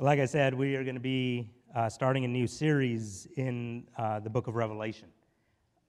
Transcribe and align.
Like 0.00 0.20
I 0.20 0.26
said, 0.26 0.54
we 0.54 0.76
are 0.76 0.84
going 0.84 0.94
to 0.94 1.00
be 1.00 1.50
uh, 1.74 1.88
starting 1.88 2.24
a 2.24 2.28
new 2.28 2.46
series 2.46 3.26
in 3.34 3.88
uh, 3.96 4.20
the 4.20 4.30
book 4.30 4.46
of 4.46 4.54
Revelation 4.54 5.08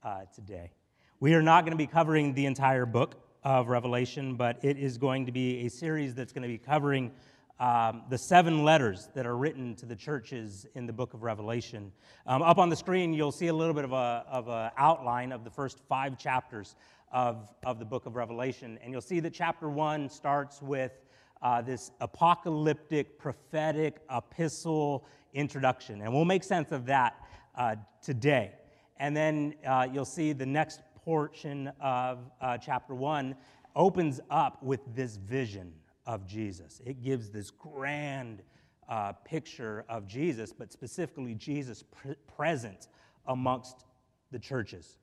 uh, 0.02 0.22
today. 0.34 0.72
We 1.20 1.32
are 1.34 1.42
not 1.42 1.60
going 1.60 1.70
to 1.70 1.78
be 1.78 1.86
covering 1.86 2.34
the 2.34 2.46
entire 2.46 2.86
book 2.86 3.22
of 3.44 3.68
Revelation, 3.68 4.34
but 4.34 4.58
it 4.64 4.78
is 4.78 4.98
going 4.98 5.26
to 5.26 5.32
be 5.32 5.64
a 5.64 5.70
series 5.70 6.12
that's 6.12 6.32
going 6.32 6.42
to 6.42 6.48
be 6.48 6.58
covering 6.58 7.12
um, 7.60 8.02
the 8.10 8.18
seven 8.18 8.64
letters 8.64 9.08
that 9.14 9.26
are 9.26 9.36
written 9.36 9.76
to 9.76 9.86
the 9.86 9.94
churches 9.94 10.66
in 10.74 10.86
the 10.86 10.92
book 10.92 11.14
of 11.14 11.22
Revelation. 11.22 11.92
Um, 12.26 12.42
up 12.42 12.58
on 12.58 12.68
the 12.68 12.74
screen, 12.74 13.12
you'll 13.12 13.30
see 13.30 13.46
a 13.46 13.54
little 13.54 13.74
bit 13.74 13.84
of 13.84 13.92
an 13.92 14.24
of 14.28 14.48
a 14.48 14.72
outline 14.76 15.30
of 15.30 15.44
the 15.44 15.50
first 15.50 15.78
five 15.88 16.18
chapters 16.18 16.74
of, 17.12 17.48
of 17.64 17.78
the 17.78 17.84
book 17.84 18.06
of 18.06 18.16
Revelation. 18.16 18.76
And 18.82 18.90
you'll 18.90 19.02
see 19.02 19.20
that 19.20 19.32
chapter 19.32 19.70
one 19.70 20.08
starts 20.08 20.60
with 20.60 21.00
uh, 21.42 21.62
this 21.62 21.90
apocalyptic, 22.00 23.18
prophetic 23.18 24.00
epistle 24.10 25.06
introduction. 25.32 26.02
And 26.02 26.12
we'll 26.12 26.24
make 26.24 26.44
sense 26.44 26.72
of 26.72 26.86
that 26.86 27.16
uh, 27.54 27.76
today. 28.02 28.52
And 28.98 29.16
then 29.16 29.54
uh, 29.66 29.88
you'll 29.90 30.04
see 30.04 30.32
the 30.32 30.46
next 30.46 30.80
portion 31.04 31.72
of 31.80 32.18
uh, 32.40 32.58
chapter 32.58 32.94
one 32.94 33.34
opens 33.74 34.20
up 34.30 34.62
with 34.62 34.80
this 34.94 35.16
vision 35.16 35.72
of 36.06 36.26
Jesus. 36.26 36.80
It 36.84 37.02
gives 37.02 37.30
this 37.30 37.50
grand 37.50 38.42
uh, 38.88 39.12
picture 39.24 39.84
of 39.88 40.06
Jesus, 40.06 40.52
but 40.52 40.72
specifically 40.72 41.34
Jesus 41.34 41.82
pre- 41.82 42.16
present 42.36 42.88
amongst 43.26 43.84
the 44.32 44.38
churches. 44.38 44.98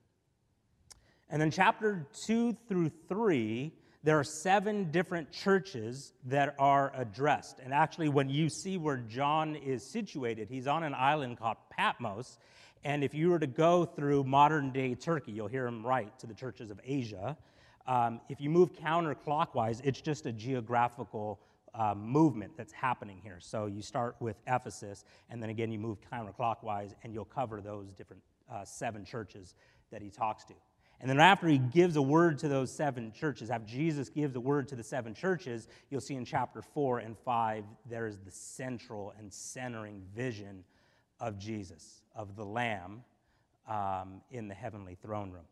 And 1.29 1.41
then 1.41 1.49
chapter 1.49 2.07
two 2.13 2.55
through 2.67 2.91
three 3.09 3.73
there 4.03 4.19
are 4.19 4.23
seven 4.23 4.91
different 4.91 5.31
churches 5.31 6.13
that 6.25 6.55
are 6.59 6.91
addressed. 6.95 7.59
And 7.59 7.73
actually, 7.73 8.09
when 8.09 8.29
you 8.29 8.49
see 8.49 8.77
where 8.77 8.97
John 8.97 9.55
is 9.55 9.83
situated, 9.83 10.49
he's 10.49 10.67
on 10.67 10.83
an 10.83 10.93
island 10.93 11.39
called 11.39 11.57
Patmos. 11.69 12.37
And 12.83 13.03
if 13.03 13.13
you 13.13 13.29
were 13.29 13.39
to 13.39 13.47
go 13.47 13.85
through 13.85 14.23
modern 14.23 14.71
day 14.71 14.95
Turkey, 14.95 15.31
you'll 15.31 15.47
hear 15.47 15.67
him 15.67 15.85
write 15.85 16.19
to 16.19 16.27
the 16.27 16.33
churches 16.33 16.71
of 16.71 16.79
Asia. 16.85 17.35
Um, 17.87 18.21
if 18.29 18.39
you 18.39 18.49
move 18.49 18.73
counterclockwise, 18.73 19.81
it's 19.83 20.01
just 20.01 20.25
a 20.25 20.31
geographical 20.31 21.39
uh, 21.73 21.95
movement 21.95 22.51
that's 22.57 22.73
happening 22.73 23.19
here. 23.23 23.37
So 23.39 23.65
you 23.65 23.81
start 23.81 24.15
with 24.19 24.37
Ephesus, 24.47 25.05
and 25.29 25.41
then 25.41 25.49
again 25.49 25.71
you 25.71 25.79
move 25.79 25.97
counterclockwise, 26.11 26.93
and 27.03 27.13
you'll 27.13 27.25
cover 27.25 27.61
those 27.61 27.93
different 27.93 28.21
uh, 28.51 28.63
seven 28.65 29.05
churches 29.05 29.55
that 29.91 30.01
he 30.01 30.09
talks 30.09 30.43
to. 30.45 30.53
And 30.99 31.09
then 31.09 31.19
after 31.19 31.47
he 31.47 31.59
gives 31.59 31.95
a 31.95 32.01
word 32.01 32.39
to 32.39 32.47
those 32.47 32.71
seven 32.71 33.11
churches, 33.11 33.51
after 33.51 33.67
Jesus 33.67 34.09
gives 34.09 34.35
a 34.35 34.39
word 34.39 34.67
to 34.69 34.75
the 34.75 34.83
seven 34.83 35.13
churches, 35.13 35.67
you'll 35.91 36.01
see 36.01 36.15
in 36.15 36.25
chapter 36.25 36.61
4 36.61 36.99
and 36.99 37.15
5, 37.19 37.63
there 37.87 38.07
is 38.07 38.17
the 38.17 38.31
central 38.31 39.13
and 39.19 39.31
centering 39.31 40.01
vision 40.15 40.63
of 41.19 41.37
Jesus, 41.37 42.01
of 42.15 42.35
the 42.35 42.43
Lamb 42.43 43.03
um, 43.67 44.21
in 44.31 44.47
the 44.47 44.55
heavenly 44.55 44.95
throne 44.95 45.29
room. 45.29 45.45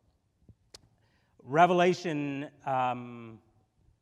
Revelation, 1.44 2.48
um, 2.66 3.38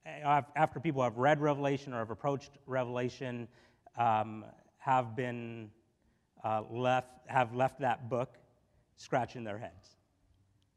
after 0.06 0.80
people 0.80 1.04
have 1.04 1.18
read 1.18 1.42
Revelation 1.42 1.94
or 1.94 2.00
have 2.00 2.10
approached 2.10 2.52
Revelation, 2.66 3.50
um, 3.98 4.46
have 4.78 5.14
been 5.14 5.70
uh, 6.42 6.62
left, 6.70 7.10
have 7.28 7.54
left 7.54 7.82
that 7.82 8.10
book 8.10 8.38
scratching 8.96 9.44
their 9.44 9.58
heads. 9.58 9.96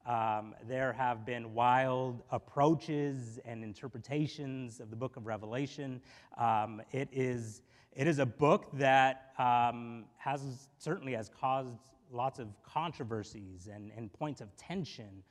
Um, 0.06 0.54
there 0.68 0.92
have 0.92 1.26
been 1.26 1.52
wild 1.52 2.22
approaches 2.30 3.40
and 3.44 3.64
interpretations 3.64 4.78
of 4.78 4.90
the 4.90 4.96
book 4.96 5.16
of 5.16 5.26
Revelation. 5.26 6.00
Um, 6.38 6.80
it, 6.92 7.08
is, 7.10 7.62
it 7.92 8.06
is 8.06 8.20
a 8.20 8.26
book 8.26 8.68
that 8.74 9.32
um, 9.36 10.04
has 10.16 10.68
certainly 10.78 11.14
has 11.14 11.28
caused 11.28 11.90
lots 12.12 12.38
of 12.38 12.48
controversies 12.62 13.68
and, 13.72 13.90
and 13.96 14.12
points 14.12 14.40
of 14.40 14.56
tension. 14.56 15.24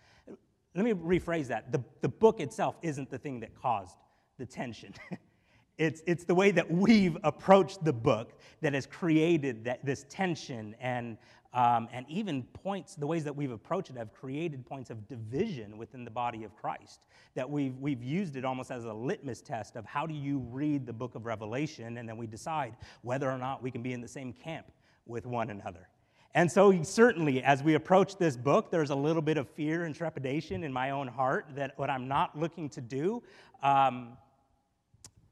Let 0.75 0.84
me 0.84 0.91
rephrase 0.91 1.47
that. 1.47 1.72
The, 1.72 1.81
the 2.02 2.09
book 2.09 2.41
itself 2.41 2.75
isn't 2.81 3.09
the 3.09 3.18
thing 3.18 3.40
that 3.40 3.56
caused 3.56 3.96
the 4.38 4.46
tension. 4.46 4.94
it's, 5.78 6.02
it's 6.06 6.25
the 6.25 6.35
way 6.35 6.52
that 6.52 6.69
we've 6.69 7.18
approached 7.24 7.85
the 7.85 7.94
book 7.94 8.34
that 8.59 8.74
has 8.74 8.85
created 8.85 9.64
that, 9.64 9.85
this 9.85 10.06
tension 10.09 10.75
and 10.81 11.18
um, 11.56 11.88
and 11.94 12.06
even 12.10 12.44
points, 12.44 12.96
the 12.96 13.08
ways 13.08 13.24
that 13.24 13.34
we've 13.34 13.52
approached 13.52 13.90
it 13.90 13.96
have 13.96 14.14
created 14.14 14.66
points 14.66 14.90
of 14.90 15.08
division 15.08 15.78
within 15.78 16.04
the 16.04 16.12
body 16.12 16.44
of 16.44 16.54
Christ. 16.54 17.00
That 17.34 17.50
we've, 17.50 17.78
we've 17.78 18.04
used 18.04 18.36
it 18.36 18.44
almost 18.44 18.72
as 18.72 18.84
a 18.84 18.94
litmus 18.94 19.40
test 19.40 19.78
of 19.78 19.86
how 19.86 20.06
do 20.06 20.14
you 20.14 20.40
read 20.52 20.86
the 20.86 20.92
book 20.92 21.16
of 21.16 21.26
Revelation, 21.26 21.98
and 21.98 22.08
then 22.08 22.18
we 22.18 22.28
decide 22.28 22.76
whether 23.04 23.32
or 23.32 23.38
not 23.38 23.64
we 23.64 23.72
can 23.72 23.82
be 23.82 23.94
in 23.94 24.02
the 24.02 24.08
same 24.08 24.34
camp 24.34 24.66
with 25.06 25.26
one 25.26 25.50
another. 25.50 25.88
And 26.34 26.52
so, 26.52 26.84
certainly, 26.84 27.42
as 27.42 27.64
we 27.64 27.76
approach 27.76 28.18
this 28.18 28.36
book, 28.36 28.70
there's 28.70 28.90
a 28.90 28.96
little 28.96 29.22
bit 29.22 29.38
of 29.38 29.48
fear 29.48 29.86
and 29.86 29.96
trepidation 29.96 30.66
in 30.66 30.74
my 30.74 30.90
own 30.90 31.08
heart 31.08 31.46
that 31.56 31.80
what 31.80 31.90
I'm 31.90 32.10
not 32.10 32.38
looking 32.38 32.68
to 32.72 32.82
do 32.82 33.24
um, 33.64 34.18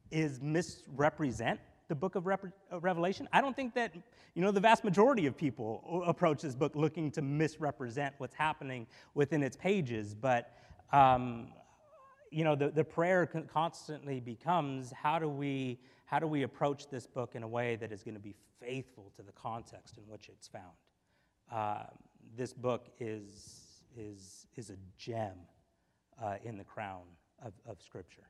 is 0.10 0.40
misrepresent 0.42 1.60
the 1.94 2.00
book 2.00 2.16
of 2.16 2.26
Revelation. 2.26 3.30
I 3.32 3.40
don't 3.40 3.56
think 3.56 3.76
that, 3.76 3.94
you 4.34 4.42
know, 4.42 4.50
the 4.50 4.60
vast 4.60 4.84
majority 4.84 5.28
of 5.28 5.38
people 5.38 6.04
approach 6.08 6.42
this 6.42 6.56
book 6.56 6.76
looking 6.76 7.12
to 7.12 7.22
misrepresent 7.22 8.16
what's 8.18 8.34
happening 8.34 8.88
within 9.14 9.44
its 9.44 9.56
pages. 9.56 10.16
But, 10.16 10.52
um, 10.92 11.50
you 12.32 12.44
know, 12.44 12.56
the, 12.56 12.72
the 12.72 12.84
prayer 12.84 13.30
constantly 13.54 14.20
becomes 14.20 14.92
how 14.92 15.20
do, 15.20 15.30
we, 15.30 15.80
how 16.06 16.18
do 16.18 16.26
we 16.26 16.42
approach 16.42 16.90
this 16.90 17.06
book 17.06 17.36
in 17.36 17.44
a 17.44 17.48
way 17.48 17.76
that 17.76 17.92
is 17.92 18.02
going 18.02 18.16
to 18.16 18.20
be 18.20 18.34
faithful 18.60 19.12
to 19.16 19.22
the 19.22 19.34
context 19.34 20.00
in 20.00 20.04
which 20.12 20.30
it's 20.30 20.48
found? 20.48 20.74
Uh, 21.52 21.84
this 22.36 22.54
book 22.54 22.88
is, 23.00 23.84
is, 23.96 24.48
is 24.56 24.72
a 24.72 24.78
gem 24.98 25.36
uh, 26.20 26.38
in 26.44 26.58
the 26.58 26.64
crown 26.64 27.04
of, 27.46 27.54
of 27.68 27.80
Scripture. 27.84 28.24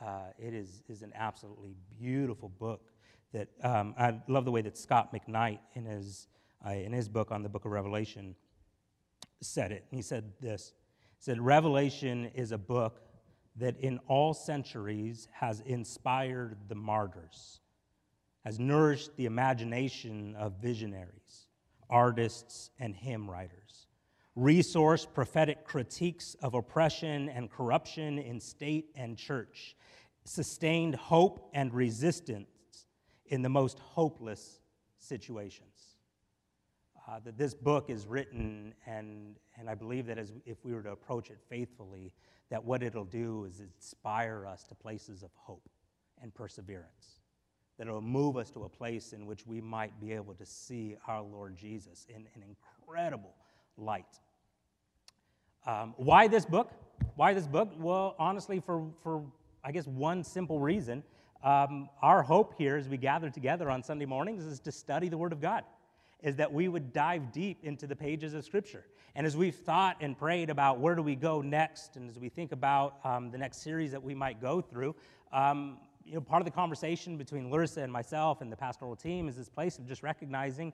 Uh, 0.00 0.30
it 0.38 0.52
is, 0.52 0.82
is 0.88 1.02
an 1.02 1.12
absolutely 1.14 1.74
beautiful 1.98 2.48
book 2.48 2.92
that 3.32 3.48
um, 3.62 3.94
I 3.98 4.20
love 4.28 4.44
the 4.44 4.50
way 4.50 4.62
that 4.62 4.76
Scot 4.76 5.12
McKnight 5.12 5.58
in 5.74 5.84
his, 5.84 6.28
uh, 6.66 6.70
in 6.70 6.92
his 6.92 7.08
book 7.08 7.30
on 7.30 7.42
the 7.42 7.48
book 7.48 7.64
of 7.64 7.70
Revelation 7.70 8.34
said 9.40 9.72
it. 9.72 9.84
He 9.90 10.02
said 10.02 10.32
this 10.40 10.72
he 11.18 11.24
said, 11.24 11.40
Revelation 11.40 12.30
is 12.34 12.52
a 12.52 12.58
book 12.58 13.00
that 13.56 13.78
in 13.80 13.98
all 14.06 14.34
centuries 14.34 15.28
has 15.32 15.60
inspired 15.60 16.58
the 16.68 16.74
martyrs, 16.74 17.60
has 18.44 18.58
nourished 18.58 19.16
the 19.16 19.24
imagination 19.24 20.36
of 20.36 20.60
visionaries, 20.60 21.46
artists, 21.88 22.70
and 22.78 22.94
hymn 22.94 23.30
writers 23.30 23.86
resource 24.36 25.06
prophetic 25.06 25.64
critiques 25.64 26.36
of 26.42 26.54
oppression 26.54 27.30
and 27.30 27.50
corruption 27.50 28.18
in 28.18 28.38
state 28.38 28.90
and 28.94 29.16
church, 29.16 29.74
sustained 30.26 30.94
hope 30.94 31.50
and 31.54 31.72
resistance 31.72 32.86
in 33.26 33.42
the 33.42 33.48
most 33.48 33.78
hopeless 33.78 34.60
situations. 34.98 35.96
Uh, 37.08 37.20
that 37.20 37.38
this 37.38 37.54
book 37.54 37.88
is 37.88 38.06
written, 38.06 38.74
and, 38.84 39.36
and 39.56 39.70
I 39.70 39.74
believe 39.74 40.06
that 40.06 40.18
as, 40.18 40.32
if 40.44 40.64
we 40.64 40.74
were 40.74 40.82
to 40.82 40.90
approach 40.90 41.30
it 41.30 41.38
faithfully, 41.48 42.12
that 42.50 42.64
what 42.64 42.82
it'll 42.82 43.04
do 43.04 43.44
is 43.44 43.60
inspire 43.60 44.44
us 44.46 44.64
to 44.64 44.74
places 44.74 45.22
of 45.22 45.30
hope 45.34 45.68
and 46.20 46.34
perseverance. 46.34 47.20
That 47.78 47.86
it'll 47.86 48.00
move 48.00 48.36
us 48.36 48.50
to 48.52 48.64
a 48.64 48.68
place 48.68 49.12
in 49.12 49.26
which 49.26 49.46
we 49.46 49.60
might 49.60 50.00
be 50.00 50.12
able 50.12 50.34
to 50.34 50.46
see 50.46 50.96
our 51.06 51.22
Lord 51.22 51.56
Jesus 51.56 52.06
in 52.08 52.26
an 52.34 52.42
incredible 52.42 53.34
light. 53.76 54.18
Um, 55.64 55.94
why 55.96 56.26
this 56.26 56.44
book? 56.44 56.72
Why 57.14 57.34
this 57.34 57.46
book? 57.46 57.70
Well, 57.78 58.16
honestly, 58.18 58.60
for, 58.60 58.88
for 59.02 59.22
I 59.66 59.72
guess 59.72 59.88
one 59.88 60.22
simple 60.22 60.60
reason. 60.60 61.02
Um, 61.42 61.88
our 62.00 62.22
hope 62.22 62.54
here 62.56 62.76
as 62.76 62.88
we 62.88 62.96
gather 62.96 63.30
together 63.30 63.68
on 63.68 63.82
Sunday 63.82 64.06
mornings 64.06 64.44
is 64.44 64.60
to 64.60 64.70
study 64.70 65.08
the 65.08 65.18
Word 65.18 65.32
of 65.32 65.40
God, 65.40 65.64
is 66.22 66.36
that 66.36 66.52
we 66.52 66.68
would 66.68 66.92
dive 66.92 67.32
deep 67.32 67.64
into 67.64 67.88
the 67.88 67.96
pages 67.96 68.32
of 68.32 68.44
Scripture. 68.44 68.84
And 69.16 69.26
as 69.26 69.36
we've 69.36 69.56
thought 69.56 69.96
and 70.00 70.16
prayed 70.16 70.50
about 70.50 70.78
where 70.78 70.94
do 70.94 71.02
we 71.02 71.16
go 71.16 71.42
next, 71.42 71.96
and 71.96 72.08
as 72.08 72.16
we 72.16 72.28
think 72.28 72.52
about 72.52 72.98
um, 73.02 73.32
the 73.32 73.38
next 73.38 73.60
series 73.62 73.90
that 73.90 74.00
we 74.00 74.14
might 74.14 74.40
go 74.40 74.60
through, 74.60 74.94
um, 75.32 75.78
you 76.04 76.14
know, 76.14 76.20
part 76.20 76.40
of 76.40 76.44
the 76.44 76.52
conversation 76.52 77.16
between 77.16 77.50
Larissa 77.50 77.80
and 77.80 77.92
myself 77.92 78.42
and 78.42 78.52
the 78.52 78.56
pastoral 78.56 78.94
team 78.94 79.28
is 79.28 79.34
this 79.34 79.48
place 79.48 79.78
of 79.78 79.88
just 79.88 80.04
recognizing 80.04 80.72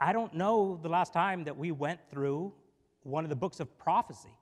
I 0.00 0.12
don't 0.14 0.32
know 0.32 0.80
the 0.82 0.88
last 0.88 1.12
time 1.12 1.44
that 1.44 1.56
we 1.56 1.70
went 1.70 2.00
through 2.10 2.52
one 3.02 3.24
of 3.24 3.30
the 3.30 3.36
books 3.36 3.60
of 3.60 3.76
prophecy 3.78 4.34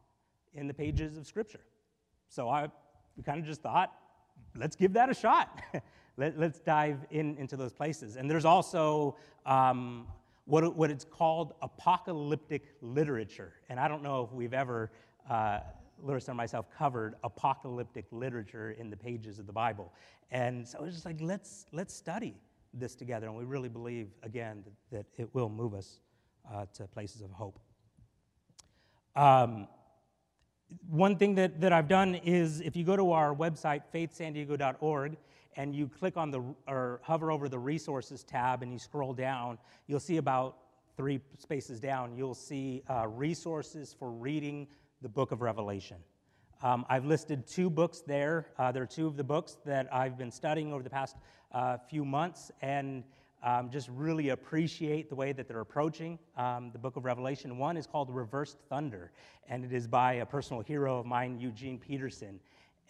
in 0.55 0.69
the 0.69 0.75
pages 0.75 1.19
of 1.19 1.27
Scripture. 1.27 1.61
So 2.29 2.49
I 2.49 2.69
kind 3.25 3.39
of 3.39 3.45
just 3.45 3.63
thought, 3.63 3.93
let's 4.57 4.77
give 4.77 4.93
that 4.95 5.11
a 5.11 5.15
shot. 5.15 5.61
Let, 6.19 6.37
us 6.39 6.61
dive 6.65 6.99
in, 7.11 7.37
into 7.39 7.57
those 7.57 7.73
places. 7.73 8.17
And 8.17 8.31
there's 8.31 8.45
also 8.45 9.17
um, 9.47 10.07
what, 10.45 10.77
what 10.77 10.91
it's 10.91 11.05
called 11.05 11.55
apocalyptic 11.63 12.75
literature. 12.83 13.55
And 13.71 13.81
I 13.81 13.89
don't 13.89 14.03
know 14.03 14.23
if 14.25 14.33
we've 14.33 14.53
ever, 14.53 14.91
uh, 15.31 15.61
Larissa 16.03 16.33
and 16.33 16.37
myself, 16.37 16.67
covered 16.77 17.15
apocalyptic 17.25 18.07
literature 18.11 18.73
in 18.73 18.91
the 18.91 18.97
pages 18.97 19.39
of 19.39 19.47
the 19.47 19.53
Bible. 19.53 19.93
And 20.31 20.67
so 20.69 20.85
it's 20.85 20.95
just 20.95 21.07
like, 21.07 21.21
let's, 21.21 21.67
let's 21.73 21.95
study 21.95 22.35
this 22.75 22.95
together. 22.95 23.27
And 23.27 23.37
we 23.37 23.45
really 23.45 23.69
believe, 23.69 24.09
again, 24.23 24.65
that, 24.65 24.97
that 25.17 25.23
it 25.23 25.35
will 25.35 25.49
move 25.49 25.75
us 25.75 26.01
uh, 26.53 26.67
to 26.75 26.87
places 26.89 27.23
of 27.23 27.31
hope. 27.31 27.59
Um, 29.15 29.69
one 30.89 31.17
thing 31.17 31.35
that, 31.37 31.61
that 31.61 31.73
I've 31.73 31.89
done 31.89 32.15
is 32.15 32.61
if 32.61 32.77
you 32.77 32.85
go 32.85 32.97
to 32.97 33.13
our 33.13 33.35
website, 33.35 33.83
faithsandiego.org, 33.95 35.17
and 35.57 35.75
you 35.75 35.89
click 35.89 36.17
on 36.17 36.31
the 36.31 36.43
or 36.67 37.01
hover 37.03 37.31
over 37.31 37.49
the 37.49 37.59
resources 37.59 38.25
tab 38.25 38.63
and 38.63 38.73
you 38.73 38.79
scroll 38.79 39.13
down, 39.13 39.59
you'll 39.87 40.01
see 40.01 40.17
about 40.17 40.57
three 40.97 41.21
spaces 41.39 41.81
down, 41.81 42.17
you'll 42.17 42.35
see 42.35 42.83
uh, 42.89 43.07
resources 43.07 43.95
for 43.99 44.11
reading 44.11 44.67
the 45.01 45.09
book 45.09 45.33
of 45.33 45.43
Revelation. 45.43 45.97
Um, 46.63 46.87
I've 46.89 47.05
listed 47.05 47.47
two 47.47 47.69
books 47.69 48.03
there. 48.07 48.47
Uh, 48.59 48.71
there 48.71 48.85
are 48.85 48.87
two 48.87 49.07
of 49.07 49.17
the 49.17 49.25
books 49.25 49.57
that 49.67 49.93
I've 49.93 50.17
been 50.17 50.31
studying 50.31 50.73
over 50.73 50.83
the 50.83 50.91
past 50.91 51.17
uh, 51.51 51.77
few 51.91 52.05
months 52.05 52.53
and 52.61 53.03
um, 53.43 53.71
just 53.71 53.89
really 53.89 54.31
appreciate 54.31 55.09
the 55.09 55.15
way 55.15 55.33
that 55.33 55.49
they're 55.49 55.61
approaching 55.61 56.19
um, 56.37 56.71
the 56.73 56.79
book 56.79 56.97
of 56.97 57.05
Revelation. 57.05 57.59
One 57.59 57.77
is 57.77 57.87
called 57.87 58.09
Reversed 58.11 58.59
Thunder, 58.69 59.11
and 59.49 59.65
it 59.65 59.73
is 59.73 59.87
by 59.87 60.15
a 60.15 60.27
personal 60.27 60.63
hero 60.63 60.99
of 61.01 61.07
mine, 61.07 61.39
Eugene 61.39 61.79
Peterson. 61.79 62.41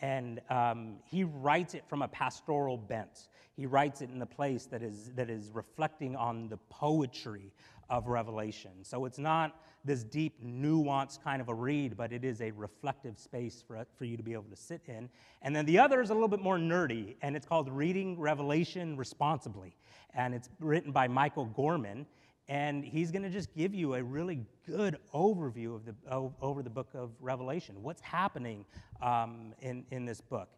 And 0.01 0.41
um, 0.51 0.97
he 1.05 1.25
writes 1.25 1.75
it 1.75 1.85
from 1.89 2.03
a 2.03 2.09
pastoral 2.09 2.77
bent. 2.77 3.29
He 3.55 3.67
writes 3.67 4.03
it 4.03 4.11
in 4.11 4.21
a 4.21 4.27
place 4.27 4.67
that 4.67 4.83
is, 4.83 5.13
that 5.15 5.31
is 5.31 5.51
reflecting 5.53 6.17
on 6.17 6.49
the 6.49 6.57
poetry 6.69 7.53
of 7.89 8.09
Revelation. 8.09 8.71
So 8.83 9.05
it's 9.05 9.19
not 9.19 9.61
this 9.85 10.03
deep, 10.03 10.43
nuanced 10.43 11.23
kind 11.23 11.43
of 11.43 11.49
a 11.49 11.55
read, 11.55 11.97
but 11.97 12.13
it 12.13 12.25
is 12.25 12.41
a 12.41 12.51
reflective 12.53 13.19
space 13.19 13.63
for, 13.67 13.85
for 13.97 14.05
you 14.05 14.17
to 14.17 14.23
be 14.23 14.33
able 14.33 14.45
to 14.45 14.57
sit 14.57 14.83
in. 14.89 15.09
And 15.43 15.55
then 15.55 15.67
the 15.67 15.79
other 15.79 16.01
is 16.01 16.11
a 16.11 16.15
little 16.15 16.29
bit 16.29 16.41
more 16.41 16.57
nerdy, 16.57 17.17
and 17.21 17.37
it's 17.37 17.47
called 17.47 17.69
Reading 17.71 18.19
Revelation 18.19 18.97
Responsibly. 18.97 19.77
And 20.15 20.35
it's 20.35 20.49
written 20.61 20.93
by 20.93 21.09
Michael 21.09 21.47
Gorman. 21.47 22.07
And 22.49 22.85
he's 22.85 23.11
going 23.11 23.23
to 23.23 23.31
just 23.31 23.55
give 23.55 23.75
you 23.75 23.95
a 23.95 24.03
really 24.03 24.45
good 24.67 24.99
overview 25.15 25.75
of 25.75 25.85
the, 25.85 25.95
over 26.41 26.63
the 26.63 26.71
book 26.71 26.89
of 26.95 27.11
Revelation. 27.21 27.83
What's 27.83 28.03
happening 28.03 28.65
um, 29.01 29.55
in, 29.61 29.85
in 29.91 30.05
this 30.05 30.21
book? 30.21 30.49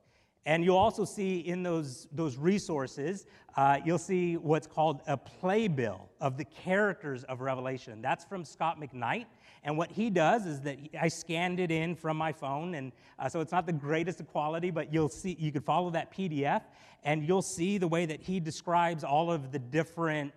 And 0.46 0.64
you'll 0.64 0.76
also 0.76 1.04
see 1.04 1.38
in 1.38 1.62
those, 1.62 2.06
those 2.12 2.36
resources, 2.36 3.26
uh, 3.56 3.78
you'll 3.84 3.98
see 3.98 4.36
what's 4.36 4.66
called 4.66 5.00
a 5.06 5.16
playbill 5.16 6.08
of 6.20 6.36
the 6.36 6.44
characters 6.44 7.24
of 7.24 7.40
Revelation. 7.40 8.02
That's 8.02 8.24
from 8.24 8.44
Scot 8.44 8.78
McKnight. 8.78 9.26
And 9.64 9.78
what 9.78 9.90
he 9.90 10.10
does 10.10 10.44
is 10.44 10.60
that 10.60 10.78
I 11.00 11.08
scanned 11.08 11.58
it 11.58 11.70
in 11.70 11.96
from 11.96 12.18
my 12.18 12.32
phone, 12.32 12.74
and 12.74 12.92
uh, 13.18 13.30
so 13.30 13.40
it's 13.40 13.50
not 13.50 13.66
the 13.66 13.72
greatest 13.72 14.20
of 14.20 14.28
quality, 14.28 14.70
but 14.70 14.92
you'll 14.92 15.08
see, 15.08 15.36
you 15.40 15.50
could 15.50 15.64
follow 15.64 15.88
that 15.90 16.12
PDF, 16.12 16.60
and 17.02 17.26
you'll 17.26 17.42
see 17.42 17.78
the 17.78 17.88
way 17.88 18.04
that 18.04 18.20
he 18.20 18.40
describes 18.40 19.02
all 19.02 19.32
of 19.32 19.52
the 19.52 19.58
different 19.58 20.34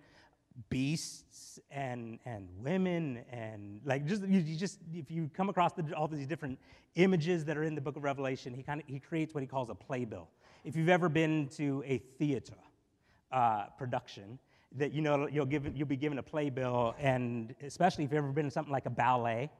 beasts 0.70 1.58
and, 1.70 2.18
and 2.24 2.48
women 2.58 3.24
and 3.30 3.80
like 3.84 4.06
just 4.06 4.22
you, 4.22 4.40
you 4.40 4.56
just 4.56 4.80
if 4.92 5.10
you 5.10 5.30
come 5.32 5.48
across 5.48 5.72
the, 5.72 5.92
all 5.94 6.08
these 6.08 6.26
different 6.26 6.58
images 6.96 7.44
that 7.44 7.56
are 7.56 7.62
in 7.62 7.76
the 7.76 7.80
book 7.80 7.96
of 7.96 8.02
revelation 8.02 8.52
he 8.52 8.62
kind 8.62 8.80
of 8.80 8.86
he 8.88 8.98
creates 8.98 9.34
what 9.34 9.40
he 9.40 9.46
calls 9.46 9.70
a 9.70 9.74
playbill. 9.74 10.28
If 10.64 10.74
you've 10.74 10.88
ever 10.88 11.08
been 11.08 11.48
to 11.50 11.82
a 11.86 11.98
theater 11.98 12.56
uh, 13.30 13.66
production 13.76 14.38
that 14.76 14.92
you 14.92 15.00
know 15.00 15.28
you'll, 15.28 15.46
give, 15.46 15.76
you'll 15.76 15.88
be 15.88 15.96
given 15.96 16.18
a 16.18 16.22
playbill 16.22 16.94
and 16.98 17.54
especially 17.62 18.04
if 18.04 18.12
you've 18.12 18.18
ever 18.18 18.32
been 18.32 18.44
to 18.44 18.50
something 18.50 18.72
like 18.72 18.86
a 18.86 18.90
ballet 18.90 19.50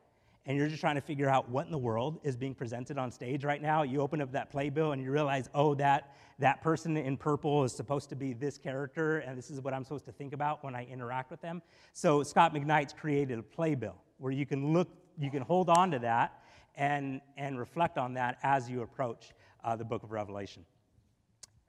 and 0.49 0.56
you're 0.56 0.66
just 0.66 0.81
trying 0.81 0.94
to 0.94 1.02
figure 1.02 1.28
out 1.28 1.49
what 1.50 1.66
in 1.66 1.70
the 1.70 1.78
world 1.78 2.20
is 2.25 2.34
being 2.34 2.55
presented 2.55 2.96
on 2.96 3.12
stage 3.12 3.44
right 3.44 3.60
now, 3.60 3.82
you 3.82 4.00
open 4.00 4.22
up 4.22 4.32
that 4.32 4.50
playbill 4.50 4.93
and 4.93 5.02
you 5.02 5.12
realize, 5.12 5.50
oh, 5.55 5.75
that, 5.75 6.16
that 6.38 6.62
person 6.62 6.96
in 6.96 7.19
purple 7.19 7.64
is 7.64 7.72
supposed 7.72 8.08
to 8.08 8.16
be 8.16 8.32
this 8.32 8.56
character, 8.56 9.19
and 9.19 9.37
this 9.37 9.50
is 9.50 9.60
what 9.60 9.75
I'm 9.75 9.84
supposed 9.84 10.06
to 10.06 10.12
think 10.12 10.32
about 10.32 10.64
when 10.64 10.75
I 10.75 10.87
interact 10.87 11.31
with 11.31 11.43
them. 11.43 11.60
So 11.93 12.22
Scot 12.22 12.55
McKnight's 12.55 12.94
created 12.94 13.38
a 13.38 13.43
playbill 13.43 13.96
where 14.16 14.32
you 14.32 14.46
can 14.46 14.72
look, 14.72 14.88
you 15.19 15.31
can 15.31 15.43
hold 15.43 15.69
on 15.69 15.90
to 15.90 15.99
that 15.99 16.40
and, 16.76 17.20
and 17.37 17.58
reflect 17.58 17.99
on 17.99 18.14
that 18.14 18.38
as 18.43 18.70
you 18.70 18.81
approach 18.81 19.34
uh, 19.64 19.76
the 19.76 19.84
book 19.84 20.02
of 20.02 20.12
Revelation. 20.12 20.64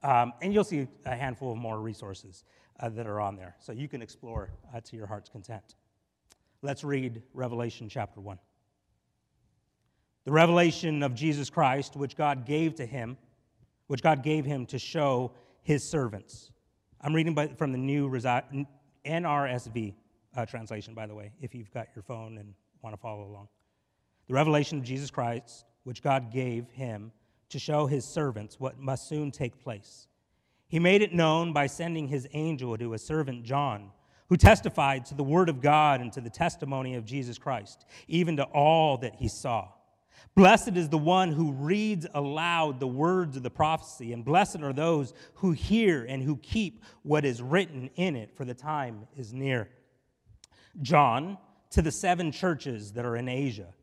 Um, 0.02 0.32
and 0.40 0.54
you'll 0.54 0.64
see 0.64 0.88
a 1.04 1.14
handful 1.14 1.52
of 1.52 1.58
more 1.58 1.78
resources 1.78 2.44
uh, 2.80 2.88
that 2.88 3.06
are 3.06 3.20
on 3.20 3.36
there, 3.36 3.54
so 3.60 3.72
you 3.72 3.88
can 3.88 4.02
explore 4.02 4.50
uh, 4.74 4.80
to 4.80 4.96
your 4.96 5.06
heart's 5.06 5.28
content. 5.28 5.76
Let's 6.62 6.84
read 6.84 7.22
Revelation 7.32 7.88
chapter 7.88 8.20
1 8.20 8.38
the 10.24 10.32
revelation 10.32 11.02
of 11.02 11.14
Jesus 11.14 11.48
Christ, 11.48 11.96
which 11.96 12.16
God 12.16 12.44
gave 12.44 12.74
to 12.76 12.86
him, 12.86 13.16
which 13.86 14.02
God 14.02 14.22
gave 14.22 14.44
him 14.44 14.66
to 14.66 14.78
show 14.78 15.32
his 15.62 15.82
servants. 15.82 16.50
I'm 17.00 17.14
reading 17.14 17.34
by, 17.34 17.48
from 17.48 17.72
the 17.72 17.78
new 17.78 18.08
NRSV 18.10 19.94
uh, 20.36 20.46
translation, 20.46 20.94
by 20.94 21.06
the 21.06 21.14
way, 21.14 21.32
if 21.40 21.54
you've 21.54 21.72
got 21.72 21.88
your 21.96 22.02
phone 22.02 22.38
and 22.38 22.54
want 22.82 22.94
to 22.94 23.00
follow 23.00 23.24
along. 23.24 23.48
The 24.28 24.34
revelation 24.34 24.78
of 24.78 24.84
Jesus 24.84 25.10
Christ, 25.10 25.64
which 25.84 26.02
God 26.02 26.30
gave 26.30 26.68
him 26.68 27.12
to 27.48 27.58
show 27.58 27.86
his 27.86 28.04
servants 28.04 28.60
what 28.60 28.78
must 28.78 29.08
soon 29.08 29.30
take 29.30 29.60
place. 29.60 30.06
He 30.70 30.78
made 30.78 31.02
it 31.02 31.12
known 31.12 31.52
by 31.52 31.66
sending 31.66 32.06
his 32.08 32.28
angel 32.32 32.78
to 32.78 32.92
his 32.92 33.04
servant 33.04 33.42
John, 33.42 33.90
who 34.28 34.36
testified 34.36 35.04
to 35.06 35.14
the 35.16 35.24
word 35.24 35.48
of 35.48 35.60
God 35.60 36.00
and 36.00 36.12
to 36.12 36.20
the 36.20 36.30
testimony 36.30 36.94
of 36.94 37.04
Jesus 37.04 37.38
Christ, 37.38 37.84
even 38.06 38.36
to 38.36 38.44
all 38.44 38.96
that 38.98 39.16
he 39.16 39.26
saw. 39.26 39.68
Blessed 40.36 40.76
is 40.76 40.88
the 40.88 40.96
one 40.96 41.32
who 41.32 41.50
reads 41.50 42.06
aloud 42.14 42.78
the 42.78 42.86
words 42.86 43.36
of 43.36 43.42
the 43.42 43.50
prophecy, 43.50 44.12
and 44.12 44.24
blessed 44.24 44.62
are 44.62 44.72
those 44.72 45.12
who 45.34 45.50
hear 45.50 46.04
and 46.08 46.22
who 46.22 46.36
keep 46.36 46.84
what 47.02 47.24
is 47.24 47.42
written 47.42 47.90
in 47.96 48.14
it, 48.14 48.36
for 48.36 48.44
the 48.44 48.54
time 48.54 49.08
is 49.16 49.32
near. 49.32 49.68
John, 50.82 51.36
to 51.70 51.82
the 51.82 51.90
seven 51.90 52.30
churches 52.30 52.92
that 52.92 53.04
are 53.04 53.16
in 53.16 53.28
Asia, 53.28 53.74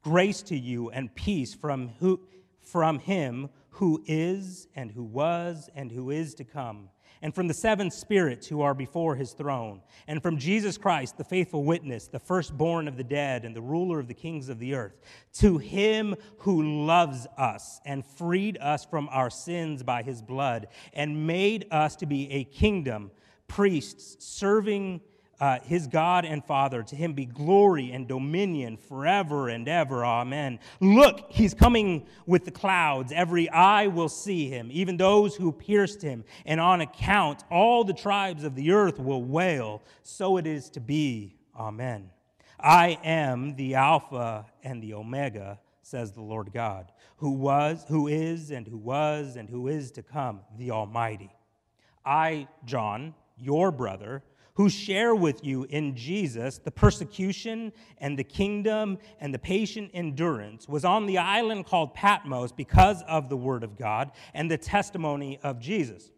grace 0.00 0.42
to 0.42 0.56
you 0.56 0.90
and 0.90 1.12
peace 1.16 1.54
from, 1.54 1.88
who, 1.98 2.20
from 2.62 3.00
him 3.00 3.48
who 3.76 4.02
is, 4.06 4.68
and 4.74 4.90
who 4.90 5.04
was, 5.04 5.70
and 5.74 5.90
who 5.90 6.10
is 6.10 6.34
to 6.34 6.44
come 6.44 6.90
and 7.22 7.34
from 7.34 7.48
the 7.48 7.54
seven 7.54 7.90
spirits 7.90 8.46
who 8.46 8.60
are 8.60 8.74
before 8.74 9.16
his 9.16 9.32
throne, 9.32 9.80
and 10.06 10.22
from 10.22 10.38
Jesus 10.38 10.76
Christ, 10.76 11.16
the 11.16 11.24
faithful 11.24 11.64
witness, 11.64 12.08
the 12.08 12.18
firstborn 12.18 12.88
of 12.88 12.96
the 12.96 13.04
dead, 13.04 13.44
and 13.44 13.56
the 13.56 13.62
ruler 13.62 13.98
of 13.98 14.08
the 14.08 14.14
kings 14.14 14.48
of 14.48 14.58
the 14.58 14.74
earth, 14.74 15.00
to 15.34 15.58
him 15.58 16.14
who 16.38 16.84
loves 16.86 17.26
us 17.38 17.80
and 17.84 18.04
freed 18.04 18.58
us 18.58 18.84
from 18.84 19.08
our 19.10 19.30
sins 19.30 19.82
by 19.82 20.02
his 20.02 20.22
blood, 20.22 20.68
and 20.92 21.26
made 21.26 21.66
us 21.70 21.96
to 21.96 22.06
be 22.06 22.30
a 22.30 22.44
kingdom, 22.44 23.10
priests, 23.48 24.16
serving 24.24 25.00
uh, 25.40 25.58
his 25.64 25.86
God 25.86 26.24
and 26.24 26.44
Father. 26.44 26.82
To 26.82 26.96
him 26.96 27.12
be 27.12 27.26
glory 27.26 27.92
and 27.92 28.08
dominion 28.08 28.76
forever 28.76 29.48
and 29.48 29.68
ever. 29.68 30.04
Amen. 30.04 30.58
Look, 30.80 31.26
he's 31.28 31.54
coming 31.54 32.06
with 32.26 32.44
the 32.44 32.50
clouds. 32.50 33.12
Every 33.12 33.48
eye 33.50 33.86
will 33.86 34.08
see 34.08 34.48
him, 34.48 34.68
even 34.72 34.96
those 34.96 35.36
who 35.36 35.52
pierced 35.52 36.02
him. 36.02 36.24
And 36.44 36.60
on 36.60 36.80
account, 36.80 37.44
all 37.50 37.84
the 37.84 37.92
tribes 37.92 38.44
of 38.44 38.54
the 38.54 38.72
earth 38.72 38.98
will 38.98 39.22
wail. 39.22 39.82
So 40.02 40.36
it 40.36 40.46
is 40.46 40.70
to 40.70 40.80
be. 40.80 41.36
Amen. 41.58 42.10
I 42.58 42.98
am 43.04 43.54
the 43.56 43.74
Alpha 43.74 44.46
and 44.64 44.82
the 44.82 44.94
Omega, 44.94 45.60
says 45.82 46.12
the 46.12 46.22
Lord 46.22 46.52
God, 46.52 46.90
who 47.18 47.30
was, 47.30 47.84
who 47.88 48.08
is, 48.08 48.50
and 48.50 48.66
who 48.66 48.78
was, 48.78 49.36
and 49.36 49.48
who 49.48 49.68
is 49.68 49.90
to 49.92 50.02
come, 50.02 50.40
the 50.56 50.70
Almighty. 50.70 51.30
I, 52.04 52.48
John, 52.64 53.14
your 53.36 53.70
brother, 53.70 54.22
who 54.56 54.70
share 54.70 55.14
with 55.14 55.44
you 55.44 55.64
in 55.64 55.94
Jesus 55.94 56.58
the 56.58 56.70
persecution 56.70 57.72
and 57.98 58.18
the 58.18 58.24
kingdom 58.24 58.98
and 59.20 59.32
the 59.32 59.38
patient 59.38 59.90
endurance, 59.94 60.68
was 60.68 60.84
on 60.84 61.06
the 61.06 61.18
island 61.18 61.66
called 61.66 61.94
Patmos 61.94 62.52
because 62.52 63.02
of 63.02 63.28
the 63.28 63.36
word 63.36 63.62
of 63.62 63.76
God 63.76 64.12
and 64.34 64.50
the 64.50 64.58
testimony 64.58 65.38
of 65.42 65.60
Jesus. 65.60 66.10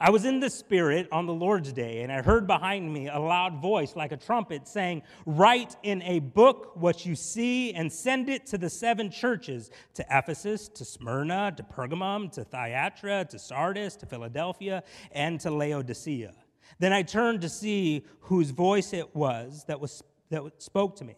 I 0.00 0.10
was 0.10 0.24
in 0.24 0.38
the 0.38 0.50
Spirit 0.50 1.08
on 1.10 1.26
the 1.26 1.32
Lord's 1.32 1.72
day, 1.72 2.02
and 2.02 2.12
I 2.12 2.22
heard 2.22 2.46
behind 2.46 2.92
me 2.92 3.08
a 3.08 3.18
loud 3.18 3.60
voice 3.60 3.96
like 3.96 4.12
a 4.12 4.16
trumpet 4.16 4.68
saying, 4.68 5.02
Write 5.26 5.74
in 5.82 6.02
a 6.02 6.20
book 6.20 6.72
what 6.76 7.04
you 7.04 7.16
see 7.16 7.74
and 7.74 7.92
send 7.92 8.28
it 8.28 8.46
to 8.46 8.58
the 8.58 8.70
seven 8.70 9.10
churches 9.10 9.72
to 9.94 10.06
Ephesus, 10.08 10.68
to 10.68 10.84
Smyrna, 10.84 11.52
to 11.56 11.64
Pergamum, 11.64 12.30
to 12.32 12.44
Thyatira, 12.44 13.24
to 13.24 13.38
Sardis, 13.40 13.96
to 13.96 14.06
Philadelphia, 14.06 14.84
and 15.10 15.40
to 15.40 15.50
Laodicea. 15.50 16.32
Then 16.78 16.92
I 16.92 17.02
turned 17.02 17.40
to 17.42 17.48
see 17.48 18.04
whose 18.20 18.50
voice 18.50 18.92
it 18.92 19.14
was 19.14 19.64
that, 19.66 19.80
was 19.80 20.02
that 20.30 20.42
spoke 20.58 20.96
to 20.96 21.04
me. 21.04 21.16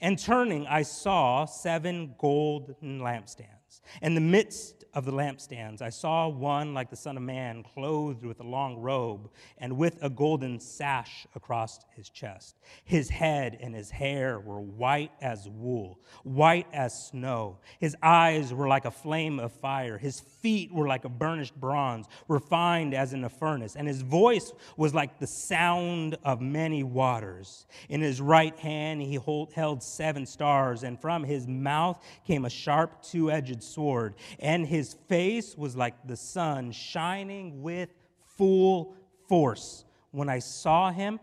And 0.00 0.18
turning, 0.18 0.66
I 0.66 0.82
saw 0.82 1.44
seven 1.44 2.14
golden 2.18 3.00
lampstands. 3.00 3.80
In 4.02 4.14
the 4.14 4.20
midst 4.20 4.75
of 4.96 5.04
the 5.04 5.12
lampstands, 5.12 5.82
I 5.82 5.90
saw 5.90 6.26
one 6.26 6.72
like 6.72 6.88
the 6.88 6.96
Son 6.96 7.18
of 7.18 7.22
Man, 7.22 7.62
clothed 7.62 8.24
with 8.24 8.40
a 8.40 8.46
long 8.46 8.78
robe 8.78 9.28
and 9.58 9.76
with 9.76 9.98
a 10.02 10.08
golden 10.08 10.58
sash 10.58 11.26
across 11.34 11.80
his 11.94 12.08
chest. 12.08 12.56
His 12.82 13.10
head 13.10 13.58
and 13.60 13.74
his 13.74 13.90
hair 13.90 14.40
were 14.40 14.60
white 14.60 15.12
as 15.20 15.50
wool, 15.50 16.00
white 16.24 16.66
as 16.72 17.08
snow. 17.08 17.58
His 17.78 17.94
eyes 18.02 18.54
were 18.54 18.68
like 18.68 18.86
a 18.86 18.90
flame 18.90 19.38
of 19.38 19.52
fire. 19.52 19.98
His 19.98 20.20
feet 20.20 20.72
were 20.72 20.88
like 20.88 21.04
a 21.04 21.10
burnished 21.10 21.60
bronze, 21.60 22.06
refined 22.26 22.94
as 22.94 23.12
in 23.12 23.22
a 23.24 23.28
furnace. 23.28 23.76
And 23.76 23.86
his 23.86 24.00
voice 24.00 24.50
was 24.78 24.94
like 24.94 25.18
the 25.18 25.26
sound 25.26 26.16
of 26.24 26.40
many 26.40 26.82
waters. 26.82 27.66
In 27.90 28.00
his 28.00 28.22
right 28.22 28.58
hand, 28.58 29.02
he 29.02 29.16
hold, 29.16 29.52
held 29.52 29.82
seven 29.82 30.24
stars, 30.24 30.84
and 30.84 30.98
from 30.98 31.22
his 31.22 31.46
mouth 31.46 32.02
came 32.26 32.46
a 32.46 32.50
sharp 32.50 33.02
two 33.02 33.30
edged 33.30 33.62
sword. 33.62 34.14
And 34.38 34.66
his 34.66 34.85
his 34.86 34.94
face 35.08 35.56
was 35.56 35.74
like 35.74 36.06
the 36.06 36.16
sun 36.16 36.70
shining 36.70 37.60
with 37.60 37.92
full 38.36 38.94
force. 39.28 39.84
When 40.12 40.28
I 40.28 40.38
saw 40.38 40.92
him, 40.92 41.18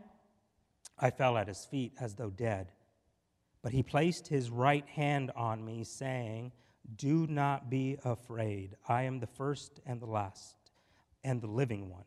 I 0.99 1.09
fell 1.11 1.37
at 1.37 1.47
his 1.47 1.63
feet 1.63 1.93
as 1.97 2.15
though 2.15 2.29
dead. 2.29 2.73
But 3.61 3.71
he 3.71 3.81
placed 3.81 4.27
his 4.27 4.49
right 4.49 4.85
hand 4.89 5.31
on 5.37 5.63
me, 5.63 5.85
saying, 5.85 6.51
Do 6.97 7.25
not 7.27 7.69
be 7.69 7.97
afraid. 8.03 8.75
I 8.85 9.03
am 9.03 9.21
the 9.21 9.27
first 9.27 9.79
and 9.85 10.01
the 10.01 10.07
last 10.07 10.57
and 11.23 11.41
the 11.41 11.47
living 11.47 11.89
one. 11.89 12.03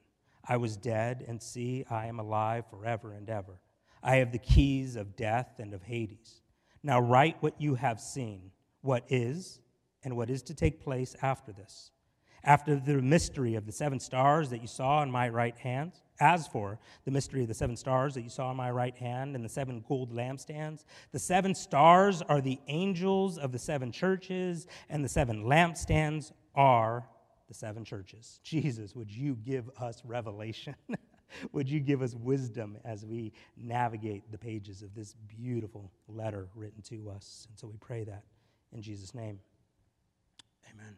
I 0.46 0.58
was 0.58 0.76
dead, 0.76 1.25
and 1.26 1.42
see, 1.42 1.86
I 1.88 2.06
am 2.06 2.20
alive 2.20 2.64
forever 2.68 3.12
and 3.14 3.30
ever. 3.30 3.58
I 4.02 4.16
have 4.16 4.30
the 4.30 4.38
keys 4.38 4.94
of 4.94 5.16
death 5.16 5.58
and 5.58 5.72
of 5.72 5.82
Hades. 5.82 6.42
Now 6.82 7.00
write 7.00 7.38
what 7.40 7.58
you 7.58 7.76
have 7.76 7.98
seen, 7.98 8.50
what 8.82 9.04
is 9.08 9.60
and 10.06 10.16
what 10.16 10.30
is 10.30 10.40
to 10.40 10.54
take 10.54 10.80
place 10.80 11.16
after 11.20 11.50
this. 11.50 11.90
After 12.44 12.76
the 12.76 13.02
mystery 13.02 13.56
of 13.56 13.66
the 13.66 13.72
seven 13.72 13.98
stars 13.98 14.50
that 14.50 14.62
you 14.62 14.68
saw 14.68 15.02
in 15.02 15.10
my 15.10 15.28
right 15.28 15.58
hand, 15.58 15.94
as 16.20 16.46
for 16.46 16.78
the 17.04 17.10
mystery 17.10 17.42
of 17.42 17.48
the 17.48 17.54
seven 17.54 17.76
stars 17.76 18.14
that 18.14 18.22
you 18.22 18.30
saw 18.30 18.52
in 18.52 18.56
my 18.56 18.70
right 18.70 18.96
hand 18.96 19.34
and 19.34 19.44
the 19.44 19.48
seven 19.48 19.84
gold 19.88 20.12
lampstands, 20.14 20.84
the 21.10 21.18
seven 21.18 21.56
stars 21.56 22.22
are 22.22 22.40
the 22.40 22.60
angels 22.68 23.36
of 23.36 23.50
the 23.50 23.58
seven 23.58 23.90
churches, 23.90 24.68
and 24.88 25.04
the 25.04 25.08
seven 25.08 25.42
lampstands 25.42 26.30
are 26.54 27.08
the 27.48 27.54
seven 27.54 27.84
churches. 27.84 28.38
Jesus, 28.44 28.94
would 28.94 29.10
you 29.10 29.34
give 29.34 29.68
us 29.80 30.02
revelation? 30.04 30.76
would 31.52 31.68
you 31.68 31.80
give 31.80 32.00
us 32.00 32.14
wisdom 32.14 32.78
as 32.84 33.04
we 33.04 33.32
navigate 33.56 34.30
the 34.30 34.38
pages 34.38 34.82
of 34.82 34.94
this 34.94 35.16
beautiful 35.26 35.90
letter 36.06 36.46
written 36.54 36.80
to 36.82 37.10
us? 37.10 37.48
And 37.50 37.58
so 37.58 37.66
we 37.66 37.76
pray 37.80 38.04
that 38.04 38.22
in 38.72 38.80
Jesus' 38.82 39.12
name. 39.12 39.40
Amen. 40.78 40.97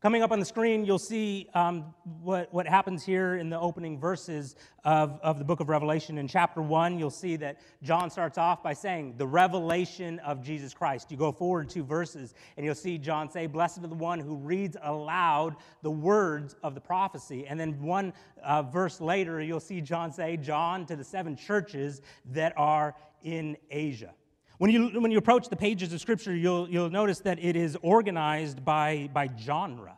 Coming 0.00 0.22
up 0.22 0.30
on 0.30 0.38
the 0.38 0.44
screen, 0.44 0.84
you'll 0.84 1.00
see 1.00 1.48
um, 1.54 1.92
what, 2.22 2.54
what 2.54 2.68
happens 2.68 3.04
here 3.04 3.34
in 3.34 3.50
the 3.50 3.58
opening 3.58 3.98
verses 3.98 4.54
of, 4.84 5.18
of 5.24 5.40
the 5.40 5.44
book 5.44 5.58
of 5.58 5.68
Revelation. 5.68 6.18
In 6.18 6.28
chapter 6.28 6.62
1, 6.62 7.00
you'll 7.00 7.10
see 7.10 7.34
that 7.36 7.58
John 7.82 8.08
starts 8.08 8.38
off 8.38 8.62
by 8.62 8.74
saying, 8.74 9.14
The 9.16 9.26
revelation 9.26 10.20
of 10.20 10.40
Jesus 10.40 10.72
Christ. 10.72 11.10
You 11.10 11.16
go 11.16 11.32
forward 11.32 11.68
two 11.68 11.82
verses, 11.82 12.34
and 12.56 12.64
you'll 12.64 12.76
see 12.76 12.96
John 12.96 13.28
say, 13.28 13.48
Blessed 13.48 13.78
is 13.78 13.88
the 13.88 13.88
one 13.88 14.20
who 14.20 14.36
reads 14.36 14.76
aloud 14.80 15.56
the 15.82 15.90
words 15.90 16.54
of 16.62 16.76
the 16.76 16.80
prophecy. 16.80 17.46
And 17.48 17.58
then 17.58 17.82
one 17.82 18.12
uh, 18.44 18.62
verse 18.62 19.00
later, 19.00 19.40
you'll 19.40 19.58
see 19.58 19.80
John 19.80 20.12
say, 20.12 20.36
John 20.36 20.86
to 20.86 20.94
the 20.94 21.04
seven 21.04 21.34
churches 21.34 22.02
that 22.26 22.52
are 22.56 22.94
in 23.24 23.56
Asia. 23.68 24.14
When 24.58 24.72
you, 24.72 24.88
when 25.00 25.12
you 25.12 25.18
approach 25.18 25.48
the 25.48 25.54
pages 25.54 25.92
of 25.92 26.00
Scripture, 26.00 26.34
you'll, 26.34 26.68
you'll 26.68 26.90
notice 26.90 27.20
that 27.20 27.38
it 27.38 27.54
is 27.54 27.76
organized 27.80 28.64
by, 28.64 29.08
by 29.14 29.30
genre. 29.38 29.96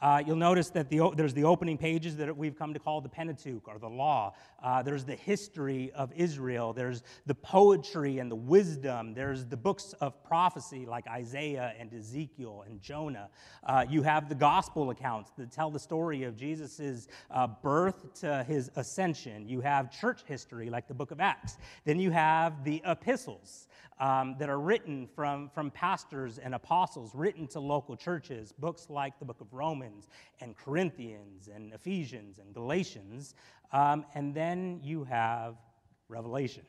Uh, 0.00 0.22
you'll 0.24 0.36
notice 0.36 0.68
that 0.70 0.88
the, 0.90 1.10
there's 1.16 1.34
the 1.34 1.42
opening 1.42 1.76
pages 1.76 2.16
that 2.16 2.36
we've 2.36 2.56
come 2.56 2.72
to 2.74 2.78
call 2.78 3.00
the 3.00 3.08
Pentateuch 3.08 3.66
or 3.66 3.78
the 3.78 3.88
Law. 3.88 4.34
Uh, 4.62 4.82
there's 4.82 5.04
the 5.04 5.16
history 5.16 5.90
of 5.92 6.12
Israel. 6.14 6.72
There's 6.72 7.02
the 7.24 7.34
poetry 7.34 8.18
and 8.18 8.30
the 8.30 8.36
wisdom. 8.36 9.14
There's 9.14 9.44
the 9.44 9.56
books 9.56 9.94
of 10.00 10.22
prophecy 10.22 10.86
like 10.86 11.08
Isaiah 11.08 11.74
and 11.78 11.92
Ezekiel 11.92 12.64
and 12.68 12.80
Jonah. 12.80 13.28
Uh, 13.64 13.86
you 13.88 14.02
have 14.02 14.28
the 14.28 14.34
gospel 14.34 14.90
accounts 14.90 15.32
that 15.38 15.50
tell 15.50 15.70
the 15.70 15.80
story 15.80 16.24
of 16.24 16.36
Jesus' 16.36 17.08
uh, 17.30 17.46
birth 17.46 18.20
to 18.20 18.44
his 18.46 18.70
ascension. 18.76 19.48
You 19.48 19.62
have 19.62 19.90
church 19.90 20.22
history 20.26 20.70
like 20.70 20.86
the 20.86 20.94
book 20.94 21.10
of 21.10 21.20
Acts. 21.20 21.56
Then 21.84 21.98
you 21.98 22.10
have 22.10 22.64
the 22.64 22.82
epistles 22.84 23.66
um, 23.98 24.36
that 24.38 24.48
are 24.48 24.60
written 24.60 25.06
from, 25.06 25.50
from 25.54 25.70
pastors 25.70 26.38
and 26.38 26.54
apostles, 26.54 27.14
written 27.14 27.46
to 27.48 27.60
local 27.60 27.96
churches, 27.96 28.52
books 28.52 28.88
like 28.90 29.18
the 29.18 29.24
book 29.24 29.40
of 29.40 29.52
Romans 29.52 30.08
and 30.40 30.56
Corinthians 30.56 31.48
and 31.52 31.72
Ephesians 31.72 32.38
and 32.38 32.52
Galatians. 32.52 33.34
Um, 33.72 34.04
and 34.14 34.34
then 34.34 34.80
you 34.82 35.04
have 35.04 35.56
Revelation, 36.08 36.66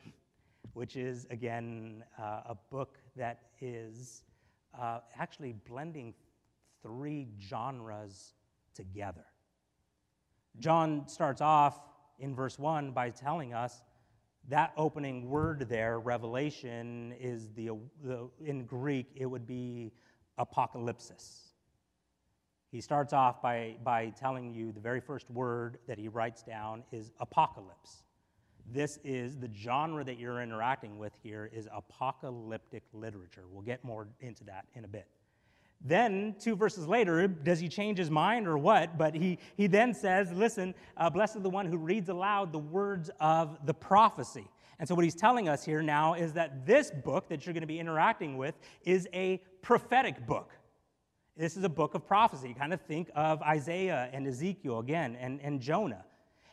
which 0.73 0.95
is, 0.95 1.27
again, 1.29 2.03
uh, 2.17 2.41
a 2.49 2.55
book 2.71 2.97
that 3.15 3.39
is 3.59 4.23
uh, 4.79 4.99
actually 5.17 5.53
blending 5.67 6.13
three 6.81 7.27
genres 7.41 8.33
together. 8.73 9.25
John 10.59 11.07
starts 11.07 11.41
off 11.41 11.79
in 12.19 12.33
verse 12.33 12.57
1 12.57 12.91
by 12.91 13.09
telling 13.09 13.53
us 13.53 13.81
that 14.49 14.71
opening 14.77 15.29
word 15.29 15.67
there, 15.67 15.99
revelation, 15.99 17.13
is 17.19 17.49
the, 17.55 17.71
the, 18.03 18.29
in 18.43 18.65
Greek, 18.65 19.07
it 19.15 19.25
would 19.25 19.45
be 19.45 19.91
apocalypsis. 20.39 21.39
He 22.71 22.81
starts 22.81 23.13
off 23.13 23.41
by, 23.41 23.75
by 23.83 24.09
telling 24.09 24.53
you 24.53 24.71
the 24.71 24.79
very 24.79 24.99
first 24.99 25.29
word 25.29 25.79
that 25.87 25.97
he 25.97 26.07
writes 26.07 26.43
down 26.43 26.83
is 26.91 27.11
apocalypse. 27.19 28.03
This 28.69 28.99
is 29.03 29.37
the 29.37 29.49
genre 29.55 30.03
that 30.03 30.19
you're 30.19 30.41
interacting 30.41 30.97
with 30.97 31.13
here 31.23 31.49
is 31.53 31.67
apocalyptic 31.73 32.83
literature. 32.93 33.43
We'll 33.49 33.61
get 33.61 33.83
more 33.83 34.07
into 34.19 34.43
that 34.45 34.65
in 34.75 34.83
a 34.83 34.87
bit. 34.87 35.07
Then, 35.79 36.35
two 36.39 36.55
verses 36.55 36.87
later, 36.87 37.27
does 37.27 37.59
he 37.59 37.69
change 37.69 37.97
his 37.97 38.09
mind 38.09 38.47
or 38.47 38.57
what? 38.57 38.97
But 38.97 39.13
he, 39.13 39.37
he 39.55 39.67
then 39.67 39.93
says, 39.93 40.31
Listen, 40.31 40.73
uh, 40.97 41.09
blessed 41.09 41.37
is 41.37 41.43
the 41.43 41.49
one 41.49 41.65
who 41.65 41.77
reads 41.77 42.09
aloud 42.09 42.51
the 42.51 42.59
words 42.59 43.09
of 43.19 43.65
the 43.65 43.73
prophecy. 43.73 44.47
And 44.79 44.87
so, 44.87 44.95
what 44.95 45.03
he's 45.03 45.15
telling 45.15 45.47
us 45.47 45.63
here 45.63 45.81
now 45.81 46.15
is 46.15 46.33
that 46.33 46.65
this 46.65 46.91
book 46.91 47.29
that 47.29 47.45
you're 47.45 47.53
going 47.53 47.61
to 47.61 47.67
be 47.67 47.79
interacting 47.79 48.37
with 48.37 48.55
is 48.85 49.07
a 49.13 49.41
prophetic 49.61 50.25
book. 50.25 50.51
This 51.35 51.55
is 51.55 51.63
a 51.63 51.69
book 51.69 51.93
of 51.93 52.05
prophecy. 52.05 52.55
Kind 52.57 52.73
of 52.73 52.81
think 52.81 53.09
of 53.15 53.41
Isaiah 53.43 54.09
and 54.11 54.27
Ezekiel 54.27 54.79
again 54.79 55.15
and, 55.19 55.39
and 55.41 55.61
Jonah. 55.61 56.03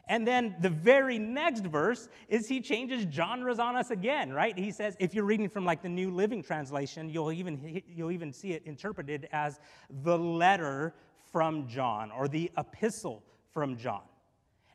And 0.08 0.26
then 0.26 0.54
the 0.60 0.68
very 0.68 1.18
next 1.18 1.64
verse 1.64 2.08
is 2.28 2.46
he 2.46 2.60
changes 2.60 3.06
genres 3.10 3.58
on 3.58 3.74
us 3.76 3.90
again, 3.90 4.32
right? 4.32 4.56
He 4.56 4.70
says, 4.70 4.96
if 5.00 5.14
you're 5.14 5.24
reading 5.24 5.48
from 5.48 5.64
like 5.64 5.82
the 5.82 5.88
New 5.88 6.10
Living 6.10 6.42
Translation, 6.42 7.08
you'll 7.08 7.32
even, 7.32 7.82
you'll 7.88 8.10
even 8.10 8.32
see 8.32 8.52
it 8.52 8.62
interpreted 8.66 9.28
as 9.32 9.60
the 10.02 10.18
letter 10.18 10.94
from 11.32 11.66
John 11.68 12.10
or 12.10 12.28
the 12.28 12.50
epistle 12.58 13.22
from 13.52 13.76
John. 13.76 14.02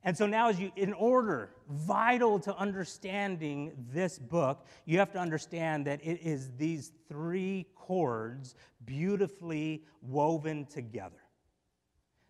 And 0.03 0.17
so 0.17 0.25
now, 0.25 0.48
as 0.50 0.59
you, 0.59 0.71
in 0.77 0.93
order, 0.93 1.51
vital 1.69 2.39
to 2.39 2.55
understanding 2.55 3.74
this 3.91 4.17
book, 4.17 4.65
you 4.86 4.98
have 4.98 5.12
to 5.12 5.19
understand 5.19 5.86
that 5.88 6.00
it 6.01 6.21
is 6.24 6.51
these 6.57 6.93
three 7.09 7.67
chords 7.75 8.55
beautifully 8.86 9.83
woven 10.01 10.65
together 10.65 11.19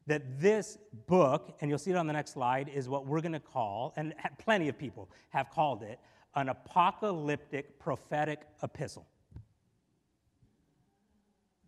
that 0.07 0.39
this 0.39 0.77
book, 1.07 1.55
and 1.61 1.69
you'll 1.69 1.77
see 1.79 1.91
it 1.91 1.97
on 1.97 2.07
the 2.07 2.13
next 2.13 2.33
slide, 2.33 2.69
is 2.69 2.89
what 2.89 3.05
we're 3.05 3.21
going 3.21 3.33
to 3.33 3.39
call, 3.39 3.93
and 3.95 4.13
plenty 4.37 4.69
of 4.69 4.77
people 4.77 5.09
have 5.29 5.49
called 5.49 5.83
it, 5.83 5.99
an 6.35 6.49
apocalyptic 6.49 7.79
prophetic 7.79 8.41
epistle. 8.63 9.07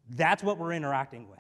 That's 0.10 0.44
what 0.44 0.58
we're 0.58 0.74
interacting 0.74 1.30
with. 1.30 1.40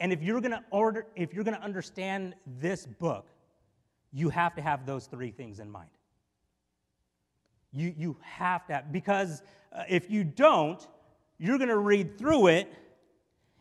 And 0.00 0.12
if 0.12 0.22
you're 0.22 0.40
going 0.40 0.52
to 0.52 0.64
order 0.70 1.06
if 1.14 1.32
you're 1.32 1.44
going 1.44 1.56
to 1.56 1.62
understand 1.62 2.34
this 2.46 2.86
book, 2.86 3.28
you 4.12 4.28
have 4.28 4.54
to 4.56 4.62
have 4.62 4.84
those 4.84 5.06
three 5.06 5.30
things 5.30 5.60
in 5.60 5.70
mind. 5.70 5.90
You, 7.72 7.94
you 7.96 8.16
have 8.20 8.66
to, 8.66 8.74
have, 8.74 8.92
because 8.92 9.42
uh, 9.72 9.84
if 9.88 10.10
you 10.10 10.24
don't, 10.24 10.86
you're 11.38 11.56
going 11.56 11.70
to 11.70 11.78
read 11.78 12.18
through 12.18 12.48
it 12.48 12.72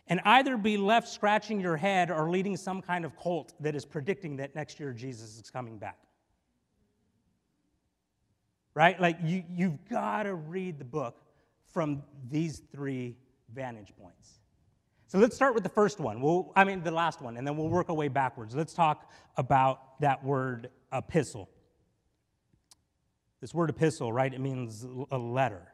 and 0.07 0.19
either 0.25 0.57
be 0.57 0.77
left 0.77 1.07
scratching 1.07 1.59
your 1.59 1.77
head 1.77 2.11
or 2.11 2.29
leading 2.29 2.57
some 2.57 2.81
kind 2.81 3.05
of 3.05 3.17
cult 3.17 3.53
that 3.59 3.75
is 3.75 3.85
predicting 3.85 4.37
that 4.37 4.55
next 4.55 4.79
year 4.79 4.93
Jesus 4.93 5.39
is 5.39 5.49
coming 5.49 5.77
back. 5.77 5.99
Right? 8.73 8.99
Like, 8.99 9.17
you, 9.23 9.43
you've 9.49 9.87
got 9.89 10.23
to 10.23 10.35
read 10.35 10.79
the 10.79 10.85
book 10.85 11.17
from 11.73 12.03
these 12.29 12.61
three 12.71 13.17
vantage 13.53 13.93
points. 13.99 14.39
So 15.07 15.17
let's 15.17 15.35
start 15.35 15.53
with 15.53 15.63
the 15.63 15.69
first 15.69 15.99
one. 15.99 16.21
We'll, 16.21 16.53
I 16.55 16.63
mean, 16.63 16.83
the 16.83 16.91
last 16.91 17.21
one, 17.21 17.35
and 17.35 17.45
then 17.45 17.57
we'll 17.57 17.67
work 17.67 17.89
our 17.89 17.95
way 17.95 18.07
backwards. 18.07 18.55
Let's 18.55 18.73
talk 18.73 19.11
about 19.35 19.99
that 19.99 20.23
word 20.23 20.69
epistle. 20.93 21.49
This 23.41 23.53
word 23.53 23.69
epistle, 23.69 24.13
right? 24.13 24.33
It 24.33 24.39
means 24.39 24.85
a 25.11 25.17
letter. 25.17 25.73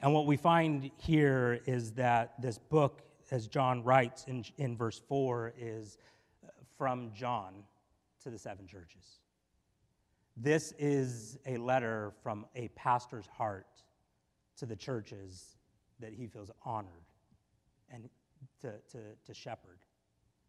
And 0.00 0.14
what 0.14 0.26
we 0.26 0.36
find 0.36 0.90
here 0.96 1.60
is 1.66 1.92
that 1.92 2.40
this 2.40 2.56
book 2.56 3.02
as 3.30 3.46
John 3.46 3.82
writes 3.82 4.24
in, 4.26 4.44
in 4.56 4.76
verse 4.76 5.00
4, 5.08 5.54
is 5.58 5.98
uh, 6.44 6.50
from 6.76 7.12
John 7.14 7.64
to 8.22 8.30
the 8.30 8.38
seven 8.38 8.66
churches. 8.66 9.20
This 10.36 10.72
is 10.78 11.38
a 11.46 11.56
letter 11.56 12.12
from 12.22 12.46
a 12.54 12.68
pastor's 12.68 13.26
heart 13.26 13.66
to 14.58 14.66
the 14.66 14.76
churches 14.76 15.56
that 16.00 16.12
he 16.12 16.26
feels 16.26 16.50
honored 16.64 16.92
and 17.90 18.08
to, 18.60 18.72
to, 18.92 18.98
to 19.26 19.34
shepherd. 19.34 19.78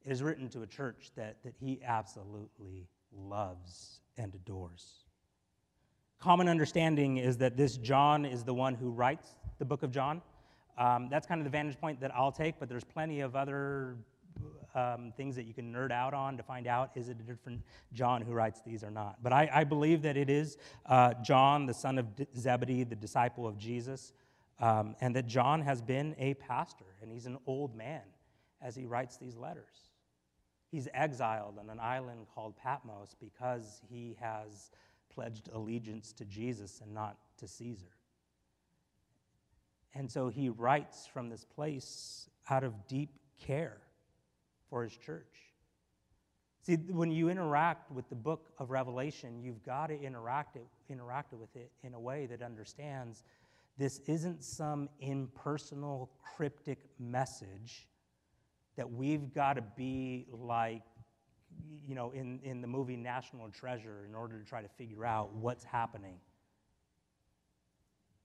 It 0.05 0.11
is 0.11 0.23
written 0.23 0.47
to 0.49 0.61
a 0.61 0.67
church 0.67 1.11
that, 1.15 1.43
that 1.43 1.55
he 1.59 1.81
absolutely 1.83 2.87
loves 3.11 4.01
and 4.17 4.33
adores. 4.35 5.05
Common 6.19 6.47
understanding 6.47 7.17
is 7.17 7.37
that 7.37 7.55
this 7.55 7.77
John 7.77 8.25
is 8.25 8.43
the 8.43 8.53
one 8.53 8.75
who 8.75 8.89
writes 8.89 9.35
the 9.57 9.65
book 9.65 9.83
of 9.83 9.91
John. 9.91 10.21
Um, 10.79 11.09
that's 11.09 11.27
kind 11.27 11.41
of 11.41 11.43
the 11.43 11.51
vantage 11.51 11.79
point 11.79 11.99
that 11.99 12.15
I'll 12.15 12.31
take, 12.31 12.57
but 12.57 12.69
there's 12.69 12.85
plenty 12.85 13.19
of 13.19 13.35
other 13.35 13.97
um, 14.73 15.11
things 15.17 15.35
that 15.35 15.43
you 15.43 15.53
can 15.53 15.73
nerd 15.73 15.91
out 15.91 16.13
on 16.13 16.37
to 16.37 16.43
find 16.43 16.67
out 16.67 16.91
is 16.95 17.09
it 17.09 17.17
a 17.19 17.23
different 17.23 17.61
John 17.91 18.21
who 18.21 18.31
writes 18.31 18.61
these 18.65 18.83
or 18.83 18.89
not. 18.89 19.21
But 19.21 19.33
I, 19.33 19.49
I 19.53 19.63
believe 19.65 20.01
that 20.03 20.15
it 20.15 20.29
is 20.29 20.57
uh, 20.85 21.15
John, 21.21 21.65
the 21.65 21.73
son 21.73 21.97
of 21.97 22.07
Zebedee, 22.37 22.85
the 22.85 22.95
disciple 22.95 23.45
of 23.45 23.57
Jesus, 23.57 24.13
um, 24.59 24.95
and 25.01 25.13
that 25.17 25.27
John 25.27 25.61
has 25.61 25.81
been 25.81 26.15
a 26.17 26.33
pastor, 26.35 26.85
and 27.01 27.11
he's 27.11 27.25
an 27.25 27.37
old 27.45 27.75
man 27.75 28.03
as 28.61 28.75
he 28.75 28.85
writes 28.85 29.17
these 29.17 29.35
letters. 29.35 29.89
He's 30.71 30.87
exiled 30.93 31.57
on 31.59 31.69
an 31.69 31.79
island 31.79 32.27
called 32.33 32.55
Patmos 32.55 33.15
because 33.19 33.81
he 33.89 34.15
has 34.21 34.71
pledged 35.13 35.49
allegiance 35.53 36.13
to 36.13 36.25
Jesus 36.25 36.79
and 36.81 36.93
not 36.93 37.17
to 37.37 37.47
Caesar. 37.47 37.98
And 39.95 40.09
so 40.11 40.29
he 40.29 40.49
writes 40.49 41.07
from 41.11 41.29
this 41.29 41.43
place 41.43 42.29
out 42.49 42.63
of 42.63 42.87
deep 42.87 43.09
care 43.45 43.77
for 44.69 44.83
his 44.83 44.95
church. 44.95 45.49
See, 46.61 46.75
when 46.75 47.09
you 47.09 47.29
interact 47.29 47.91
with 47.91 48.07
the 48.09 48.15
book 48.15 48.51
of 48.59 48.69
Revelation, 48.69 49.41
you've 49.41 49.63
got 49.63 49.87
to 49.87 49.99
interact, 49.99 50.55
it, 50.55 50.67
interact 50.89 51.33
with 51.33 51.55
it 51.55 51.71
in 51.83 51.93
a 51.93 51.99
way 51.99 52.25
that 52.27 52.41
understands 52.41 53.23
this 53.77 53.99
isn't 54.07 54.43
some 54.43 54.89
impersonal, 54.99 56.11
cryptic 56.21 56.79
message 56.99 57.87
that 58.75 58.91
we've 58.91 59.33
got 59.33 59.53
to 59.53 59.63
be 59.75 60.27
like, 60.31 60.83
you 61.87 61.95
know, 61.95 62.11
in, 62.11 62.39
in 62.43 62.61
the 62.61 62.67
movie 62.67 62.97
National 62.97 63.49
Treasure 63.49 64.05
in 64.07 64.13
order 64.13 64.37
to 64.37 64.45
try 64.45 64.61
to 64.61 64.67
figure 64.67 65.05
out 65.05 65.33
what's 65.33 65.63
happening. 65.63 66.15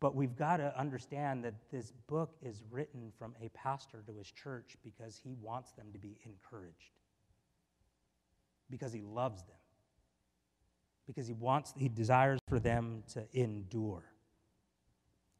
But 0.04 0.14
we've 0.14 0.36
got 0.36 0.58
to 0.58 0.78
understand 0.78 1.42
that 1.44 1.54
this 1.72 1.90
book 2.08 2.36
is 2.42 2.62
written 2.70 3.10
from 3.18 3.34
a 3.40 3.48
pastor 3.54 4.04
to 4.06 4.12
his 4.12 4.30
church 4.30 4.76
because 4.84 5.16
he 5.16 5.34
wants 5.40 5.72
them 5.72 5.86
to 5.94 5.98
be 5.98 6.18
encouraged, 6.26 6.98
because 8.68 8.92
he 8.92 9.00
loves 9.00 9.44
them, 9.44 9.56
because 11.06 11.26
he 11.26 11.32
wants, 11.32 11.72
he 11.74 11.88
desires 11.88 12.38
for 12.50 12.58
them 12.58 13.02
to 13.14 13.24
endure. 13.32 14.04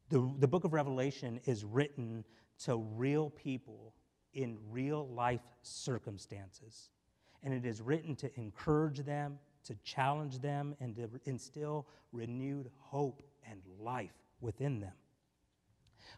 The, 0.09 0.33
the 0.39 0.47
book 0.47 0.63
of 0.63 0.73
Revelation 0.73 1.39
is 1.45 1.63
written 1.63 2.25
to 2.63 2.77
real 2.77 3.29
people 3.29 3.93
in 4.33 4.57
real 4.71 5.07
life 5.09 5.45
circumstances. 5.61 6.89
And 7.43 7.53
it 7.53 7.67
is 7.67 7.83
written 7.83 8.15
to 8.15 8.31
encourage 8.35 9.05
them, 9.05 9.37
to 9.65 9.75
challenge 9.83 10.39
them, 10.39 10.75
and 10.79 10.95
to 10.95 11.07
instill 11.25 11.85
renewed 12.11 12.71
hope 12.79 13.21
and 13.47 13.61
life 13.79 14.24
within 14.45 14.79
them. 14.79 14.93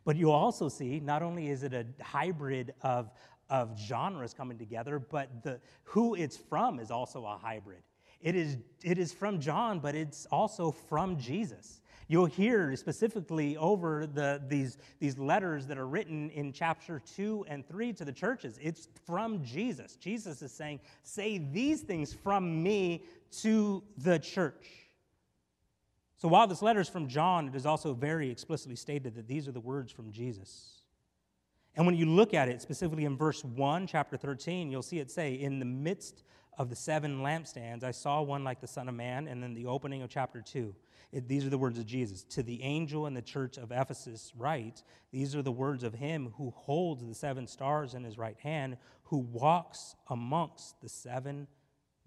But 0.06 0.16
you 0.16 0.32
also 0.32 0.70
see, 0.70 1.00
not 1.00 1.24
only 1.24 1.50
is 1.50 1.64
it 1.64 1.74
a 1.74 1.86
hybrid 2.04 2.74
of, 2.82 3.12
of 3.50 3.78
genres 3.80 4.34
coming 4.34 4.58
together, 4.58 5.00
but 5.00 5.44
the, 5.44 5.60
who 5.84 6.16
it's 6.16 6.38
from 6.38 6.80
is 6.80 6.92
also 6.92 7.26
a 7.26 7.38
hybrid. 7.38 7.82
It 8.22 8.36
is, 8.36 8.58
it 8.84 8.98
is 8.98 9.14
from 9.14 9.40
John, 9.40 9.80
but 9.80 9.96
it's 9.96 10.26
also 10.28 10.72
from 10.72 11.18
Jesus. 11.18 11.82
You'll 12.10 12.26
hear 12.26 12.76
specifically 12.78 13.58
over 13.58 14.08
the, 14.08 14.42
these, 14.48 14.78
these 15.00 15.18
letters 15.18 15.68
that 15.68 15.78
are 15.78 15.88
written 15.88 16.30
in 16.30 16.54
chapter 16.54 17.02
2 17.16 17.46
and 17.50 17.68
3 17.68 17.92
to 17.94 18.06
the 18.06 18.14
churches. 18.14 18.58
It's 18.62 18.88
from 19.06 19.44
Jesus. 19.44 19.98
Jesus 19.98 20.42
is 20.42 20.54
saying, 20.54 20.80
Say 21.04 21.38
these 21.38 21.82
things 21.82 22.14
from 22.14 22.64
me 22.64 23.04
to 23.42 23.84
the 23.98 24.20
church. 24.20 24.87
So 26.18 26.28
while 26.28 26.48
this 26.48 26.64
letter 26.64 26.80
is 26.80 26.90
from 26.90 27.08
John, 27.08 27.48
it 27.48 27.56
is 27.56 27.66
also 27.66 27.94
very 27.94 28.30
explicitly 28.32 28.76
stated 28.76 29.16
that 29.16 29.28
these 29.28 29.48
are 29.48 29.52
the 29.52 29.60
words 29.60 29.92
from 29.92 30.12
Jesus. 30.12 30.82
And 31.76 31.86
when 31.86 31.96
you 31.96 32.08
look 32.08 32.34
at 32.34 32.50
it, 32.50 32.60
specifically 32.62 33.06
in 33.06 33.16
verse 33.16 33.44
1, 33.44 33.86
chapter 33.86 34.18
13, 34.18 34.72
you'll 34.72 34.82
see 34.82 34.98
it 34.98 35.12
say, 35.12 35.36
In 35.36 35.60
the 35.60 35.66
midst 35.66 36.24
of 36.58 36.70
the 36.72 36.76
seven 36.76 37.20
lampstands, 37.20 37.84
I 37.84 37.92
saw 37.92 38.24
one 38.24 38.44
like 38.44 38.60
the 38.60 38.68
Son 38.68 38.90
of 38.90 38.96
Man, 38.96 39.28
and 39.28 39.44
then 39.44 39.54
the 39.54 39.68
opening 39.68 40.02
of 40.02 40.10
chapter 40.10 40.42
2. 40.42 40.74
It, 41.12 41.28
these 41.28 41.46
are 41.46 41.50
the 41.50 41.58
words 41.58 41.78
of 41.78 41.86
Jesus. 41.86 42.24
To 42.24 42.42
the 42.42 42.64
angel 42.64 43.06
in 43.06 43.14
the 43.14 43.22
church 43.22 43.58
of 43.60 43.72
Ephesus, 43.72 44.34
write, 44.36 44.82
These 45.12 45.36
are 45.36 45.44
the 45.44 45.52
words 45.52 45.84
of 45.84 45.94
him 45.94 46.34
who 46.36 46.50
holds 46.50 47.06
the 47.06 47.14
seven 47.14 47.46
stars 47.46 47.94
in 47.94 48.04
his 48.04 48.18
right 48.18 48.40
hand, 48.40 48.78
who 49.04 49.20
walks 49.20 49.96
amongst 50.10 50.82
the 50.82 50.90
seven 50.90 51.48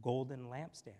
golden 0.03 0.47
lampstands. 0.47 0.95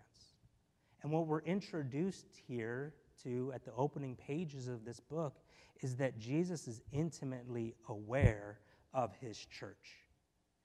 And 1.03 1.11
what 1.11 1.27
we're 1.27 1.41
introduced 1.41 2.27
here 2.47 2.93
to 3.23 3.51
at 3.53 3.63
the 3.63 3.73
opening 3.77 4.15
pages 4.15 4.67
of 4.67 4.85
this 4.85 4.99
book 4.99 5.37
is 5.81 5.95
that 5.97 6.19
Jesus 6.19 6.67
is 6.67 6.81
intimately 6.91 7.75
aware 7.89 8.59
of 8.93 9.15
his 9.15 9.37
church. 9.45 9.99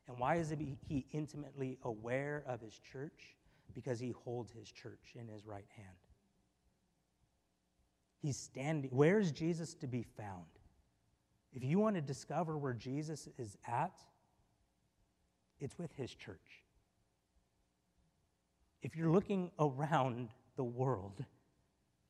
And 0.08 0.18
why 0.18 0.36
is 0.36 0.54
he 0.88 1.06
intimately 1.12 1.78
aware 1.82 2.44
of 2.46 2.60
his 2.60 2.78
church? 2.78 3.34
Because 3.74 3.98
he 3.98 4.10
holds 4.10 4.52
his 4.52 4.70
church 4.70 5.14
in 5.14 5.26
his 5.26 5.46
right 5.46 5.66
hand. 5.76 5.96
He's 8.22 8.36
standing. 8.36 8.90
Where 8.90 9.18
is 9.18 9.32
Jesus 9.32 9.74
to 9.74 9.86
be 9.86 10.02
found? 10.02 10.44
If 11.52 11.64
you 11.64 11.78
want 11.78 11.96
to 11.96 12.02
discover 12.02 12.56
where 12.56 12.72
Jesus 12.72 13.28
is 13.38 13.56
at, 13.66 13.98
it's 15.58 15.78
with 15.78 15.92
his 15.96 16.14
church. 16.14 16.62
If 18.82 18.94
you're 18.94 19.10
looking 19.10 19.50
around 19.58 20.28
the 20.56 20.64
world 20.64 21.24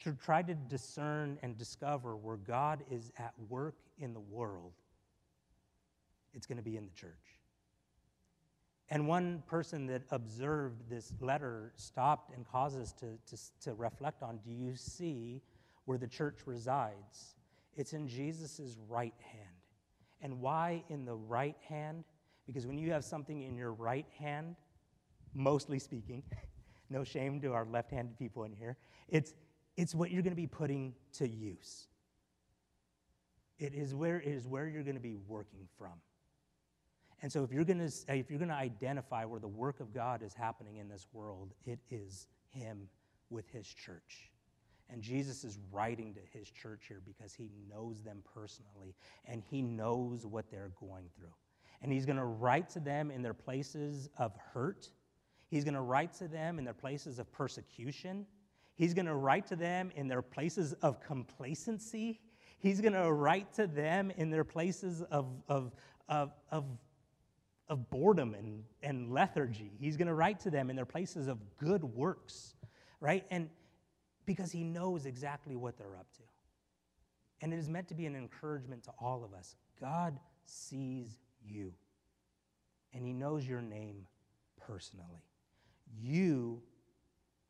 to 0.05 0.13
try 0.13 0.43
to 0.43 0.55
discern 0.55 1.39
and 1.43 1.57
discover 1.57 2.17
where 2.17 2.37
God 2.37 2.85
is 2.91 3.13
at 3.19 3.33
work 3.49 3.77
in 3.99 4.13
the 4.13 4.21
world, 4.21 4.73
it's 6.35 6.47
going 6.47 6.59
to 6.59 6.63
be 6.63 6.77
in 6.77 6.85
the 6.85 6.93
church. 6.93 7.13
And 8.89 9.09
one 9.09 9.43
person 9.47 9.87
that 9.87 10.03
observed 10.11 10.89
this 10.89 11.13
letter 11.21 11.73
stopped 11.75 12.35
and 12.35 12.47
caused 12.47 12.81
us 12.81 12.93
to, 12.95 13.19
to, 13.29 13.43
to 13.63 13.75
reflect 13.75 14.23
on 14.23 14.39
do 14.45 14.53
you 14.53 14.77
see 14.77 15.43
where 15.87 15.99
the 15.99 16.07
church 16.07 16.41
resides. 16.47 17.37
It's 17.75 17.93
in 17.93 18.07
Jesus' 18.07 18.77
right 18.89 19.15
hand. 19.19 19.49
And 20.21 20.41
why 20.41 20.85
in 20.89 21.05
the 21.05 21.15
right 21.15 21.57
hand? 21.69 22.05
Because 22.47 22.67
when 22.67 22.79
you 22.79 22.93
have 22.93 23.05
something 23.05 23.43
in 23.43 23.57
your 23.57 23.73
right 23.73 24.07
hand, 24.19 24.57
mostly 25.35 25.79
speaking, 25.79 26.23
no 26.91 27.03
shame 27.03 27.41
to 27.41 27.53
our 27.53 27.65
left 27.65 27.91
handed 27.91 28.19
people 28.19 28.45
in 28.45 28.53
here, 28.53 28.77
it's, 29.09 29.35
it's 29.77 29.95
what 29.95 30.11
you're 30.11 30.23
going 30.23 30.33
to 30.33 30.37
be 30.37 30.47
putting 30.47 30.95
to 31.15 31.29
use. 31.29 31.87
It 33.59 33.75
is 33.75 33.95
where, 33.95 34.21
it 34.21 34.29
is 34.29 34.47
where 34.47 34.67
you're 34.67 34.83
going 34.83 34.97
to 34.97 35.03
be 35.03 35.17
working 35.29 35.69
from. 35.79 35.93
And 37.23 37.33
so 37.33 37.43
if 37.43 37.53
you're 37.53 37.65
going 37.65 37.79
to 37.79 38.15
if 38.15 38.29
you're 38.31 38.39
going 38.39 38.51
to 38.51 38.55
identify 38.55 39.25
where 39.25 39.41
the 39.41 39.49
work 39.49 39.81
of 39.81 39.95
God 39.95 40.23
is 40.23 40.35
happening 40.35 40.77
in 40.77 40.89
this 40.89 41.07
world, 41.13 41.55
it 41.65 41.79
is 41.91 42.29
him 42.51 42.89
with 43.31 43.49
his 43.51 43.67
church. 43.67 44.31
And 44.91 45.03
Jesus 45.03 45.43
is 45.43 45.59
writing 45.73 46.15
to 46.15 46.21
his 46.39 46.51
church 46.51 46.85
here 46.87 47.01
because 47.05 47.35
he 47.35 47.51
knows 47.69 48.03
them 48.03 48.23
personally 48.35 48.95
and 49.25 49.43
he 49.51 49.63
knows 49.63 50.27
what 50.27 50.51
they're 50.51 50.71
going 50.79 51.07
through. 51.19 51.35
And 51.83 51.93
he's 51.93 52.07
going 52.07 52.19
to 52.19 52.25
write 52.25 52.69
to 52.71 52.81
them 52.81 53.11
in 53.11 53.23
their 53.23 53.35
places 53.35 54.09
of 54.19 54.33
hurt. 54.53 54.91
He's 55.49 55.65
going 55.65 55.75
to 55.75 55.81
write 55.81 56.13
to 56.15 56.29
them 56.29 56.59
in 56.59 56.65
their 56.65 56.75
places 56.75 57.19
of 57.19 57.33
persecution. 57.33 58.27
He's 58.77 58.95
going 58.95 59.07
to 59.07 59.15
write 59.15 59.47
to 59.49 59.57
them 59.57 59.91
in 59.97 60.07
their 60.07 60.23
places 60.23 60.75
of 60.75 61.01
complacency. 61.01 62.21
He's 62.59 62.81
going 62.81 62.93
to 62.93 63.11
write 63.11 63.53
to 63.55 63.67
them 63.67 64.11
in 64.17 64.31
their 64.31 64.45
places 64.45 65.03
of, 65.03 65.27
of, 65.49 65.73
of, 66.09 66.33
of, 66.51 66.65
of 67.69 67.91
boredom 67.91 68.35
and, 68.35 68.63
and 68.83 69.11
lethargy. 69.11 69.73
He's 69.81 69.97
going 69.97 70.09
to 70.09 70.15
write 70.15 70.41
to 70.41 70.51
them 70.51 70.69
in 70.69 70.77
their 70.77 70.85
places 70.85 71.27
of 71.27 71.39
good 71.57 71.83
works, 71.83 72.55
right? 73.01 73.25
And 73.31 73.49
because 74.27 74.53
he 74.53 74.63
knows 74.63 75.07
exactly 75.07 75.57
what 75.57 75.79
they're 75.79 75.97
up 75.97 76.13
to. 76.17 76.23
And 77.41 77.53
it 77.55 77.59
is 77.59 77.69
meant 77.69 77.89
to 77.89 77.95
be 77.95 78.07
an 78.07 78.15
encouragement 78.15 78.85
to 78.85 78.93
all 79.01 79.25
of 79.25 79.33
us. 79.33 79.57
God 79.81 80.19
sees 80.45 81.19
you, 81.43 81.73
and 82.93 83.05
he 83.05 83.13
knows 83.13 83.47
your 83.47 83.63
name 83.63 84.07
personally. 84.61 85.25
You 85.99 86.63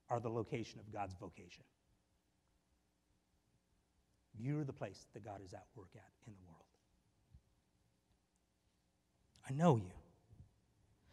are 0.08 0.20
the 0.20 0.28
location 0.28 0.80
of 0.80 0.92
God's 0.92 1.14
vocation. 1.20 1.64
You're 4.38 4.64
the 4.64 4.72
place 4.72 5.06
that 5.14 5.24
God 5.24 5.40
is 5.44 5.52
at 5.52 5.64
work 5.74 5.88
at 5.94 6.10
in 6.26 6.34
the 6.34 6.42
world. 6.46 6.62
I 9.48 9.52
know 9.52 9.76
you. 9.76 9.92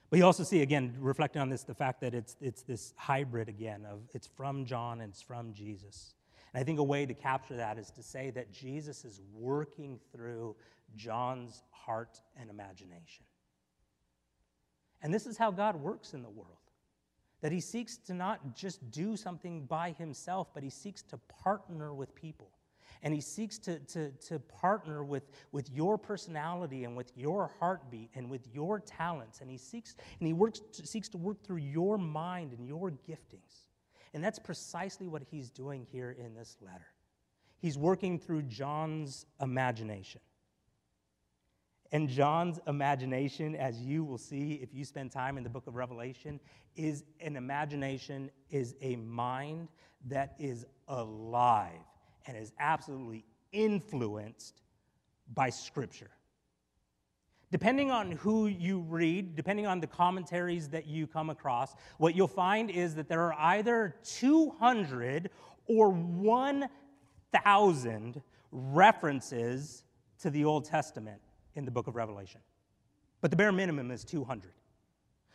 But 0.09 0.17
you 0.17 0.25
also 0.25 0.43
see, 0.43 0.61
again, 0.61 0.95
reflecting 0.99 1.41
on 1.41 1.49
this, 1.49 1.63
the 1.63 1.73
fact 1.73 2.01
that 2.01 2.13
it's, 2.13 2.35
it's 2.39 2.61
this 2.61 2.93
hybrid 2.97 3.49
again 3.49 3.85
of 3.89 4.01
it's 4.13 4.27
from 4.27 4.65
John 4.65 5.01
and 5.01 5.11
it's 5.11 5.21
from 5.21 5.53
Jesus. 5.53 6.13
And 6.53 6.61
I 6.61 6.63
think 6.63 6.79
a 6.79 6.83
way 6.83 7.05
to 7.05 7.13
capture 7.13 7.55
that 7.55 7.79
is 7.79 7.89
to 7.91 8.03
say 8.03 8.29
that 8.31 8.51
Jesus 8.51 9.05
is 9.05 9.21
working 9.33 9.99
through 10.11 10.55
John's 10.95 11.63
heart 11.71 12.21
and 12.39 12.49
imagination. 12.49 13.25
And 15.01 15.13
this 15.13 15.25
is 15.25 15.37
how 15.37 15.51
God 15.51 15.75
works 15.75 16.13
in 16.13 16.21
the 16.21 16.29
world 16.29 16.62
that 17.43 17.51
he 17.51 17.59
seeks 17.59 17.97
to 17.97 18.13
not 18.13 18.55
just 18.55 18.89
do 18.89 19.17
something 19.17 19.65
by 19.65 19.91
himself, 19.91 20.47
but 20.53 20.63
he 20.63 20.69
seeks 20.69 21.01
to 21.01 21.17
partner 21.43 21.93
with 21.93 22.15
people. 22.15 22.49
And 23.03 23.13
he 23.13 23.19
seeks 23.19 23.57
to, 23.59 23.79
to, 23.79 24.11
to 24.11 24.39
partner 24.39 25.03
with, 25.03 25.29
with 25.51 25.69
your 25.69 25.97
personality 25.97 26.85
and 26.85 26.95
with 26.95 27.11
your 27.17 27.51
heartbeat 27.59 28.11
and 28.15 28.29
with 28.29 28.47
your 28.53 28.79
talents. 28.79 29.41
And 29.41 29.51
he 29.51 29.57
seeks 29.57 29.97
and 30.21 30.25
he 30.25 30.31
works 30.31 30.61
to, 30.71 30.87
seeks 30.87 31.09
to 31.09 31.17
work 31.17 31.43
through 31.43 31.57
your 31.57 31.97
mind 31.97 32.53
and 32.53 32.65
your 32.65 32.91
giftings. 32.91 33.65
And 34.13 34.23
that's 34.23 34.39
precisely 34.39 35.09
what 35.09 35.21
he's 35.29 35.49
doing 35.49 35.85
here 35.91 36.15
in 36.17 36.33
this 36.33 36.55
letter. 36.61 36.87
He's 37.59 37.77
working 37.77 38.19
through 38.19 38.43
john's 38.43 39.25
imagination 39.41 40.21
and 41.93 42.09
John's 42.09 42.59
imagination, 42.67 43.55
as 43.55 43.79
you 43.79 44.03
will 44.03 44.17
see 44.17 44.59
if 44.63 44.73
you 44.73 44.83
spend 44.83 45.11
time 45.11 45.37
in 45.37 45.43
the 45.43 45.49
book 45.49 45.67
of 45.67 45.75
Revelation, 45.75 46.39
is 46.75 47.03
an 47.21 47.35
imagination, 47.35 48.31
is 48.49 48.73
a 48.81 48.95
mind 48.95 49.67
that 50.07 50.33
is 50.39 50.65
alive 50.87 51.85
and 52.25 52.35
is 52.35 52.51
absolutely 52.59 53.23
influenced 53.51 54.63
by 55.35 55.51
Scripture. 55.51 56.09
Depending 57.51 57.91
on 57.91 58.13
who 58.13 58.47
you 58.47 58.79
read, 58.79 59.35
depending 59.35 59.67
on 59.67 59.79
the 59.79 59.85
commentaries 59.85 60.69
that 60.69 60.87
you 60.87 61.05
come 61.05 61.29
across, 61.29 61.75
what 61.99 62.15
you'll 62.15 62.27
find 62.27 62.71
is 62.71 62.95
that 62.95 63.07
there 63.07 63.21
are 63.31 63.35
either 63.39 63.93
200 64.03 65.29
or 65.67 65.91
1,000 65.91 66.69
references 68.51 69.83
to 70.17 70.31
the 70.31 70.43
Old 70.43 70.65
Testament 70.65 71.21
in 71.55 71.65
the 71.65 71.71
book 71.71 71.87
of 71.87 71.95
Revelation. 71.95 72.41
But 73.21 73.31
the 73.31 73.37
bare 73.37 73.51
minimum 73.51 73.91
is 73.91 74.03
200. 74.03 74.51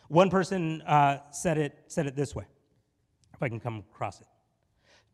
One 0.08 0.30
person 0.30 0.82
uh, 0.82 1.18
said, 1.30 1.58
it, 1.58 1.78
said 1.86 2.06
it 2.06 2.16
this 2.16 2.34
way, 2.34 2.44
if 3.34 3.42
I 3.42 3.48
can 3.48 3.60
come 3.60 3.84
across 3.92 4.20
it. 4.20 4.26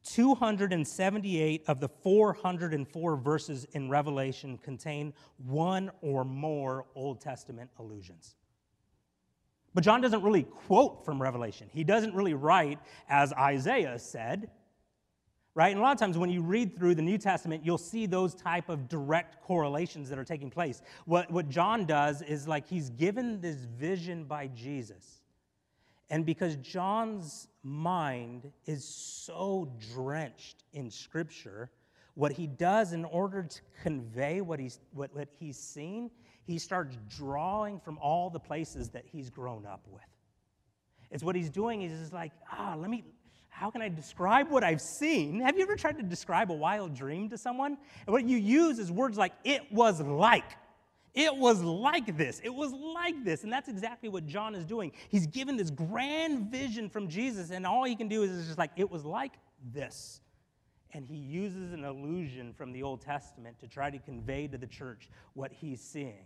278 0.05 1.65
of 1.67 1.81
the 1.81 1.89
404 1.89 3.17
verses 3.17 3.65
in 3.73 3.89
Revelation 3.89 4.59
contain 4.59 5.15
one 5.39 5.91
or 6.03 6.25
more 6.25 6.87
Old 6.95 7.21
Testament 7.21 7.71
allusions. 7.79 8.37
But 9.73 9.83
John 9.83 10.01
doesn't 10.01 10.23
really 10.23 10.45
quote 10.45 11.05
from 11.05 11.21
Revelation. 11.21 11.69
He 11.73 11.85
doesn't 11.85 12.15
really 12.15 12.35
write, 12.35 12.79
as 13.09 13.33
Isaiah 13.33 13.99
said, 13.99 14.51
right? 15.55 15.71
And 15.71 15.79
a 15.79 15.83
lot 15.83 15.93
of 15.93 15.99
times 15.99 16.19
when 16.19 16.31
you 16.31 16.43
read 16.43 16.77
through 16.77 16.97
the 16.97 17.03
New 17.03 17.19
Testament, 17.19 17.65
you'll 17.65 17.79
see 17.79 18.07
those 18.07 18.35
type 18.35 18.69
of 18.69 18.89
direct 18.89 19.41
correlations 19.43 20.09
that 20.09 20.19
are 20.19 20.25
taking 20.25 20.51
place. 20.51 20.83
What, 21.05 21.31
what 21.31 21.49
John 21.49 21.85
does 21.85 22.23
is 22.23 22.49
like 22.49 22.67
he's 22.67 22.91
given 22.91 23.41
this 23.41 23.57
vision 23.57 24.25
by 24.25 24.49
Jesus. 24.49 25.23
And 26.11 26.27
because 26.27 26.57
John's 26.57 27.49
mind 27.63 28.53
is 28.67 28.85
so 28.85 29.73
drenched 29.95 30.65
in 30.73 30.91
Scripture, 30.91 31.71
what 32.15 32.33
he 32.33 32.47
does 32.47 32.93
in 32.93 33.05
order 33.05 33.43
to 33.43 33.61
convey 33.83 34.41
what 34.41 34.61
he's, 34.61 34.81
what, 34.93 35.15
what 35.15 35.29
he's 35.39 35.57
seen, 35.57 36.11
he 36.47 36.59
starts 36.59 36.97
drawing 37.09 37.81
from 37.81 37.99
all 37.99 38.29
the 38.29 38.39
places 38.39 38.91
that 38.91 39.05
he's 39.07 39.31
grown 39.31 39.67
up 39.67 39.87
with. 39.89 40.03
It's 41.11 41.23
what 41.23 41.37
he's 41.37 41.51
doing 41.51 41.83
is 41.83 42.13
like, 42.13 42.33
ah, 42.53 42.75
let 42.77 42.91
me, 42.91 43.05
how 43.55 43.71
can 43.71 43.83
I 43.83 43.89
describe 43.89 44.51
what 44.51 44.65
I've 44.65 44.81
seen? 44.81 45.39
Have 45.39 45.57
you 45.57 45.63
ever 45.63 45.77
tried 45.77 45.97
to 45.99 46.03
describe 46.03 46.51
a 46.51 46.55
wild 46.55 46.93
dream 46.93 47.29
to 47.29 47.39
someone? 47.39 47.79
And 48.05 48.13
what 48.13 48.25
you 48.25 48.37
use 48.37 48.81
is 48.81 48.91
words 48.91 49.17
like, 49.17 49.33
it 49.45 49.63
was 49.71 50.01
like. 50.01 50.51
It 51.15 51.37
was 51.37 51.63
like 51.63 52.17
this. 52.17 52.41
It 52.43 52.53
was 52.53 52.73
like 52.73 53.25
this. 53.25 53.45
And 53.45 53.53
that's 53.53 53.69
exactly 53.69 54.09
what 54.09 54.27
John 54.27 54.57
is 54.57 54.65
doing. 54.65 54.91
He's 55.09 55.29
given 55.29 55.57
this 55.57 55.71
grand 55.71 56.51
vision 56.51 56.91
from 56.91 57.07
Jesus, 57.07 57.51
and 57.51 57.65
all 57.65 57.85
he 57.85 57.95
can 57.95 58.09
do 58.09 58.25
is 58.25 58.45
just 58.45 58.59
like, 58.59 58.73
it 58.75 58.91
was 58.91 59.05
like 59.05 59.35
this. 59.73 60.21
And 60.93 61.07
he 61.07 61.15
uses 61.15 61.73
an 61.73 61.85
allusion 61.85 62.55
from 62.55 62.73
the 62.73 62.83
Old 62.83 63.03
Testament 63.03 63.61
to 63.61 63.69
try 63.69 63.89
to 63.89 64.01
convey 64.01 64.49
to 64.49 64.59
the 64.59 64.67
church 64.67 65.09
what 65.35 65.53
he's 65.53 65.81
seeing. 65.81 66.25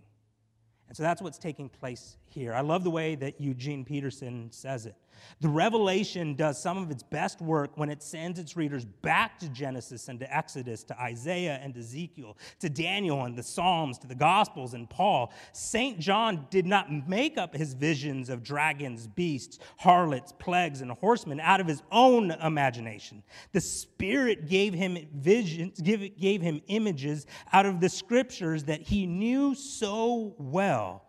And 0.88 0.96
so 0.96 1.02
that's 1.02 1.20
what's 1.20 1.36
taking 1.36 1.68
place 1.68 2.16
here. 2.24 2.54
I 2.54 2.62
love 2.62 2.84
the 2.84 2.90
way 2.90 3.14
that 3.16 3.38
Eugene 3.38 3.84
Peterson 3.84 4.48
says 4.50 4.86
it. 4.86 4.94
The 5.40 5.48
Revelation 5.48 6.34
does 6.34 6.60
some 6.60 6.78
of 6.78 6.90
its 6.90 7.02
best 7.02 7.40
work 7.40 7.76
when 7.76 7.90
it 7.90 8.02
sends 8.02 8.38
its 8.38 8.56
readers 8.56 8.84
back 8.84 9.38
to 9.40 9.48
Genesis 9.48 10.08
and 10.08 10.18
to 10.20 10.36
Exodus, 10.36 10.84
to 10.84 11.00
Isaiah 11.00 11.60
and 11.62 11.76
Ezekiel, 11.76 12.36
to 12.60 12.68
Daniel 12.68 13.24
and 13.24 13.36
the 13.36 13.42
Psalms, 13.42 13.98
to 13.98 14.06
the 14.06 14.14
Gospels 14.14 14.74
and 14.74 14.88
Paul. 14.88 15.32
St. 15.52 15.98
John 15.98 16.46
did 16.50 16.66
not 16.66 16.90
make 17.08 17.38
up 17.38 17.54
his 17.54 17.74
visions 17.74 18.28
of 18.28 18.42
dragons, 18.42 19.06
beasts, 19.06 19.58
harlots, 19.78 20.32
plagues, 20.38 20.80
and 20.80 20.90
horsemen 20.92 21.40
out 21.40 21.60
of 21.60 21.66
his 21.66 21.82
own 21.90 22.30
imagination. 22.30 23.22
The 23.52 23.60
Spirit 23.60 24.48
gave 24.48 24.74
him 24.74 24.98
visions, 25.14 25.80
gave 25.80 26.42
him 26.42 26.60
images 26.68 27.26
out 27.52 27.66
of 27.66 27.80
the 27.80 27.88
scriptures 27.88 28.64
that 28.64 28.82
he 28.82 29.06
knew 29.06 29.54
so 29.54 30.34
well 30.38 31.07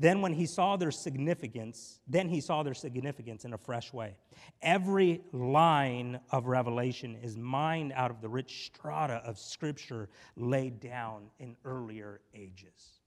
then, 0.00 0.22
when 0.22 0.32
he 0.32 0.46
saw 0.46 0.78
their 0.78 0.90
significance, 0.90 2.00
then 2.08 2.30
he 2.30 2.40
saw 2.40 2.62
their 2.62 2.72
significance 2.72 3.44
in 3.44 3.52
a 3.52 3.58
fresh 3.58 3.92
way. 3.92 4.16
Every 4.62 5.20
line 5.30 6.20
of 6.30 6.46
Revelation 6.46 7.18
is 7.22 7.36
mined 7.36 7.92
out 7.94 8.10
of 8.10 8.22
the 8.22 8.28
rich 8.28 8.64
strata 8.64 9.20
of 9.26 9.38
Scripture 9.38 10.08
laid 10.36 10.80
down 10.80 11.24
in 11.38 11.54
earlier 11.66 12.22
ages. 12.34 13.02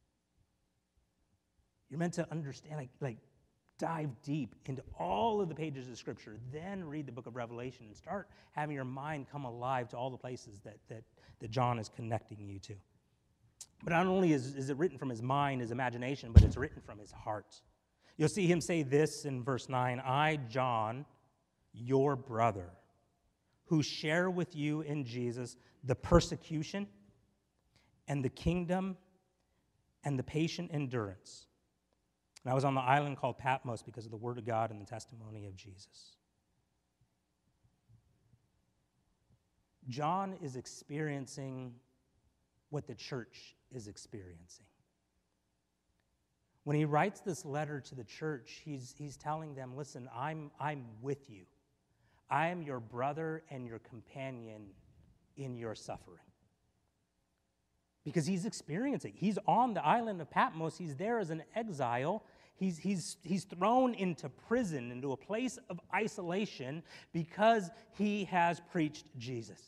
You're 1.90 1.98
meant 1.98 2.14
to 2.14 2.32
understand, 2.32 2.78
like, 2.78 2.92
like 3.02 3.18
dive 3.80 4.12
deep 4.22 4.54
into 4.66 4.84
all 5.00 5.42
of 5.42 5.50
the 5.50 5.56
pages 5.56 5.90
of 5.90 5.98
Scripture, 5.98 6.38
then 6.52 6.84
read 6.84 7.08
the 7.08 7.12
book 7.12 7.26
of 7.26 7.36
Revelation 7.36 7.88
and 7.88 7.98
start 7.98 8.30
having 8.52 8.76
your 8.76 8.86
mind 8.86 9.26
come 9.32 9.46
alive 9.46 9.90
to 9.90 9.98
all 9.98 10.12
the 10.12 10.18
places 10.18 10.60
that, 10.64 10.78
that, 10.90 11.04
that 11.40 11.50
John 11.50 11.80
is 11.80 11.90
connecting 11.90 12.38
you 12.40 12.60
to. 12.60 12.76
But 13.84 13.92
not 13.92 14.06
only 14.06 14.32
is, 14.32 14.56
is 14.56 14.70
it 14.70 14.78
written 14.78 14.98
from 14.98 15.10
his 15.10 15.22
mind, 15.22 15.62
his 15.62 15.72
imagination, 15.72 16.32
but 16.32 16.44
it's 16.44 16.56
written 16.56 16.82
from 16.86 17.00
his 17.00 17.12
heart. 17.12 17.62
You'll 18.18 18.30
see 18.30 18.48
him 18.48 18.62
say 18.62 18.84
this 18.84 19.26
in 19.26 19.44
verse 19.44 19.68
9 19.68 20.00
I, 20.00 20.38
John, 20.50 21.06
your 21.74 22.16
brother, 22.16 22.70
who 23.66 23.84
share 23.84 24.30
with 24.30 24.56
you 24.56 24.82
in 24.82 25.04
Jesus 25.04 25.58
the 25.84 25.96
persecution 25.96 26.88
and 28.08 28.24
the 28.24 28.30
kingdom 28.30 28.98
and 30.06 30.18
the 30.18 30.24
patient 30.24 30.72
endurance. 30.74 31.48
And 32.44 32.52
I 32.52 32.56
was 32.56 32.66
on 32.66 32.76
the 32.76 32.82
island 32.82 33.18
called 33.18 33.38
Patmos 33.38 33.82
because 33.82 34.06
of 34.06 34.12
the 34.12 34.18
word 34.18 34.38
of 34.38 34.46
God 34.46 34.72
and 34.72 34.80
the 34.80 34.86
testimony 34.86 35.46
of 35.46 35.56
Jesus. 35.56 36.18
John 39.90 40.38
is 40.42 40.56
experiencing 40.56 41.74
what 42.74 42.88
the 42.88 42.96
church 42.96 43.56
is 43.72 43.88
experiencing. 43.88 44.66
When 46.64 46.76
he 46.76 46.86
writes 46.86 47.20
this 47.20 47.46
letter 47.46 47.80
to 47.82 47.94
the 47.94 48.04
church, 48.04 48.62
he's, 48.66 48.96
he's 48.98 49.16
telling 49.16 49.54
them, 49.54 49.78
listen, 49.78 50.10
I'm, 50.16 50.50
I'm 50.60 50.86
with 51.00 51.30
you. 51.30 51.44
I 52.32 52.48
am 52.48 52.64
your 52.64 52.80
brother 52.80 53.44
and 53.52 53.68
your 53.68 53.78
companion 53.78 54.64
in 55.38 55.56
your 55.56 55.76
suffering. 55.76 56.18
Because 58.04 58.26
he's 58.26 58.46
experiencing. 58.46 59.14
He's 59.16 59.38
on 59.46 59.76
the 59.76 59.86
island 59.86 60.20
of 60.20 60.32
Patmos. 60.32 60.76
He's 60.76 60.96
there 60.96 61.20
as 61.20 61.30
an 61.30 61.44
exile. 61.56 62.24
He's, 62.56 62.80
he's, 62.80 63.18
he's 63.22 63.44
thrown 63.44 63.94
into 63.94 64.30
prison, 64.30 64.92
into 64.92 65.12
a 65.12 65.18
place 65.18 65.60
of 65.70 65.80
isolation, 65.94 66.82
because 67.12 67.70
he 67.92 68.26
has 68.26 68.62
preached 68.72 69.06
Jesus. 69.20 69.62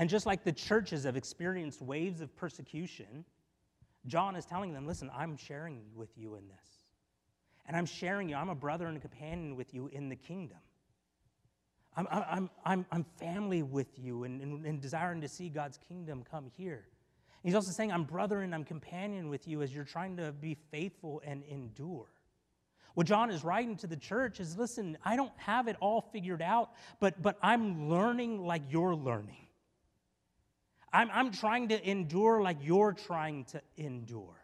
And 0.00 0.08
just 0.08 0.24
like 0.24 0.44
the 0.44 0.52
churches 0.52 1.04
have 1.04 1.14
experienced 1.14 1.82
waves 1.82 2.22
of 2.22 2.34
persecution, 2.34 3.22
John 4.06 4.34
is 4.34 4.46
telling 4.46 4.72
them, 4.72 4.86
listen, 4.86 5.10
I'm 5.14 5.36
sharing 5.36 5.82
with 5.94 6.08
you 6.16 6.36
in 6.36 6.48
this. 6.48 6.66
And 7.66 7.76
I'm 7.76 7.84
sharing 7.84 8.30
you, 8.30 8.34
I'm 8.34 8.48
a 8.48 8.54
brother 8.54 8.86
and 8.86 8.96
a 8.96 9.00
companion 9.00 9.56
with 9.56 9.74
you 9.74 9.88
in 9.88 10.08
the 10.08 10.16
kingdom. 10.16 10.56
I'm, 11.98 12.08
I'm, 12.10 12.50
I'm, 12.64 12.86
I'm 12.90 13.04
family 13.18 13.62
with 13.62 13.98
you 13.98 14.24
and, 14.24 14.40
and, 14.40 14.64
and 14.64 14.80
desiring 14.80 15.20
to 15.20 15.28
see 15.28 15.50
God's 15.50 15.78
kingdom 15.86 16.24
come 16.30 16.46
here. 16.56 16.86
He's 17.42 17.54
also 17.54 17.70
saying, 17.70 17.92
I'm 17.92 18.04
brother 18.04 18.40
and 18.40 18.54
I'm 18.54 18.64
companion 18.64 19.28
with 19.28 19.46
you 19.46 19.60
as 19.60 19.74
you're 19.74 19.84
trying 19.84 20.16
to 20.16 20.32
be 20.32 20.56
faithful 20.70 21.20
and 21.26 21.42
endure. 21.44 22.06
What 22.94 23.06
John 23.06 23.28
is 23.28 23.44
writing 23.44 23.76
to 23.76 23.86
the 23.86 23.98
church 23.98 24.40
is 24.40 24.56
listen, 24.56 24.96
I 25.04 25.16
don't 25.16 25.32
have 25.36 25.68
it 25.68 25.76
all 25.78 26.00
figured 26.00 26.40
out, 26.40 26.70
but, 27.00 27.20
but 27.20 27.36
I'm 27.42 27.90
learning 27.90 28.46
like 28.46 28.62
you're 28.70 28.94
learning. 28.96 29.36
I'm, 30.92 31.10
I'm 31.12 31.30
trying 31.30 31.68
to 31.68 31.88
endure 31.88 32.42
like 32.42 32.58
you're 32.62 32.92
trying 32.92 33.44
to 33.46 33.62
endure. 33.76 34.40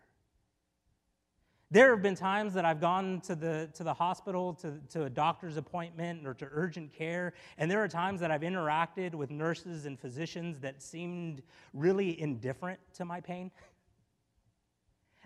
There 1.73 1.91
have 1.91 2.03
been 2.03 2.15
times 2.15 2.55
that 2.55 2.65
I've 2.65 2.81
gone 2.81 3.21
to 3.23 3.35
the, 3.35 3.69
to 3.75 3.83
the 3.83 3.93
hospital, 3.93 4.55
to, 4.55 4.79
to 4.91 5.05
a 5.05 5.11
doctor's 5.11 5.57
appointment, 5.57 6.25
or 6.25 6.33
to 6.35 6.47
urgent 6.53 6.93
care, 6.93 7.33
and 7.59 7.69
there 7.69 7.83
are 7.83 7.89
times 7.89 8.21
that 8.21 8.31
I've 8.31 8.43
interacted 8.43 9.15
with 9.15 9.31
nurses 9.31 9.85
and 9.85 9.99
physicians 9.99 10.61
that 10.61 10.81
seemed 10.81 11.43
really 11.75 12.21
indifferent 12.21 12.79
to 12.95 13.05
my 13.05 13.21
pain. 13.21 13.51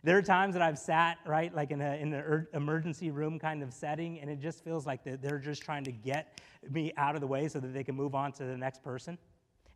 There 0.03 0.17
are 0.17 0.23
times 0.23 0.55
that 0.55 0.63
I've 0.63 0.79
sat, 0.79 1.19
right, 1.27 1.55
like 1.55 1.73
in, 1.73 1.83
a, 1.83 1.95
in 1.97 2.15
an 2.15 2.47
emergency 2.55 3.11
room 3.11 3.39
kind 3.39 3.63
of 3.63 3.71
setting, 3.71 4.19
and 4.21 4.31
it 4.31 4.41
just 4.41 4.65
feels 4.65 4.87
like 4.87 5.01
they're 5.05 5.39
just 5.39 5.61
trying 5.61 5.85
to 5.85 5.93
get 5.93 6.41
me 6.71 6.91
out 6.97 7.17
of 7.17 7.21
the 7.21 7.27
way 7.27 7.49
so 7.49 7.61
that 7.61 7.75
they 7.75 7.85
can 7.85 7.95
move 7.95 8.15
on 8.15 8.33
to 8.33 8.45
the 8.45 8.57
next 8.57 8.83
person. 8.83 9.19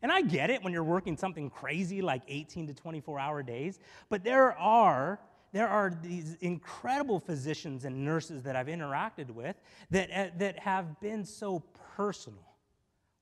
And 0.05 0.11
I 0.11 0.21
get 0.21 0.51
it 0.51 0.63
when 0.63 0.71
you're 0.71 0.83
working 0.83 1.17
something 1.17 1.49
crazy 1.49 1.99
like 1.99 2.21
18 2.27 2.67
to 2.67 2.75
24 2.75 3.17
hour 3.17 3.41
days, 3.41 3.79
but 4.07 4.23
there 4.23 4.55
are 4.55 5.19
there 5.51 5.67
are 5.67 5.97
these 6.03 6.35
incredible 6.41 7.19
physicians 7.19 7.85
and 7.85 8.05
nurses 8.05 8.43
that 8.43 8.55
I've 8.55 8.67
interacted 8.67 9.31
with 9.31 9.55
that, 9.89 10.11
uh, 10.11 10.27
that 10.37 10.59
have 10.59 10.99
been 10.99 11.25
so 11.25 11.63
personal 11.95 12.55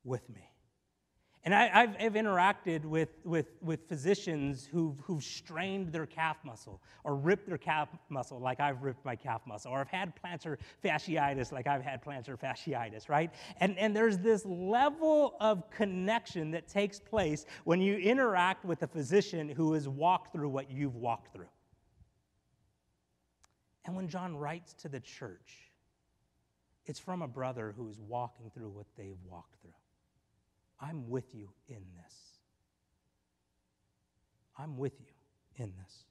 with 0.04 0.30
me. 0.30 0.53
And 1.46 1.54
I, 1.54 1.68
have 1.68 1.98
I've 2.00 2.14
interacted 2.14 2.86
with, 2.86 3.10
with, 3.26 3.48
with 3.62 3.90
physicians 3.90 4.66
who've, 4.72 4.98
who've 5.00 5.24
strained 5.24 5.92
their 5.92 6.06
calf 6.06 6.38
muscle 6.46 6.82
or 7.04 7.16
ripped 7.16 7.48
their 7.48 7.58
calf 7.58 7.90
muscle 8.08 8.40
like 8.40 8.62
I've 8.62 8.82
ripped 8.82 9.04
my 9.04 9.18
calf 9.18 9.42
muscle, 9.46 9.74
or 9.74 9.80
I've 9.80 9.90
had 9.90 10.14
plantar 10.16 10.58
fasciitis 10.82 11.52
like 11.52 11.68
I've 11.68 11.84
had 11.84 12.02
plantar 12.02 12.40
fasciitis, 12.40 13.10
right? 13.10 13.30
And, 13.60 13.78
and 13.78 13.94
there's 13.94 14.18
this 14.20 14.46
level 14.46 15.36
of 15.42 15.70
connection 15.70 16.52
that 16.52 16.70
takes 16.70 17.02
place 17.02 17.46
when 17.66 17.82
you 17.82 17.98
interact 17.98 18.64
with 18.64 18.82
a 18.84 18.88
physician 18.88 19.50
who 19.50 19.74
has 19.74 19.90
walked 19.90 20.32
through 20.32 20.50
what 20.50 20.72
you've 20.72 20.96
walked 20.96 21.34
through. 21.34 21.50
And 23.84 23.98
when 23.98 24.08
John 24.08 24.38
writes 24.38 24.72
to 24.76 24.88
the 24.88 25.02
church, 25.02 25.72
it's 26.86 27.00
from 27.00 27.22
a 27.22 27.28
brother 27.28 27.74
who 27.76 27.90
is 27.90 28.00
walking 28.00 28.50
through 28.54 28.70
what 28.70 28.86
they've 28.96 29.18
walked 29.26 29.62
through. 29.62 29.72
I'm 30.84 31.10
with 31.10 31.34
you 31.34 31.50
in 31.68 31.82
this. 31.96 32.16
I'm 34.58 34.78
with 34.78 35.00
you 35.00 35.64
in 35.64 35.74
this. 35.82 36.04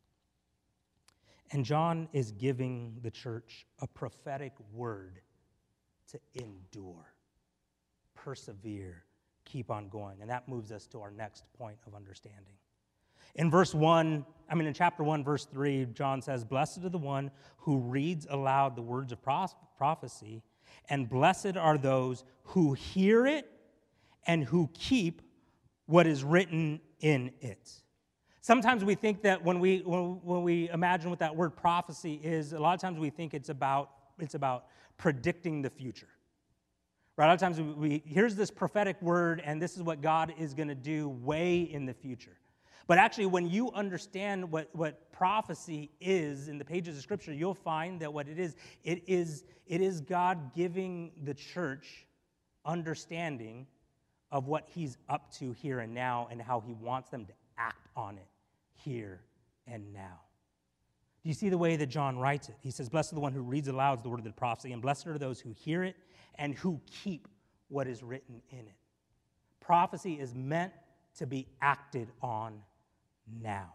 And 1.50 1.64
John 1.64 2.08
is 2.12 2.32
giving 2.32 2.96
the 3.02 3.10
church 3.10 3.66
a 3.80 3.86
prophetic 3.86 4.52
word 4.72 5.20
to 6.10 6.18
endure, 6.34 7.12
persevere, 8.14 9.04
keep 9.44 9.70
on 9.70 9.88
going. 9.88 10.22
And 10.22 10.30
that 10.30 10.48
moves 10.48 10.72
us 10.72 10.86
to 10.88 11.02
our 11.02 11.10
next 11.10 11.44
point 11.58 11.76
of 11.86 11.94
understanding. 11.94 12.54
In 13.34 13.50
verse 13.50 13.74
1, 13.74 14.24
I 14.48 14.54
mean, 14.54 14.66
in 14.66 14.74
chapter 14.74 15.04
1, 15.04 15.22
verse 15.22 15.44
3, 15.44 15.86
John 15.92 16.22
says, 16.22 16.44
Blessed 16.44 16.84
are 16.84 16.88
the 16.88 16.98
one 16.98 17.30
who 17.58 17.78
reads 17.78 18.26
aloud 18.28 18.76
the 18.76 18.82
words 18.82 19.12
of 19.12 19.18
prophecy, 19.22 20.42
and 20.88 21.08
blessed 21.08 21.56
are 21.56 21.76
those 21.76 22.24
who 22.44 22.72
hear 22.72 23.26
it 23.26 23.50
and 24.26 24.44
who 24.44 24.68
keep 24.74 25.22
what 25.86 26.06
is 26.06 26.24
written 26.24 26.80
in 27.00 27.32
it. 27.40 27.70
Sometimes 28.40 28.84
we 28.84 28.94
think 28.94 29.22
that 29.22 29.44
when 29.44 29.60
we, 29.60 29.80
when, 29.84 30.20
when 30.22 30.42
we 30.42 30.68
imagine 30.70 31.10
what 31.10 31.20
that 31.20 31.34
word 31.36 31.50
prophecy 31.50 32.20
is, 32.22 32.52
a 32.52 32.58
lot 32.58 32.74
of 32.74 32.80
times 32.80 32.98
we 32.98 33.10
think 33.10 33.34
it's 33.34 33.50
about, 33.50 33.90
it's 34.18 34.34
about 34.34 34.66
predicting 34.96 35.62
the 35.62 35.70
future. 35.70 36.08
Right? 37.16 37.26
A 37.26 37.28
lot 37.28 37.34
of 37.34 37.40
times 37.40 37.60
we, 37.60 37.72
we 37.72 38.02
here's 38.04 38.34
this 38.34 38.50
prophetic 38.50 39.00
word, 39.00 39.40
and 39.44 39.62
this 39.62 39.76
is 39.76 39.82
what 39.82 40.00
God 40.00 40.34
is 40.38 40.54
going 40.54 40.68
to 40.68 40.74
do 40.74 41.08
way 41.08 41.60
in 41.60 41.86
the 41.86 41.94
future. 41.94 42.36
But 42.88 42.98
actually, 42.98 43.26
when 43.26 43.48
you 43.48 43.70
understand 43.72 44.50
what, 44.50 44.68
what 44.72 45.12
prophecy 45.12 45.90
is 46.00 46.48
in 46.48 46.58
the 46.58 46.64
pages 46.64 46.96
of 46.96 47.02
Scripture, 47.02 47.32
you'll 47.32 47.54
find 47.54 48.00
that 48.00 48.12
what 48.12 48.28
it 48.28 48.38
is, 48.38 48.56
it 48.82 49.04
is, 49.06 49.44
it 49.66 49.80
is 49.80 50.00
God 50.00 50.52
giving 50.54 51.12
the 51.22 51.34
church 51.34 52.06
understanding 52.64 53.66
of 54.32 54.48
what 54.48 54.64
He's 54.66 54.96
up 55.08 55.30
to 55.34 55.52
here 55.52 55.78
and 55.78 55.94
now 55.94 56.26
and 56.30 56.42
how 56.42 56.58
He 56.58 56.72
wants 56.72 57.10
them 57.10 57.26
to 57.26 57.32
act 57.56 57.86
on 57.94 58.16
it 58.18 58.26
here 58.74 59.20
and 59.68 59.92
now. 59.92 60.20
Do 61.22 61.28
you 61.28 61.34
see 61.34 61.50
the 61.50 61.58
way 61.58 61.76
that 61.76 61.86
John 61.86 62.18
writes 62.18 62.48
it? 62.48 62.56
He 62.60 62.72
says, 62.72 62.88
Blessed 62.88 63.12
are 63.12 63.14
the 63.14 63.20
one 63.20 63.32
who 63.32 63.42
reads 63.42 63.68
aloud 63.68 64.02
the 64.02 64.08
word 64.08 64.18
of 64.18 64.24
the 64.24 64.32
prophecy, 64.32 64.72
and 64.72 64.82
blessed 64.82 65.06
are 65.06 65.18
those 65.18 65.38
who 65.38 65.52
hear 65.52 65.84
it 65.84 65.94
and 66.34 66.54
who 66.56 66.80
keep 66.90 67.28
what 67.68 67.86
is 67.86 68.02
written 68.02 68.42
in 68.50 68.58
it. 68.58 68.74
Prophecy 69.60 70.14
is 70.14 70.34
meant 70.34 70.72
to 71.18 71.26
be 71.26 71.46
acted 71.60 72.08
on 72.20 72.60
now. 73.40 73.72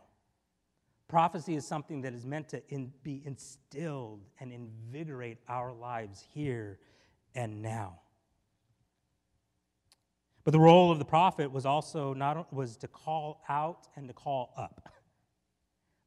Prophecy 1.07 1.55
is 1.55 1.65
something 1.65 2.01
that 2.01 2.13
is 2.13 2.25
meant 2.25 2.49
to 2.49 2.61
in, 2.67 2.91
be 3.01 3.21
instilled 3.25 4.25
and 4.41 4.51
invigorate 4.51 5.37
our 5.47 5.71
lives 5.71 6.25
here 6.33 6.79
and 7.33 7.61
now. 7.61 7.99
But 10.47 10.53
the 10.53 10.61
role 10.61 10.93
of 10.93 10.97
the 10.97 11.03
prophet 11.03 11.51
was 11.51 11.65
also 11.65 12.13
not 12.13 12.53
was 12.53 12.77
to 12.77 12.87
call 12.87 13.43
out 13.49 13.89
and 13.97 14.07
to 14.07 14.13
call 14.13 14.53
up. 14.55 14.93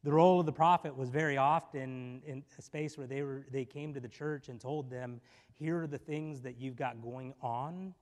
The 0.03 0.11
role 0.11 0.39
of 0.39 0.47
the 0.47 0.51
prophet 0.51 0.97
was 0.97 1.09
very 1.09 1.37
often 1.37 2.23
in 2.25 2.43
a 2.57 2.61
space 2.63 2.97
where 2.97 3.05
they, 3.05 3.21
were, 3.21 3.45
they 3.51 3.65
came 3.65 3.93
to 3.93 3.99
the 3.99 4.07
church 4.07 4.49
and 4.49 4.59
told 4.59 4.89
them, 4.89 5.21
here 5.59 5.83
are 5.83 5.85
the 5.85 5.99
things 5.99 6.41
that 6.41 6.57
you've 6.57 6.75
got 6.75 7.03
going 7.03 7.35
on 7.39 7.93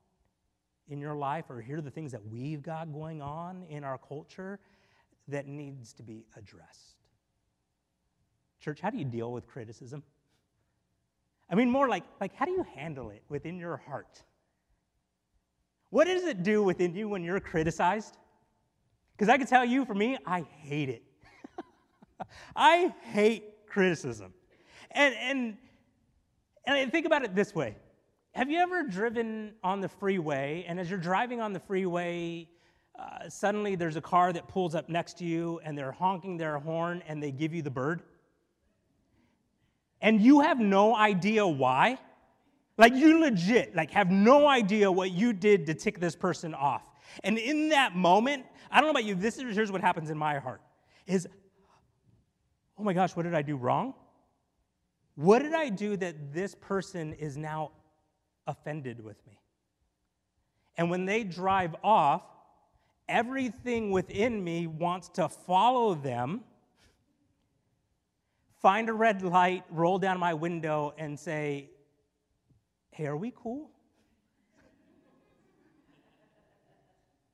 in 0.87 1.01
your 1.01 1.13
life, 1.13 1.49
or 1.49 1.59
here 1.59 1.79
are 1.79 1.81
the 1.81 1.91
things 1.91 2.13
that 2.13 2.25
we've 2.25 2.61
got 2.61 2.93
going 2.93 3.21
on 3.21 3.65
in 3.67 3.83
our 3.83 3.97
culture, 3.97 4.61
that 5.27 5.45
needs 5.45 5.91
to 5.91 6.03
be 6.03 6.23
addressed. 6.37 6.95
Church, 8.61 8.79
how 8.79 8.91
do 8.91 8.97
you 8.97 9.03
deal 9.03 9.33
with 9.33 9.45
criticism? 9.45 10.03
I 11.49 11.55
mean, 11.55 11.69
more 11.69 11.89
like, 11.89 12.05
like 12.21 12.33
how 12.33 12.45
do 12.45 12.51
you 12.51 12.65
handle 12.75 13.09
it 13.09 13.23
within 13.27 13.57
your 13.57 13.75
heart? 13.75 14.23
What 15.89 16.05
does 16.05 16.23
it 16.23 16.43
do 16.43 16.63
within 16.63 16.95
you 16.95 17.09
when 17.09 17.23
you're 17.23 17.39
criticized? 17.39 18.17
Because 19.13 19.29
I 19.29 19.37
can 19.37 19.47
tell 19.47 19.65
you, 19.65 19.85
for 19.85 19.95
me, 19.95 20.17
I 20.25 20.41
hate 20.41 20.89
it. 20.89 21.03
I 22.55 22.93
hate 23.11 23.67
criticism. 23.67 24.33
And, 24.91 25.15
and, 25.15 25.57
and 26.65 26.91
think 26.91 27.05
about 27.05 27.23
it 27.23 27.35
this 27.35 27.53
way 27.53 27.75
Have 28.33 28.49
you 28.49 28.59
ever 28.59 28.83
driven 28.83 29.53
on 29.63 29.81
the 29.81 29.89
freeway, 29.89 30.65
and 30.67 30.79
as 30.79 30.89
you're 30.89 30.99
driving 30.99 31.41
on 31.41 31.53
the 31.53 31.59
freeway, 31.59 32.47
uh, 32.99 33.29
suddenly 33.29 33.75
there's 33.75 33.95
a 33.95 34.01
car 34.01 34.33
that 34.33 34.47
pulls 34.47 34.75
up 34.75 34.89
next 34.89 35.17
to 35.19 35.25
you 35.25 35.61
and 35.63 35.77
they're 35.77 35.91
honking 35.91 36.35
their 36.35 36.59
horn 36.59 37.01
and 37.07 37.23
they 37.23 37.31
give 37.31 37.53
you 37.53 37.61
the 37.61 37.69
bird. 37.69 38.01
And 40.01 40.19
you 40.19 40.41
have 40.41 40.59
no 40.59 40.95
idea 40.95 41.47
why. 41.47 41.97
Like 42.79 42.95
you 42.95 43.19
legit 43.19 43.75
like 43.75 43.91
have 43.91 44.09
no 44.09 44.47
idea 44.47 44.89
what 44.89 45.11
you 45.11 45.33
did 45.33 45.65
to 45.65 45.73
tick 45.73 45.99
this 45.99 46.15
person 46.15 46.55
off. 46.55 46.83
And 47.25 47.37
in 47.37 47.69
that 47.69 47.93
moment, 47.93 48.45
I 48.71 48.77
don't 48.77 48.85
know 48.85 48.91
about 48.91 49.03
you, 49.03 49.15
this 49.15 49.37
is 49.37 49.53
here's 49.53 49.71
what 49.71 49.81
happens 49.81 50.09
in 50.09 50.17
my 50.17 50.39
heart. 50.39 50.61
Is 51.05 51.27
oh 52.77 52.83
my 52.83 52.93
gosh, 52.93 53.17
what 53.17 53.23
did 53.23 53.35
I 53.35 53.41
do 53.41 53.57
wrong? 53.57 53.93
What 55.15 55.39
did 55.39 55.53
I 55.53 55.67
do 55.67 55.97
that 55.97 56.33
this 56.33 56.55
person 56.55 57.11
is 57.15 57.35
now 57.35 57.71
offended 58.47 59.03
with 59.03 59.17
me? 59.27 59.41
And 60.77 60.89
when 60.89 61.03
they 61.03 61.25
drive 61.25 61.75
off, 61.83 62.23
everything 63.09 63.91
within 63.91 64.41
me 64.41 64.67
wants 64.67 65.09
to 65.09 65.27
follow 65.27 65.95
them, 65.95 66.45
find 68.61 68.87
a 68.87 68.93
red 68.93 69.21
light, 69.21 69.65
roll 69.69 69.99
down 69.99 70.17
my 70.17 70.33
window, 70.33 70.93
and 70.97 71.19
say, 71.19 71.71
Hey, 72.99 73.05
are 73.05 73.15
we 73.15 73.31
cool? 73.33 73.71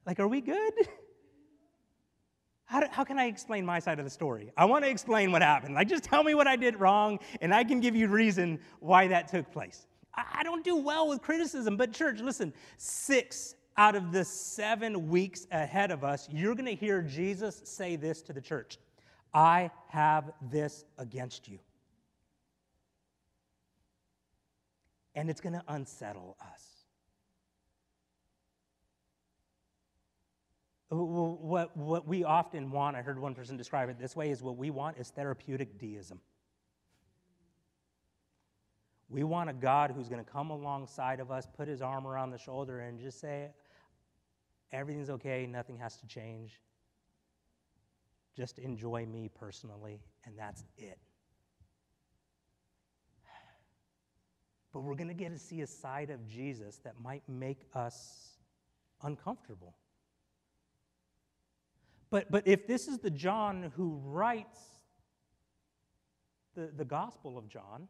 like, 0.05 0.19
are 0.19 0.27
we 0.27 0.39
good? 0.39 0.73
How, 2.65 2.81
do, 2.81 2.87
how 2.91 3.03
can 3.03 3.17
I 3.17 3.25
explain 3.25 3.65
my 3.65 3.79
side 3.79 3.99
of 3.99 4.05
the 4.05 4.11
story? 4.11 4.51
I 4.57 4.65
want 4.65 4.83
to 4.83 4.89
explain 4.89 5.31
what 5.31 5.41
happened. 5.43 5.75
Like, 5.75 5.87
just 5.87 6.03
tell 6.03 6.23
me 6.23 6.33
what 6.33 6.47
I 6.47 6.55
did 6.55 6.79
wrong, 6.79 7.19
and 7.41 7.53
I 7.53 7.63
can 7.63 7.79
give 7.79 7.95
you 7.95 8.07
reason 8.07 8.59
why 8.79 9.07
that 9.07 9.27
took 9.27 9.51
place. 9.51 9.85
I, 10.15 10.39
I 10.39 10.43
don't 10.43 10.63
do 10.63 10.75
well 10.75 11.07
with 11.07 11.21
criticism, 11.21 11.77
but 11.77 11.93
church, 11.93 12.21
listen, 12.21 12.53
six 12.77 13.55
out 13.77 13.95
of 13.95 14.11
the 14.11 14.25
seven 14.25 15.09
weeks 15.09 15.47
ahead 15.51 15.89
of 15.91 16.03
us, 16.03 16.27
you're 16.31 16.55
going 16.55 16.65
to 16.65 16.75
hear 16.75 17.01
Jesus 17.01 17.61
say 17.65 17.95
this 17.95 18.21
to 18.23 18.33
the 18.33 18.41
church 18.41 18.77
I 19.33 19.71
have 19.89 20.31
this 20.51 20.85
against 20.97 21.47
you. 21.47 21.59
And 25.15 25.29
it's 25.29 25.41
going 25.41 25.53
to 25.53 25.63
unsettle 25.67 26.37
us. 26.41 26.75
What, 30.89 31.75
what 31.75 32.07
we 32.07 32.23
often 32.23 32.69
want, 32.69 32.95
I 32.95 33.01
heard 33.01 33.17
one 33.17 33.33
person 33.33 33.57
describe 33.57 33.89
it 33.89 33.97
this 33.97 34.15
way, 34.15 34.29
is 34.29 34.43
what 34.43 34.57
we 34.57 34.69
want 34.69 34.97
is 34.97 35.09
therapeutic 35.09 35.79
deism. 35.79 36.19
We 39.09 39.23
want 39.23 39.49
a 39.49 39.53
God 39.53 39.91
who's 39.91 40.09
going 40.09 40.23
to 40.23 40.29
come 40.29 40.49
alongside 40.49 41.19
of 41.19 41.31
us, 41.31 41.47
put 41.57 41.67
his 41.67 41.81
arm 41.81 42.05
around 42.05 42.31
the 42.31 42.37
shoulder, 42.37 42.79
and 42.81 42.99
just 42.99 43.19
say, 43.19 43.49
everything's 44.71 45.09
okay, 45.09 45.45
nothing 45.45 45.77
has 45.77 45.95
to 45.97 46.07
change. 46.07 46.61
Just 48.35 48.59
enjoy 48.59 49.05
me 49.05 49.29
personally, 49.33 50.01
and 50.25 50.37
that's 50.37 50.63
it. 50.77 50.99
But 54.75 54.81
we're 54.81 54.95
going 54.95 55.07
to 55.07 55.13
get 55.13 55.31
to 55.31 55.39
see 55.39 55.61
a 55.61 55.67
side 55.67 56.09
of 56.09 56.27
Jesus 56.27 56.79
that 56.83 56.95
might 57.01 57.23
make 57.29 57.61
us 57.73 58.33
uncomfortable. 59.03 59.73
But, 62.09 62.29
but 62.29 62.45
if 62.45 62.67
this 62.67 62.89
is 62.89 62.99
the 62.99 63.09
John 63.09 63.71
who 63.77 64.01
writes 64.03 64.59
the, 66.55 66.71
the 66.75 66.83
Gospel 66.83 67.37
of 67.37 67.47
John, 67.47 67.87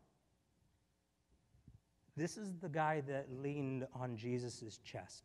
this 2.15 2.37
is 2.37 2.53
the 2.61 2.69
guy 2.69 3.01
that 3.07 3.29
leaned 3.35 3.87
on 3.95 4.15
Jesus' 4.15 4.77
chest 4.83 5.23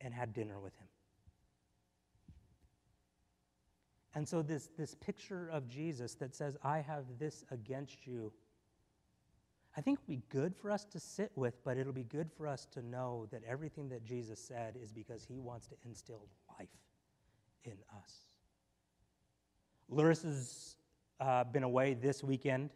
and 0.00 0.14
had 0.14 0.32
dinner 0.32 0.58
with 0.58 0.74
him. 0.76 0.88
And 4.14 4.26
so, 4.26 4.40
this, 4.40 4.70
this 4.78 4.94
picture 4.94 5.50
of 5.52 5.68
Jesus 5.68 6.14
that 6.14 6.34
says, 6.34 6.56
I 6.62 6.78
have 6.78 7.04
this 7.18 7.44
against 7.50 8.06
you, 8.06 8.32
I 9.76 9.80
think 9.80 9.98
would 10.00 10.06
be 10.06 10.22
good 10.28 10.54
for 10.54 10.70
us 10.70 10.84
to 10.86 11.00
sit 11.00 11.32
with, 11.34 11.54
but 11.64 11.78
it'll 11.78 11.92
be 11.92 12.04
good 12.04 12.30
for 12.36 12.46
us 12.46 12.66
to 12.72 12.82
know 12.82 13.26
that 13.30 13.42
everything 13.48 13.88
that 13.88 14.04
Jesus 14.04 14.38
said 14.38 14.76
is 14.82 14.92
because 14.92 15.24
he 15.24 15.38
wants 15.38 15.66
to 15.68 15.74
instill 15.84 16.26
life 16.58 16.68
in 17.64 17.78
us. 17.96 18.26
Larissa's 19.88 20.76
uh, 21.20 21.44
been 21.44 21.62
away 21.62 21.94
this 21.94 22.22
weekend. 22.22 22.70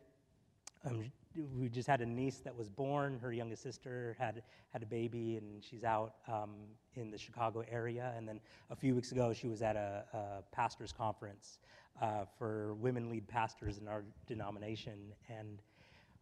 Um, 0.84 1.10
we 1.58 1.68
just 1.68 1.86
had 1.86 2.00
a 2.00 2.06
niece 2.06 2.38
that 2.38 2.56
was 2.56 2.70
born. 2.70 3.18
Her 3.20 3.32
youngest 3.32 3.62
sister 3.62 4.16
had 4.18 4.42
had 4.72 4.82
a 4.82 4.86
baby, 4.86 5.36
and 5.36 5.62
she's 5.62 5.84
out 5.84 6.14
um, 6.28 6.54
in 6.94 7.10
the 7.10 7.18
Chicago 7.18 7.62
area. 7.70 8.14
And 8.16 8.26
then 8.26 8.40
a 8.70 8.76
few 8.76 8.94
weeks 8.94 9.12
ago, 9.12 9.32
she 9.34 9.48
was 9.48 9.60
at 9.60 9.76
a, 9.76 10.04
a 10.14 10.54
pastors' 10.54 10.92
conference 10.92 11.58
uh, 12.00 12.24
for 12.38 12.74
women 12.74 13.10
lead 13.10 13.28
pastors 13.28 13.78
in 13.78 13.88
our 13.88 14.04
denomination. 14.26 15.12
And 15.28 15.60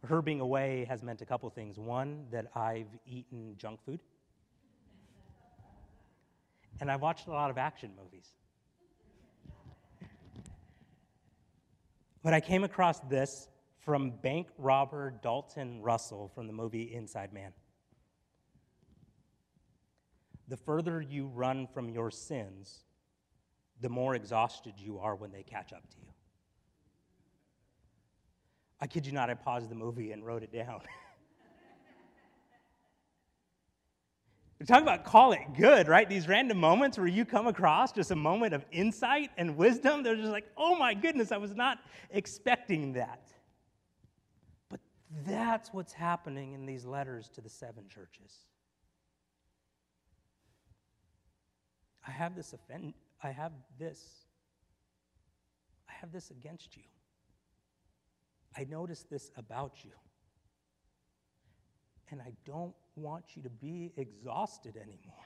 her 0.05 0.21
being 0.21 0.39
away 0.39 0.85
has 0.89 1.03
meant 1.03 1.21
a 1.21 1.25
couple 1.25 1.49
things. 1.49 1.77
One, 1.77 2.25
that 2.31 2.47
I've 2.55 2.87
eaten 3.05 3.55
junk 3.57 3.79
food, 3.85 4.01
and 6.79 6.91
I've 6.91 7.01
watched 7.01 7.27
a 7.27 7.31
lot 7.31 7.49
of 7.49 7.57
action 7.57 7.91
movies. 8.01 8.29
But 12.23 12.33
I 12.33 12.39
came 12.39 12.63
across 12.63 12.99
this 13.01 13.49
from 13.81 14.09
bank 14.09 14.47
robber 14.57 15.13
Dalton 15.21 15.81
Russell 15.81 16.31
from 16.33 16.47
the 16.47 16.53
movie 16.53 16.93
Inside 16.93 17.31
Man. 17.31 17.53
The 20.47 20.57
further 20.57 21.01
you 21.01 21.27
run 21.27 21.67
from 21.67 21.89
your 21.89 22.09
sins, 22.09 22.83
the 23.81 23.89
more 23.89 24.15
exhausted 24.15 24.73
you 24.77 24.97
are 24.99 25.15
when 25.15 25.31
they 25.31 25.43
catch 25.43 25.71
up 25.71 25.87
to 25.91 25.97
you. 26.01 26.14
I 28.79 28.87
kid 28.87 29.05
you 29.05 29.11
not, 29.11 29.29
I 29.29 29.35
paused 29.35 29.69
the 29.69 29.75
movie 29.75 30.11
and 30.11 30.25
wrote 30.25 30.43
it 30.43 30.51
down. 30.51 30.81
Talk 34.65 34.81
about 34.81 35.03
call 35.05 35.33
it 35.33 35.41
good, 35.55 35.87
right? 35.87 36.09
These 36.09 36.27
random 36.27 36.57
moments 36.57 36.97
where 36.97 37.05
you 37.07 37.23
come 37.23 37.45
across 37.45 37.91
just 37.91 38.09
a 38.09 38.15
moment 38.15 38.53
of 38.53 38.65
insight 38.71 39.29
and 39.37 39.57
wisdom. 39.57 40.01
They're 40.01 40.15
just 40.15 40.31
like, 40.31 40.47
oh 40.57 40.75
my 40.75 40.93
goodness, 40.95 41.31
I 41.31 41.37
was 41.37 41.53
not 41.55 41.79
expecting 42.09 42.93
that. 42.93 43.31
But 44.69 44.79
that's 45.25 45.71
what's 45.71 45.93
happening 45.93 46.53
in 46.53 46.65
these 46.65 46.83
letters 46.85 47.29
to 47.35 47.41
the 47.41 47.49
seven 47.49 47.89
churches. 47.89 48.45
I 52.07 52.11
have 52.11 52.35
this 52.35 52.53
offend 52.53 52.93
I 53.25 53.31
have 53.31 53.53
this. 53.79 54.27
I 55.89 55.93
have 55.99 56.11
this 56.11 56.29
against 56.29 56.77
you. 56.77 56.83
I 58.57 58.65
notice 58.69 59.05
this 59.09 59.31
about 59.37 59.83
you. 59.83 59.91
And 62.11 62.21
I 62.21 62.31
don't 62.45 62.73
want 62.95 63.35
you 63.35 63.41
to 63.43 63.49
be 63.49 63.91
exhausted 63.97 64.77
anymore. 64.77 65.25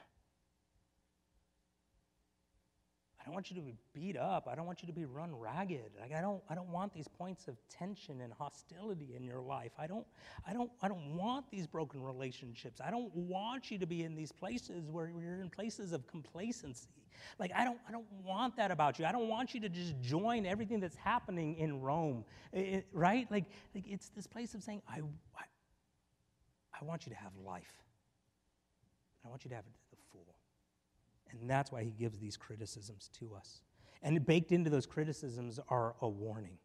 I 3.20 3.26
don't 3.26 3.34
want 3.34 3.50
you 3.52 3.56
to 3.58 3.62
be 3.62 3.76
beat 3.94 4.18
up. 4.18 4.48
I 4.50 4.56
don't 4.56 4.66
want 4.66 4.82
you 4.82 4.88
to 4.88 4.94
be 4.94 5.04
run 5.04 5.36
ragged. 5.38 5.92
Like 6.00 6.14
I 6.14 6.22
don't 6.22 6.42
I 6.50 6.56
don't 6.56 6.70
want 6.70 6.94
these 6.94 7.08
points 7.08 7.48
of 7.48 7.58
tension 7.70 8.22
and 8.22 8.32
hostility 8.32 9.14
in 9.16 9.24
your 9.24 9.42
life. 9.42 9.74
I 9.78 9.88
don't 9.88 10.06
I 10.48 10.54
don't 10.54 10.72
I 10.82 10.88
don't 10.88 11.16
want 11.18 11.50
these 11.52 11.68
broken 11.68 12.02
relationships. 12.02 12.80
I 12.84 12.92
don't 12.92 13.14
want 13.14 13.72
you 13.72 13.78
to 13.78 13.86
be 13.86 14.04
in 14.04 14.16
these 14.16 14.32
places 14.32 14.90
where 14.90 15.10
you're 15.10 15.42
in 15.42 15.50
places 15.50 15.92
of 15.92 16.08
complacency. 16.08 16.88
Like 17.40 17.52
I 17.54 17.66
don't 17.66 17.80
I 17.88 17.92
don't 17.92 18.10
want 18.24 18.56
that 18.56 18.72
about 18.72 19.00
you. 19.00 19.06
I 19.06 19.12
don't 19.12 19.28
want 19.28 19.54
you 19.54 19.60
to 19.62 19.70
just 19.70 20.00
join 20.00 20.46
everything 20.46 20.80
that's 20.80 20.96
happening 20.96 21.56
in 21.56 21.82
Rome. 21.82 22.24
It, 22.54 22.88
right? 22.94 23.30
Like, 23.30 23.46
like 23.76 23.84
it's 23.86 24.10
this 24.10 24.28
place 24.28 24.54
of 24.54 24.64
saying 24.64 24.82
I, 24.88 25.00
I 25.38 25.44
I 26.82 26.86
want 26.86 27.06
you 27.06 27.12
to 27.12 27.18
have 27.18 27.32
life. 27.46 27.84
I 29.26 29.28
want 29.28 29.44
you 29.44 29.50
to 29.50 29.56
have 29.56 29.66
it 29.66 29.74
to 29.74 29.92
the 29.92 29.98
full. 30.12 30.26
And 31.40 31.50
that's 31.50 31.72
why 31.72 31.84
he 31.84 31.92
gives 31.92 32.20
these 32.20 32.38
criticisms 32.38 33.10
to 33.20 33.36
us. 33.36 33.62
And 34.02 34.26
baked 34.26 34.52
into 34.52 34.70
those 34.70 34.86
criticisms 34.86 35.60
are 35.70 35.96
a 36.02 36.08
warning 36.08 36.58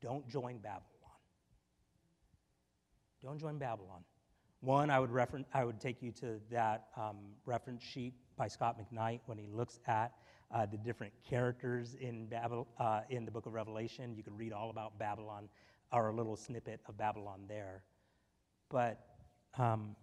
don't 0.00 0.28
join 0.28 0.58
Babylon. 0.58 0.84
Don't 3.22 3.38
join 3.38 3.58
Babylon. 3.58 4.04
One, 4.60 4.90
I 4.90 4.98
would, 4.98 5.10
refer- 5.10 5.44
I 5.52 5.64
would 5.64 5.80
take 5.80 6.02
you 6.02 6.12
to 6.12 6.40
that 6.50 6.88
um, 6.96 7.16
reference 7.46 7.82
sheet 7.82 8.14
by 8.36 8.48
Scot 8.48 8.78
McKnight 8.78 9.20
when 9.26 9.38
he 9.38 9.46
looks 9.46 9.80
at 9.86 10.12
uh, 10.50 10.66
the 10.66 10.76
different 10.76 11.12
characters 11.28 11.94
in, 12.00 12.26
Babel- 12.26 12.68
uh, 12.78 13.02
in 13.10 13.24
the 13.24 13.30
book 13.30 13.46
of 13.46 13.52
Revelation. 13.54 14.14
You 14.16 14.22
could 14.22 14.38
read 14.38 14.52
all 14.52 14.70
about 14.70 14.98
Babylon, 14.98 15.48
or 15.92 16.08
a 16.08 16.12
little 16.14 16.36
snippet 16.36 16.80
of 16.88 16.96
Babylon 16.96 17.42
there. 17.48 17.82
But 18.68 19.00
um, 19.56 19.94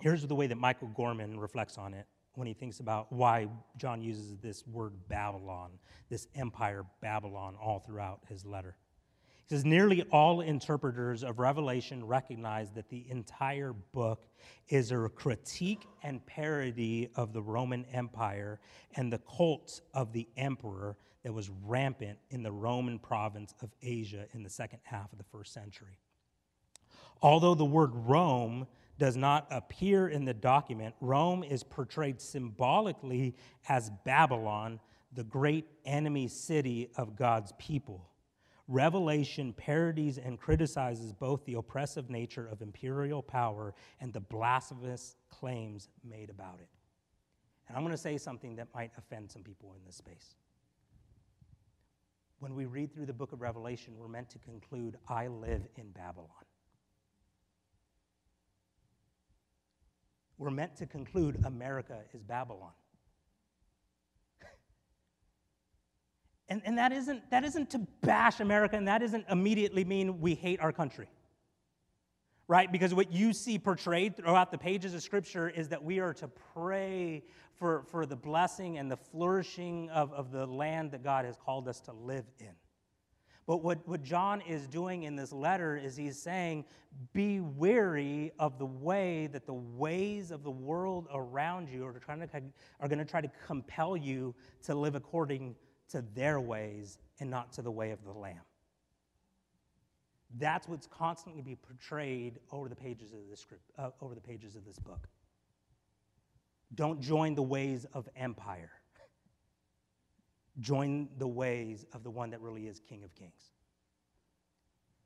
here's 0.00 0.26
the 0.26 0.34
way 0.34 0.46
that 0.46 0.58
Michael 0.58 0.88
Gorman 0.88 1.38
reflects 1.38 1.78
on 1.78 1.94
it 1.94 2.06
when 2.34 2.46
he 2.46 2.54
thinks 2.54 2.80
about 2.80 3.12
why 3.12 3.48
John 3.76 4.02
uses 4.02 4.36
this 4.38 4.66
word 4.66 4.92
Babylon, 5.08 5.70
this 6.08 6.26
empire 6.34 6.84
Babylon, 7.00 7.56
all 7.60 7.80
throughout 7.80 8.20
his 8.28 8.44
letter. 8.44 8.76
He 9.46 9.54
says, 9.54 9.64
Nearly 9.64 10.02
all 10.10 10.40
interpreters 10.40 11.22
of 11.22 11.38
Revelation 11.38 12.04
recognize 12.06 12.70
that 12.72 12.88
the 12.88 13.04
entire 13.10 13.72
book 13.72 14.26
is 14.68 14.90
a 14.90 15.08
critique 15.08 15.86
and 16.02 16.24
parody 16.24 17.10
of 17.14 17.32
the 17.32 17.42
Roman 17.42 17.84
Empire 17.92 18.58
and 18.96 19.12
the 19.12 19.18
cult 19.18 19.80
of 19.92 20.12
the 20.12 20.26
emperor 20.36 20.96
that 21.24 21.32
was 21.32 21.50
rampant 21.64 22.18
in 22.30 22.42
the 22.42 22.52
Roman 22.52 22.98
province 22.98 23.54
of 23.62 23.70
Asia 23.82 24.26
in 24.32 24.42
the 24.42 24.50
second 24.50 24.80
half 24.82 25.12
of 25.12 25.18
the 25.18 25.24
first 25.24 25.52
century. 25.52 25.98
Although 27.22 27.54
the 27.54 27.64
word 27.64 27.90
Rome 27.94 28.66
does 28.98 29.16
not 29.16 29.46
appear 29.50 30.08
in 30.08 30.24
the 30.24 30.34
document, 30.34 30.94
Rome 31.00 31.42
is 31.42 31.62
portrayed 31.62 32.20
symbolically 32.20 33.34
as 33.68 33.90
Babylon, 34.04 34.80
the 35.12 35.24
great 35.24 35.66
enemy 35.84 36.28
city 36.28 36.90
of 36.96 37.16
God's 37.16 37.52
people. 37.58 38.10
Revelation 38.66 39.52
parodies 39.52 40.16
and 40.16 40.38
criticizes 40.38 41.12
both 41.12 41.44
the 41.44 41.54
oppressive 41.54 42.08
nature 42.08 42.46
of 42.46 42.62
imperial 42.62 43.22
power 43.22 43.74
and 44.00 44.12
the 44.12 44.20
blasphemous 44.20 45.16
claims 45.28 45.88
made 46.02 46.30
about 46.30 46.60
it. 46.60 46.68
And 47.68 47.76
I'm 47.76 47.82
going 47.82 47.92
to 47.92 47.98
say 47.98 48.16
something 48.16 48.56
that 48.56 48.68
might 48.74 48.92
offend 48.96 49.30
some 49.30 49.42
people 49.42 49.74
in 49.74 49.84
this 49.84 49.96
space. 49.96 50.36
When 52.38 52.54
we 52.54 52.66
read 52.66 52.92
through 52.92 53.06
the 53.06 53.12
book 53.12 53.32
of 53.32 53.40
Revelation, 53.40 53.94
we're 53.96 54.08
meant 54.08 54.30
to 54.30 54.38
conclude, 54.38 54.96
I 55.08 55.28
live 55.28 55.66
in 55.76 55.90
Babylon. 55.90 56.28
We're 60.44 60.50
meant 60.50 60.76
to 60.76 60.84
conclude 60.84 61.40
America 61.46 62.00
is 62.12 62.22
Babylon. 62.22 62.72
and, 66.50 66.60
and 66.66 66.76
that, 66.76 66.92
isn't, 66.92 67.30
that 67.30 67.44
isn't 67.44 67.70
to 67.70 67.78
bash 68.02 68.40
America, 68.40 68.76
and 68.76 68.86
that 68.86 68.98
doesn't 68.98 69.24
immediately 69.30 69.84
mean 69.84 70.20
we 70.20 70.34
hate 70.34 70.60
our 70.60 70.70
country. 70.70 71.08
Right? 72.46 72.70
Because 72.70 72.92
what 72.92 73.10
you 73.10 73.32
see 73.32 73.58
portrayed 73.58 74.18
throughout 74.18 74.52
the 74.52 74.58
pages 74.58 74.92
of 74.92 75.02
Scripture 75.02 75.48
is 75.48 75.70
that 75.70 75.82
we 75.82 75.98
are 75.98 76.12
to 76.12 76.28
pray 76.52 77.24
for, 77.54 77.84
for 77.90 78.04
the 78.04 78.16
blessing 78.16 78.76
and 78.76 78.90
the 78.90 78.98
flourishing 78.98 79.88
of, 79.88 80.12
of 80.12 80.30
the 80.30 80.44
land 80.44 80.90
that 80.90 81.02
God 81.02 81.24
has 81.24 81.38
called 81.38 81.68
us 81.68 81.80
to 81.80 81.92
live 81.92 82.26
in. 82.38 82.50
But 83.46 83.62
what, 83.62 83.86
what 83.86 84.02
John 84.02 84.40
is 84.40 84.66
doing 84.66 85.02
in 85.02 85.16
this 85.16 85.32
letter 85.32 85.76
is 85.76 85.96
he's 85.96 86.18
saying, 86.18 86.64
be 87.12 87.40
wary 87.40 88.32
of 88.38 88.58
the 88.58 88.66
way 88.66 89.26
that 89.28 89.44
the 89.44 89.52
ways 89.52 90.30
of 90.30 90.42
the 90.42 90.50
world 90.50 91.08
around 91.12 91.68
you 91.68 91.84
are, 91.84 91.92
trying 91.92 92.20
to, 92.20 92.28
are 92.80 92.88
going 92.88 92.98
to 92.98 93.04
try 93.04 93.20
to 93.20 93.30
compel 93.46 93.96
you 93.96 94.34
to 94.62 94.74
live 94.74 94.94
according 94.94 95.56
to 95.90 96.02
their 96.14 96.40
ways 96.40 96.98
and 97.20 97.28
not 97.28 97.52
to 97.52 97.62
the 97.62 97.70
way 97.70 97.90
of 97.90 98.02
the 98.04 98.12
Lamb. 98.12 98.40
That's 100.38 100.66
what's 100.66 100.86
constantly 100.86 101.42
being 101.42 101.58
portrayed 101.58 102.40
over 102.50 102.68
the 102.68 102.74
pages 102.74 103.12
of 103.12 103.20
this 103.30 103.40
script, 103.40 103.70
uh, 103.78 103.90
over 104.00 104.14
the 104.14 104.20
pages 104.20 104.56
of 104.56 104.64
this 104.64 104.78
book. 104.78 105.06
Don't 106.74 107.00
join 107.00 107.34
the 107.34 107.42
ways 107.42 107.86
of 107.92 108.08
empire 108.16 108.72
join 110.60 111.08
the 111.18 111.26
ways 111.26 111.84
of 111.92 112.04
the 112.04 112.10
one 112.10 112.30
that 112.30 112.40
really 112.40 112.66
is 112.66 112.80
King 112.80 113.02
of 113.04 113.14
Kings. 113.14 113.50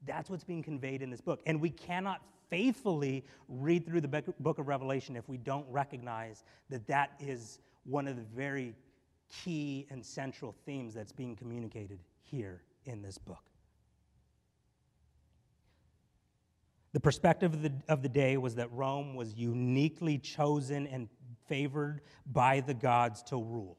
That's 0.06 0.30
what's 0.30 0.44
being 0.44 0.62
conveyed 0.62 1.02
in 1.02 1.10
this 1.10 1.20
book. 1.20 1.40
And 1.46 1.60
we 1.60 1.70
cannot 1.70 2.22
faithfully 2.50 3.24
read 3.48 3.86
through 3.86 4.00
the 4.00 4.32
book 4.40 4.58
of 4.58 4.68
Revelation 4.68 5.16
if 5.16 5.28
we 5.28 5.36
don't 5.36 5.66
recognize 5.68 6.44
that 6.70 6.86
that 6.86 7.12
is 7.18 7.58
one 7.84 8.06
of 8.06 8.16
the 8.16 8.22
very 8.34 8.74
key 9.28 9.86
and 9.90 10.04
central 10.04 10.54
themes 10.64 10.94
that's 10.94 11.12
being 11.12 11.36
communicated 11.36 11.98
here 12.22 12.62
in 12.84 13.02
this 13.02 13.18
book. 13.18 13.42
The 16.92 17.00
perspective 17.00 17.52
of 17.52 17.62
the, 17.62 17.72
of 17.88 18.02
the 18.02 18.08
day 18.08 18.38
was 18.38 18.54
that 18.54 18.72
Rome 18.72 19.14
was 19.14 19.34
uniquely 19.34 20.18
chosen 20.18 20.86
and 20.86 21.08
favored 21.46 22.00
by 22.32 22.60
the 22.60 22.74
gods 22.74 23.22
to 23.24 23.36
rule. 23.36 23.76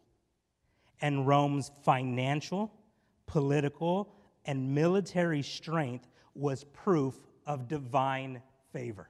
And 1.02 1.26
Rome's 1.28 1.72
financial, 1.84 2.74
political, 3.26 4.14
and 4.46 4.74
military 4.74 5.42
strength 5.42 6.08
was 6.34 6.64
proof 6.64 7.16
of 7.46 7.68
divine 7.68 8.42
favor. 8.72 9.10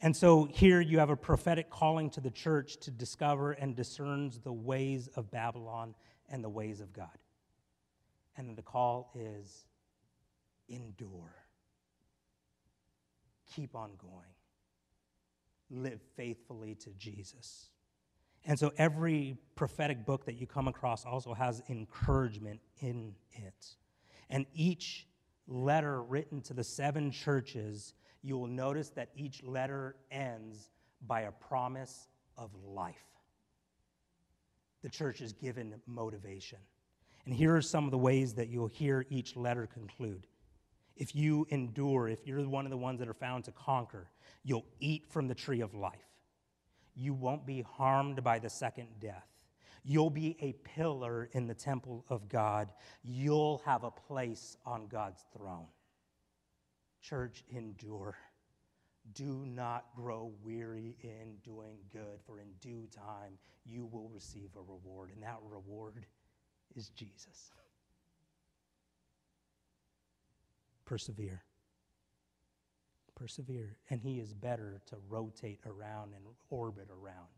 And 0.00 0.16
so 0.16 0.44
here 0.44 0.80
you 0.80 1.00
have 1.00 1.10
a 1.10 1.16
prophetic 1.16 1.70
calling 1.70 2.10
to 2.10 2.20
the 2.20 2.30
church 2.30 2.76
to 2.78 2.90
discover 2.90 3.52
and 3.52 3.74
discern 3.74 4.30
the 4.44 4.52
ways 4.52 5.08
of 5.16 5.30
Babylon 5.30 5.94
and 6.28 6.44
the 6.44 6.48
ways 6.48 6.80
of 6.80 6.92
God. 6.92 7.18
And 8.36 8.56
the 8.56 8.62
call 8.62 9.10
is 9.16 9.64
endure. 10.68 11.34
Keep 13.56 13.74
on 13.74 13.90
going. 14.00 14.12
Live 15.70 16.00
faithfully 16.16 16.76
to 16.76 16.90
Jesus. 16.90 17.70
And 18.44 18.58
so 18.58 18.72
every 18.78 19.36
prophetic 19.56 20.06
book 20.06 20.24
that 20.26 20.40
you 20.40 20.46
come 20.46 20.68
across 20.68 21.04
also 21.04 21.34
has 21.34 21.62
encouragement 21.68 22.60
in 22.80 23.14
it. 23.32 23.76
And 24.30 24.46
each 24.54 25.06
letter 25.46 26.02
written 26.02 26.40
to 26.42 26.54
the 26.54 26.64
seven 26.64 27.10
churches, 27.10 27.94
you 28.22 28.38
will 28.38 28.46
notice 28.46 28.90
that 28.90 29.10
each 29.14 29.42
letter 29.42 29.96
ends 30.10 30.70
by 31.06 31.22
a 31.22 31.32
promise 31.32 32.08
of 32.36 32.50
life. 32.64 33.04
The 34.82 34.88
church 34.88 35.20
is 35.20 35.32
given 35.32 35.74
motivation. 35.86 36.58
And 37.26 37.34
here 37.34 37.54
are 37.54 37.62
some 37.62 37.84
of 37.84 37.90
the 37.90 37.98
ways 37.98 38.34
that 38.34 38.48
you'll 38.48 38.68
hear 38.68 39.04
each 39.10 39.36
letter 39.36 39.66
conclude. 39.66 40.26
If 40.96 41.14
you 41.14 41.46
endure, 41.50 42.08
if 42.08 42.26
you're 42.26 42.48
one 42.48 42.64
of 42.64 42.70
the 42.70 42.76
ones 42.76 42.98
that 43.00 43.08
are 43.08 43.14
found 43.14 43.44
to 43.44 43.52
conquer, 43.52 44.08
you'll 44.44 44.66
eat 44.80 45.06
from 45.08 45.28
the 45.28 45.34
tree 45.34 45.60
of 45.60 45.74
life. 45.74 46.07
You 47.00 47.14
won't 47.14 47.46
be 47.46 47.62
harmed 47.62 48.24
by 48.24 48.40
the 48.40 48.50
second 48.50 48.88
death. 48.98 49.28
You'll 49.84 50.10
be 50.10 50.36
a 50.40 50.52
pillar 50.68 51.30
in 51.32 51.46
the 51.46 51.54
temple 51.54 52.04
of 52.08 52.28
God. 52.28 52.72
You'll 53.04 53.62
have 53.64 53.84
a 53.84 53.90
place 53.92 54.56
on 54.66 54.88
God's 54.88 55.24
throne. 55.32 55.68
Church, 57.00 57.44
endure. 57.50 58.16
Do 59.14 59.46
not 59.46 59.86
grow 59.94 60.32
weary 60.42 60.96
in 61.00 61.36
doing 61.44 61.76
good, 61.92 62.20
for 62.26 62.40
in 62.40 62.48
due 62.60 62.88
time 62.92 63.38
you 63.64 63.86
will 63.86 64.08
receive 64.08 64.50
a 64.56 64.60
reward, 64.60 65.10
and 65.14 65.22
that 65.22 65.38
reward 65.48 66.04
is 66.74 66.88
Jesus. 66.90 67.52
Persevere. 70.84 71.44
Persevere. 73.18 73.76
And 73.90 74.00
He 74.00 74.20
is 74.20 74.32
better 74.32 74.80
to 74.86 74.96
rotate 75.08 75.60
around 75.66 76.14
and 76.14 76.24
orbit 76.50 76.88
around 76.90 77.28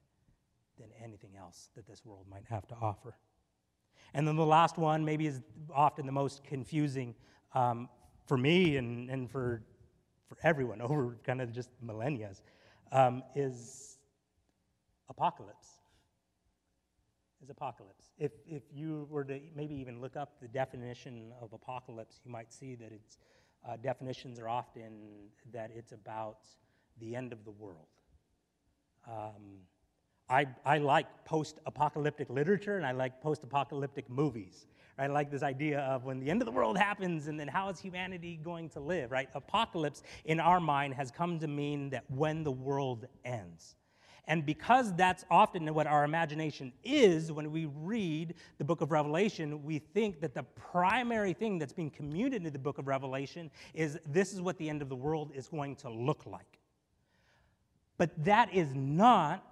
than 0.78 0.88
anything 1.02 1.30
else 1.38 1.70
that 1.74 1.86
this 1.86 2.04
world 2.04 2.26
might 2.30 2.44
have 2.48 2.66
to 2.68 2.74
offer. 2.80 3.16
And 4.14 4.26
then 4.26 4.36
the 4.36 4.46
last 4.46 4.76
one, 4.76 5.04
maybe 5.04 5.26
is 5.26 5.40
often 5.74 6.06
the 6.06 6.12
most 6.12 6.42
confusing 6.44 7.14
um, 7.54 7.88
for 8.26 8.36
me 8.36 8.76
and, 8.76 9.10
and 9.10 9.30
for, 9.30 9.62
for 10.28 10.36
everyone 10.42 10.80
over 10.80 11.16
kind 11.24 11.40
of 11.40 11.52
just 11.52 11.70
millennia, 11.80 12.32
um, 12.92 13.22
is 13.34 13.98
apocalypse. 15.08 15.68
Is 17.42 17.48
apocalypse. 17.48 18.10
If, 18.18 18.32
if 18.46 18.62
you 18.70 19.06
were 19.10 19.24
to 19.24 19.40
maybe 19.56 19.74
even 19.76 20.00
look 20.00 20.14
up 20.14 20.40
the 20.42 20.48
definition 20.48 21.32
of 21.40 21.54
apocalypse, 21.54 22.20
you 22.22 22.30
might 22.30 22.52
see 22.52 22.74
that 22.74 22.92
its 22.92 23.16
uh, 23.68 23.76
definitions 23.76 24.38
are 24.38 24.48
often 24.48 25.28
that 25.52 25.70
it's 25.74 25.92
about 25.92 26.38
the 26.98 27.14
end 27.16 27.32
of 27.32 27.44
the 27.44 27.50
world. 27.50 27.86
Um, 29.06 29.60
I, 30.28 30.46
I 30.64 30.78
like 30.78 31.06
post 31.24 31.58
apocalyptic 31.66 32.30
literature 32.30 32.76
and 32.76 32.86
I 32.86 32.92
like 32.92 33.20
post 33.20 33.42
apocalyptic 33.42 34.08
movies. 34.08 34.66
I 34.98 35.06
like 35.06 35.30
this 35.30 35.42
idea 35.42 35.80
of 35.80 36.04
when 36.04 36.20
the 36.20 36.30
end 36.30 36.42
of 36.42 36.46
the 36.46 36.52
world 36.52 36.76
happens 36.76 37.26
and 37.26 37.40
then 37.40 37.48
how 37.48 37.68
is 37.70 37.80
humanity 37.80 38.38
going 38.42 38.68
to 38.70 38.80
live, 38.80 39.10
right? 39.10 39.28
Apocalypse 39.34 40.02
in 40.26 40.38
our 40.38 40.60
mind 40.60 40.94
has 40.94 41.10
come 41.10 41.38
to 41.40 41.48
mean 41.48 41.90
that 41.90 42.04
when 42.08 42.44
the 42.44 42.52
world 42.52 43.06
ends. 43.24 43.76
And 44.26 44.44
because 44.44 44.94
that's 44.94 45.24
often 45.30 45.72
what 45.74 45.86
our 45.86 46.04
imagination 46.04 46.72
is 46.84 47.32
when 47.32 47.50
we 47.50 47.66
read 47.66 48.34
the 48.58 48.64
book 48.64 48.80
of 48.80 48.92
Revelation, 48.92 49.62
we 49.64 49.78
think 49.78 50.20
that 50.20 50.34
the 50.34 50.42
primary 50.42 51.32
thing 51.32 51.58
that's 51.58 51.72
being 51.72 51.90
communicated 51.90 52.46
in 52.46 52.52
the 52.52 52.58
book 52.58 52.78
of 52.78 52.86
Revelation 52.86 53.50
is 53.74 53.98
this 54.06 54.32
is 54.32 54.40
what 54.40 54.58
the 54.58 54.68
end 54.68 54.82
of 54.82 54.88
the 54.88 54.96
world 54.96 55.32
is 55.34 55.48
going 55.48 55.76
to 55.76 55.90
look 55.90 56.26
like. 56.26 56.58
But 57.98 58.24
that 58.24 58.52
is 58.54 58.74
not 58.74 59.44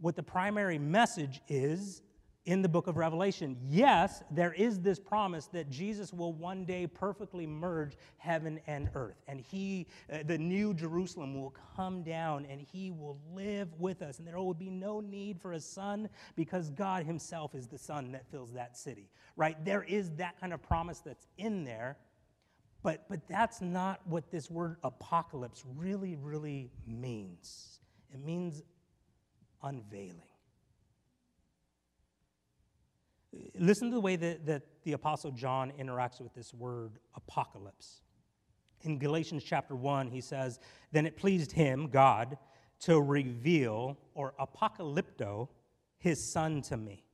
what 0.00 0.16
the 0.16 0.22
primary 0.22 0.78
message 0.78 1.40
is 1.48 2.02
in 2.46 2.62
the 2.62 2.68
book 2.68 2.86
of 2.86 2.96
Revelation. 2.96 3.56
Yes, 3.68 4.22
there 4.30 4.52
is 4.52 4.80
this 4.80 5.00
promise 5.00 5.46
that 5.48 5.68
Jesus 5.68 6.12
will 6.12 6.32
one 6.32 6.64
day 6.64 6.86
perfectly 6.86 7.44
merge 7.46 7.96
heaven 8.18 8.60
and 8.68 8.88
earth, 8.94 9.20
and 9.26 9.40
he, 9.40 9.88
uh, 10.12 10.18
the 10.24 10.38
new 10.38 10.72
Jerusalem, 10.72 11.34
will 11.34 11.54
come 11.76 12.02
down 12.04 12.46
and 12.46 12.60
he 12.60 12.92
will 12.92 13.18
live 13.34 13.68
with 13.78 14.00
us, 14.00 14.18
and 14.18 14.26
there 14.26 14.38
will 14.38 14.54
be 14.54 14.70
no 14.70 15.00
need 15.00 15.40
for 15.40 15.52
a 15.52 15.60
son 15.60 16.08
because 16.36 16.70
God 16.70 17.04
himself 17.04 17.54
is 17.54 17.66
the 17.66 17.78
sun 17.78 18.12
that 18.12 18.30
fills 18.30 18.52
that 18.52 18.76
city, 18.76 19.10
right? 19.34 19.62
There 19.64 19.82
is 19.82 20.10
that 20.12 20.40
kind 20.40 20.54
of 20.54 20.62
promise 20.62 21.00
that's 21.00 21.26
in 21.36 21.64
there. 21.64 21.98
But, 22.82 23.06
but 23.08 23.26
that's 23.26 23.60
not 23.60 24.00
what 24.06 24.30
this 24.30 24.48
word 24.48 24.76
apocalypse 24.84 25.64
really, 25.76 26.14
really 26.14 26.70
means. 26.86 27.80
It 28.14 28.24
means 28.24 28.62
unveiling. 29.60 30.22
Listen 33.58 33.90
to 33.90 33.94
the 33.94 34.00
way 34.00 34.16
that, 34.16 34.46
that 34.46 34.62
the 34.84 34.92
Apostle 34.92 35.30
John 35.30 35.72
interacts 35.78 36.20
with 36.20 36.34
this 36.34 36.52
word 36.54 36.98
apocalypse. 37.14 38.02
In 38.82 38.98
Galatians 38.98 39.42
chapter 39.44 39.74
1, 39.74 40.08
he 40.08 40.20
says, 40.20 40.60
Then 40.92 41.06
it 41.06 41.16
pleased 41.16 41.52
him, 41.52 41.88
God, 41.88 42.38
to 42.80 43.00
reveal 43.00 43.96
or 44.14 44.34
apocalypto 44.38 45.48
his 45.98 46.32
son 46.32 46.62
to 46.62 46.76
me, 46.76 47.04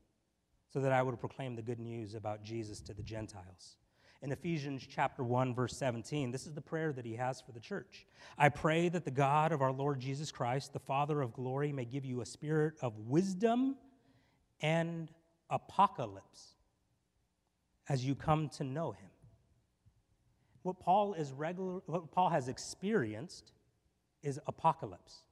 so 0.73 0.81
that 0.81 0.93
I 0.93 1.03
would 1.03 1.19
proclaim 1.21 1.55
the 1.55 1.63
good 1.63 1.79
news 1.79 2.15
about 2.15 2.43
Jesus 2.43 2.81
to 2.83 2.95
the 2.95 3.03
Gentiles 3.03 3.77
in 4.23 4.31
Ephesians 4.31 4.87
chapter 4.89 5.25
1 5.25 5.55
verse 5.55 5.77
17. 5.77 6.31
This 6.31 6.47
is 6.47 6.53
the 6.53 6.61
prayer 6.61 6.93
that 6.93 7.05
he 7.05 7.17
has 7.17 7.41
for 7.41 7.53
the 7.53 7.61
church. 7.61 8.07
I 8.39 8.49
pray 8.49 8.89
that 8.89 9.05
the 9.05 9.11
God 9.11 9.53
of 9.53 9.61
our 9.61 9.73
Lord 9.73 10.01
Jesus 10.01 10.31
Christ, 10.31 10.73
the 10.73 10.79
Father 10.79 11.21
of 11.21 11.33
glory, 11.33 11.73
may 11.73 11.85
give 11.85 12.05
you 12.05 12.21
a 12.21 12.27
spirit 12.27 12.75
of 12.81 12.97
wisdom 12.99 13.77
and 14.61 15.11
apocalypse 15.53 16.55
as 17.89 18.05
you 18.05 18.17
come 18.17 18.49
to 18.49 18.65
know 18.65 18.91
him. 18.93 19.11
What 20.63 20.81
Paul 20.81 21.15
is 21.15 21.33
regular 21.33 21.81
what 21.87 22.11
Paul 22.11 22.31
has 22.31 22.49
experienced 22.49 23.53
is 24.23 24.41
apocalypse. 24.47 25.23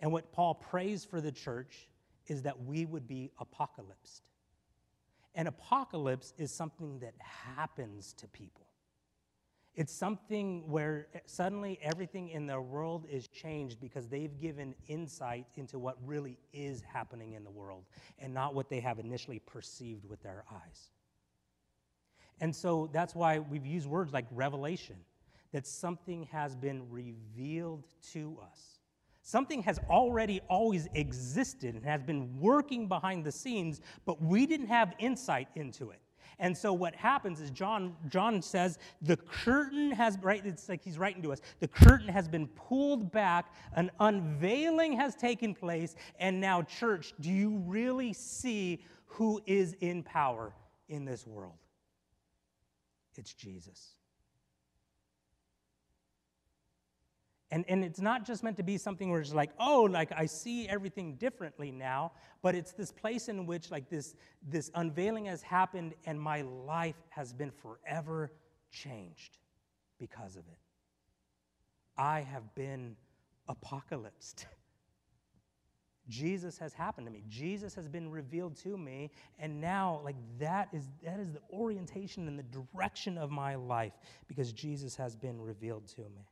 And 0.00 0.12
what 0.12 0.32
Paul 0.32 0.54
prays 0.54 1.04
for 1.04 1.20
the 1.20 1.32
church 1.32 1.88
is 2.26 2.42
that 2.42 2.64
we 2.64 2.84
would 2.84 3.08
be 3.08 3.30
apocalypsed. 3.40 4.20
An 5.34 5.46
apocalypse 5.46 6.34
is 6.38 6.52
something 6.52 6.98
that 7.00 7.14
happens 7.18 8.12
to 8.14 8.28
people. 8.28 8.65
It's 9.76 9.92
something 9.92 10.64
where 10.70 11.08
eh, 11.14 11.18
suddenly 11.26 11.78
everything 11.82 12.30
in 12.30 12.46
their 12.46 12.62
world 12.62 13.06
is 13.10 13.28
changed 13.28 13.78
because 13.78 14.08
they've 14.08 14.40
given 14.40 14.74
insight 14.88 15.46
into 15.56 15.78
what 15.78 15.96
really 16.04 16.38
is 16.52 16.82
happening 16.82 17.34
in 17.34 17.44
the 17.44 17.50
world 17.50 17.84
and 18.18 18.32
not 18.32 18.54
what 18.54 18.70
they 18.70 18.80
have 18.80 18.98
initially 18.98 19.38
perceived 19.38 20.08
with 20.08 20.22
their 20.22 20.44
eyes. 20.50 20.90
And 22.40 22.54
so 22.54 22.88
that's 22.92 23.14
why 23.14 23.38
we've 23.38 23.66
used 23.66 23.86
words 23.86 24.12
like 24.12 24.26
revelation, 24.30 24.96
that 25.52 25.66
something 25.66 26.24
has 26.32 26.56
been 26.56 26.90
revealed 26.90 27.84
to 28.12 28.38
us. 28.50 28.78
Something 29.22 29.62
has 29.64 29.78
already 29.90 30.40
always 30.48 30.88
existed 30.94 31.74
and 31.74 31.84
has 31.84 32.02
been 32.02 32.38
working 32.38 32.88
behind 32.88 33.24
the 33.24 33.32
scenes, 33.32 33.80
but 34.04 34.22
we 34.22 34.46
didn't 34.46 34.68
have 34.68 34.94
insight 34.98 35.48
into 35.54 35.90
it. 35.90 36.00
And 36.38 36.56
so 36.56 36.72
what 36.72 36.94
happens 36.94 37.40
is 37.40 37.50
John 37.50 37.96
John 38.08 38.42
says 38.42 38.78
the 39.00 39.16
curtain 39.16 39.90
has 39.92 40.18
right 40.22 40.44
it's 40.44 40.68
like 40.68 40.82
he's 40.82 40.98
writing 40.98 41.22
to 41.22 41.32
us. 41.32 41.40
The 41.60 41.68
curtain 41.68 42.08
has 42.08 42.28
been 42.28 42.46
pulled 42.48 43.10
back, 43.10 43.52
an 43.72 43.90
unveiling 44.00 44.92
has 44.92 45.14
taken 45.14 45.54
place, 45.54 45.94
and 46.18 46.40
now 46.40 46.62
church, 46.62 47.14
do 47.20 47.30
you 47.30 47.56
really 47.66 48.12
see 48.12 48.82
who 49.06 49.40
is 49.46 49.74
in 49.80 50.02
power 50.02 50.52
in 50.88 51.04
this 51.04 51.26
world? 51.26 51.56
It's 53.16 53.32
Jesus. 53.32 53.95
And, 57.52 57.64
and 57.68 57.84
it's 57.84 58.00
not 58.00 58.26
just 58.26 58.42
meant 58.42 58.56
to 58.56 58.64
be 58.64 58.76
something 58.76 59.10
where 59.10 59.20
it's 59.20 59.32
like, 59.32 59.50
oh, 59.60 59.82
like 59.82 60.10
I 60.12 60.26
see 60.26 60.68
everything 60.68 61.14
differently 61.14 61.70
now, 61.70 62.12
but 62.42 62.56
it's 62.56 62.72
this 62.72 62.90
place 62.90 63.28
in 63.28 63.46
which 63.46 63.70
like 63.70 63.88
this, 63.88 64.16
this 64.42 64.70
unveiling 64.74 65.26
has 65.26 65.42
happened 65.42 65.94
and 66.06 66.20
my 66.20 66.42
life 66.42 66.96
has 67.08 67.32
been 67.32 67.52
forever 67.52 68.32
changed 68.72 69.38
because 69.98 70.34
of 70.36 70.42
it. 70.48 70.58
I 71.96 72.20
have 72.20 72.54
been 72.54 72.96
apocalypsed. 73.48 74.46
Jesus 76.08 76.58
has 76.58 76.72
happened 76.72 77.06
to 77.06 77.12
me. 77.12 77.24
Jesus 77.28 77.74
has 77.74 77.88
been 77.88 78.10
revealed 78.10 78.56
to 78.58 78.76
me, 78.78 79.10
and 79.40 79.60
now 79.60 80.00
like 80.04 80.14
that 80.38 80.68
is 80.72 80.88
that 81.02 81.18
is 81.18 81.32
the 81.32 81.40
orientation 81.52 82.28
and 82.28 82.38
the 82.38 82.44
direction 82.44 83.18
of 83.18 83.30
my 83.32 83.56
life 83.56 83.94
because 84.28 84.52
Jesus 84.52 84.94
has 84.94 85.16
been 85.16 85.40
revealed 85.40 85.88
to 85.96 86.02
me. 86.02 86.28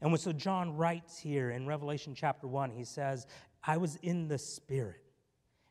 And 0.00 0.18
so 0.18 0.32
John 0.32 0.76
writes 0.76 1.18
here 1.18 1.50
in 1.50 1.66
Revelation 1.66 2.14
chapter 2.14 2.46
1, 2.46 2.70
he 2.70 2.84
says, 2.84 3.26
I 3.64 3.76
was 3.76 3.96
in 3.96 4.28
the 4.28 4.38
Spirit. 4.38 5.02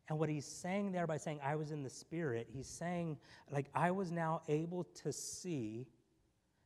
And 0.10 0.20
what 0.20 0.30
he's 0.30 0.46
saying 0.46 0.92
there 0.92 1.08
by 1.08 1.18
saying, 1.18 1.40
I 1.44 1.56
was 1.56 1.72
in 1.72 1.84
the 1.84 1.90
Spirit, 1.90 2.48
he's 2.50 2.68
saying, 2.68 3.18
like, 3.52 3.68
I 3.74 3.92
was 3.92 4.12
now 4.12 4.42
able 4.48 4.86
to 5.04 5.12
see 5.12 5.88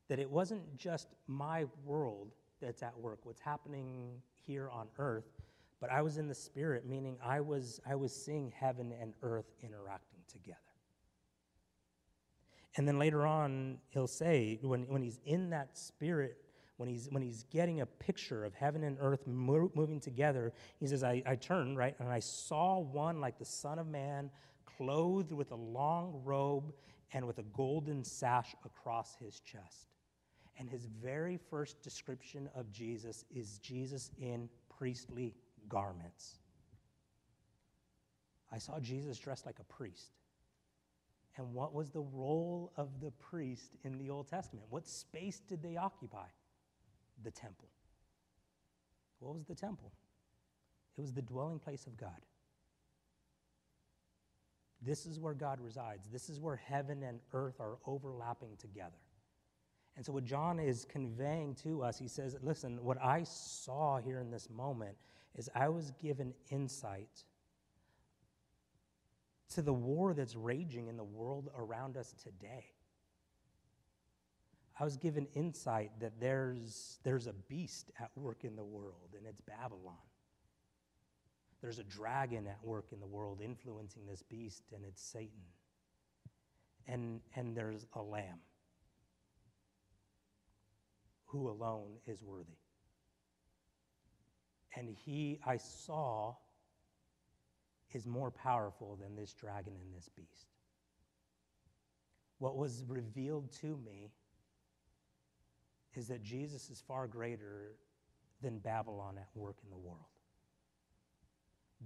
that 0.07 0.19
it 0.19 0.29
wasn't 0.29 0.75
just 0.77 1.07
my 1.27 1.65
world 1.85 2.33
that's 2.61 2.83
at 2.83 2.97
work, 2.99 3.19
what's 3.23 3.39
happening 3.39 4.21
here 4.33 4.69
on 4.69 4.87
earth, 4.97 5.31
but 5.79 5.91
I 5.91 6.01
was 6.01 6.17
in 6.17 6.27
the 6.27 6.35
Spirit, 6.35 6.85
meaning 6.85 7.17
I 7.23 7.41
was, 7.41 7.79
I 7.89 7.95
was 7.95 8.13
seeing 8.13 8.51
heaven 8.55 8.93
and 8.99 9.13
earth 9.23 9.51
interacting 9.63 10.19
together. 10.31 10.59
And 12.77 12.87
then 12.87 12.99
later 12.99 13.25
on, 13.25 13.79
he'll 13.89 14.07
say, 14.07 14.59
when, 14.61 14.83
when 14.83 15.01
he's 15.01 15.19
in 15.25 15.49
that 15.49 15.77
Spirit, 15.77 16.37
when 16.81 16.89
he's, 16.89 17.07
when 17.11 17.21
he's 17.21 17.43
getting 17.51 17.81
a 17.81 17.85
picture 17.85 18.43
of 18.43 18.55
heaven 18.55 18.83
and 18.83 18.97
earth 18.99 19.27
moving 19.27 19.99
together, 19.99 20.51
he 20.79 20.87
says, 20.87 21.03
I, 21.03 21.21
I 21.27 21.35
turned, 21.35 21.77
right, 21.77 21.95
and 21.99 22.09
I 22.09 22.17
saw 22.17 22.79
one 22.79 23.21
like 23.21 23.37
the 23.37 23.45
Son 23.45 23.77
of 23.77 23.85
Man, 23.85 24.31
clothed 24.65 25.31
with 25.31 25.51
a 25.51 25.55
long 25.55 26.23
robe 26.25 26.73
and 27.13 27.27
with 27.27 27.37
a 27.37 27.43
golden 27.43 28.03
sash 28.03 28.55
across 28.65 29.15
his 29.23 29.41
chest. 29.41 29.93
And 30.57 30.67
his 30.67 30.87
very 31.03 31.37
first 31.51 31.79
description 31.83 32.49
of 32.55 32.71
Jesus 32.71 33.25
is 33.29 33.59
Jesus 33.59 34.09
in 34.19 34.49
priestly 34.75 35.35
garments. 35.69 36.39
I 38.51 38.57
saw 38.57 38.79
Jesus 38.79 39.19
dressed 39.19 39.45
like 39.45 39.59
a 39.59 39.73
priest. 39.73 40.13
And 41.37 41.53
what 41.53 41.75
was 41.75 41.91
the 41.91 42.01
role 42.01 42.73
of 42.75 43.01
the 43.01 43.11
priest 43.11 43.77
in 43.83 43.99
the 43.99 44.09
Old 44.09 44.27
Testament? 44.27 44.65
What 44.71 44.87
space 44.87 45.41
did 45.47 45.61
they 45.61 45.77
occupy? 45.77 46.25
The 47.23 47.31
temple. 47.31 47.69
What 49.19 49.33
was 49.33 49.45
the 49.45 49.55
temple? 49.55 49.91
It 50.97 51.01
was 51.01 51.13
the 51.13 51.21
dwelling 51.21 51.59
place 51.59 51.87
of 51.87 51.97
God. 51.97 52.25
This 54.81 55.05
is 55.05 55.19
where 55.19 55.33
God 55.33 55.59
resides. 55.61 56.07
This 56.11 56.29
is 56.29 56.39
where 56.39 56.55
heaven 56.55 57.03
and 57.03 57.19
earth 57.33 57.59
are 57.59 57.77
overlapping 57.85 58.57
together. 58.57 58.97
And 59.95 60.05
so, 60.05 60.13
what 60.13 60.23
John 60.23 60.59
is 60.59 60.85
conveying 60.85 61.55
to 61.63 61.83
us, 61.83 61.99
he 61.99 62.07
says, 62.07 62.35
Listen, 62.41 62.83
what 62.83 62.97
I 63.01 63.23
saw 63.23 63.99
here 63.99 64.19
in 64.19 64.31
this 64.31 64.49
moment 64.49 64.95
is 65.35 65.49
I 65.53 65.69
was 65.69 65.91
given 66.01 66.33
insight 66.49 67.23
to 69.53 69.61
the 69.61 69.73
war 69.73 70.13
that's 70.13 70.35
raging 70.35 70.87
in 70.87 70.97
the 70.97 71.03
world 71.03 71.49
around 71.55 71.97
us 71.97 72.13
today. 72.23 72.65
I 74.81 74.83
was 74.83 74.97
given 74.97 75.27
insight 75.35 75.91
that 75.99 76.13
there's, 76.19 76.97
there's 77.03 77.27
a 77.27 77.33
beast 77.33 77.91
at 77.99 78.09
work 78.15 78.39
in 78.43 78.55
the 78.55 78.63
world, 78.63 79.13
and 79.15 79.27
it's 79.27 79.39
Babylon. 79.41 79.93
There's 81.61 81.77
a 81.77 81.83
dragon 81.83 82.47
at 82.47 82.57
work 82.63 82.87
in 82.91 82.99
the 82.99 83.05
world 83.05 83.41
influencing 83.43 84.07
this 84.07 84.23
beast, 84.23 84.63
and 84.73 84.83
it's 84.83 84.99
Satan. 84.99 85.43
And, 86.87 87.21
and 87.35 87.55
there's 87.55 87.85
a 87.93 88.01
lamb 88.01 88.39
who 91.25 91.47
alone 91.47 91.97
is 92.07 92.23
worthy. 92.23 92.57
And 94.75 94.89
he, 94.89 95.39
I 95.45 95.57
saw, 95.57 96.33
is 97.93 98.07
more 98.07 98.31
powerful 98.31 98.97
than 98.99 99.15
this 99.15 99.33
dragon 99.33 99.73
and 99.79 99.95
this 99.95 100.09
beast. 100.09 100.47
What 102.39 102.57
was 102.57 102.83
revealed 102.87 103.51
to 103.61 103.77
me 103.85 104.09
is 105.95 106.07
that 106.07 106.23
Jesus 106.23 106.69
is 106.69 106.81
far 106.87 107.07
greater 107.07 107.73
than 108.41 108.59
Babylon 108.59 109.17
at 109.17 109.27
work 109.35 109.57
in 109.63 109.69
the 109.69 109.77
world. 109.77 110.05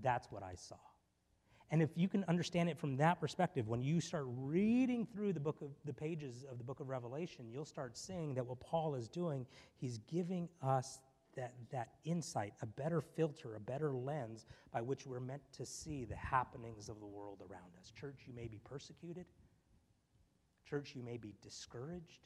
That's 0.01 0.31
what 0.31 0.43
I 0.43 0.55
saw. 0.55 0.77
And 1.71 1.81
if 1.81 1.89
you 1.95 2.07
can 2.07 2.23
understand 2.27 2.69
it 2.69 2.77
from 2.77 2.95
that 2.97 3.19
perspective, 3.19 3.67
when 3.67 3.81
you 3.81 3.99
start 3.99 4.25
reading 4.27 5.07
through 5.11 5.33
the 5.33 5.39
book 5.39 5.61
of 5.61 5.71
the 5.83 5.93
pages 5.93 6.45
of 6.49 6.57
the 6.57 6.63
book 6.63 6.79
of 6.79 6.89
Revelation, 6.89 7.49
you'll 7.51 7.65
start 7.65 7.97
seeing 7.97 8.35
that 8.35 8.45
what 8.45 8.59
Paul 8.59 8.95
is 8.95 9.07
doing, 9.07 9.45
he's 9.75 9.97
giving 10.09 10.47
us 10.61 10.99
that, 11.35 11.53
that 11.71 11.89
insight, 12.05 12.53
a 12.61 12.65
better 12.65 13.01
filter, 13.01 13.55
a 13.55 13.59
better 13.59 13.93
lens 13.93 14.45
by 14.71 14.81
which 14.81 15.05
we're 15.05 15.19
meant 15.19 15.41
to 15.53 15.65
see 15.65 16.05
the 16.05 16.15
happenings 16.15 16.87
of 16.87 16.99
the 16.99 17.05
world 17.05 17.41
around 17.41 17.71
us. 17.81 17.91
Church, 17.91 18.19
you 18.27 18.33
may 18.33 18.47
be 18.47 18.59
persecuted. 18.63 19.25
Church, 20.69 20.93
you 20.95 21.03
may 21.03 21.17
be 21.17 21.33
discouraged. 21.41 22.25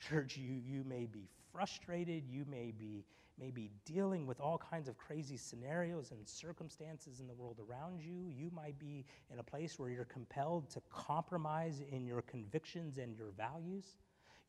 Church, 0.00 0.36
you, 0.36 0.60
you 0.64 0.84
may 0.84 1.06
be 1.06 1.28
frustrated, 1.52 2.24
you 2.28 2.44
may 2.50 2.72
be, 2.76 3.04
may 3.38 3.50
be 3.50 3.70
dealing 3.84 4.26
with 4.26 4.40
all 4.40 4.58
kinds 4.58 4.88
of 4.88 4.96
crazy 4.98 5.36
scenarios 5.36 6.10
and 6.10 6.28
circumstances 6.28 7.20
in 7.20 7.26
the 7.26 7.34
world 7.34 7.58
around 7.68 8.00
you. 8.00 8.28
You 8.28 8.50
might 8.54 8.78
be 8.78 9.04
in 9.32 9.38
a 9.38 9.42
place 9.42 9.78
where 9.78 9.88
you're 9.88 10.04
compelled 10.04 10.68
to 10.70 10.82
compromise 10.90 11.82
in 11.90 12.06
your 12.06 12.22
convictions 12.22 12.98
and 12.98 13.16
your 13.16 13.30
values. 13.36 13.96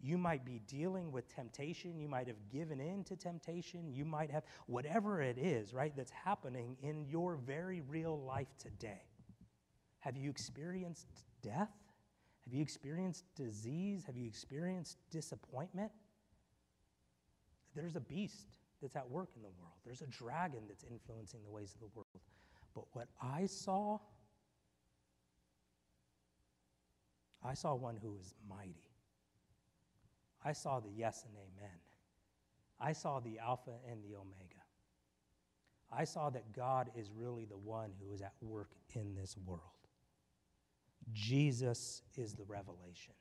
You 0.02 0.18
might 0.18 0.46
be 0.46 0.62
dealing 0.68 1.12
with 1.12 1.34
temptation. 1.34 2.00
You 2.00 2.08
might 2.08 2.28
have 2.28 2.50
given 2.52 2.80
in 2.80 3.04
to 3.06 3.16
temptation. 3.16 3.92
You 3.92 4.06
might 4.06 4.30
have, 4.30 4.44
whatever 4.68 5.22
it 5.22 5.38
is, 5.38 5.74
right, 5.74 5.94
that's 5.96 6.12
happening 6.12 6.76
in 6.82 7.06
your 7.06 7.38
very 7.38 7.82
real 7.82 8.20
life 8.20 8.54
today. 8.60 9.04
Have 10.00 10.18
you 10.18 10.30
experienced 10.30 11.08
death? 11.42 11.72
Have 12.46 12.54
you 12.54 12.62
experienced 12.62 13.26
disease? 13.36 14.04
Have 14.06 14.16
you 14.16 14.28
experienced 14.28 14.98
disappointment? 15.10 15.92
There's 17.76 17.96
a 17.96 18.00
beast 18.00 18.58
that's 18.82 18.96
at 18.96 19.10
work 19.10 19.30
in 19.36 19.42
the 19.42 19.50
world, 19.50 19.74
there's 19.86 20.02
a 20.02 20.08
dragon 20.08 20.62
that's 20.68 20.84
influencing 20.84 21.42
the 21.44 21.50
ways 21.50 21.74
of 21.74 21.80
the 21.80 21.88
world. 21.96 22.08
But 22.76 22.86
what 22.92 23.08
I 23.22 23.46
saw, 23.46 24.00
I 27.44 27.54
saw 27.54 27.74
one 27.74 27.98
who 27.98 28.12
was 28.12 28.36
mighty. 28.48 28.92
I 30.44 30.54
saw 30.54 30.80
the 30.80 30.90
yes 30.96 31.24
and 31.26 31.36
amen. 31.36 31.78
I 32.80 32.92
saw 32.92 33.20
the 33.20 33.40
Alpha 33.40 33.72
and 33.90 34.04
the 34.04 34.16
Omega. 34.16 34.62
I 35.92 36.04
saw 36.04 36.30
that 36.32 36.54
God 36.54 36.90
is 36.96 37.10
really 37.16 37.46
the 37.46 37.58
one 37.58 37.92
who 38.00 38.14
is 38.14 38.22
at 38.22 38.34
work 38.42 38.70
in 38.94 39.16
this 39.16 39.36
world. 39.46 39.62
Jesus 41.14 42.02
is 42.16 42.34
the 42.34 42.44
revelation. 42.46 43.14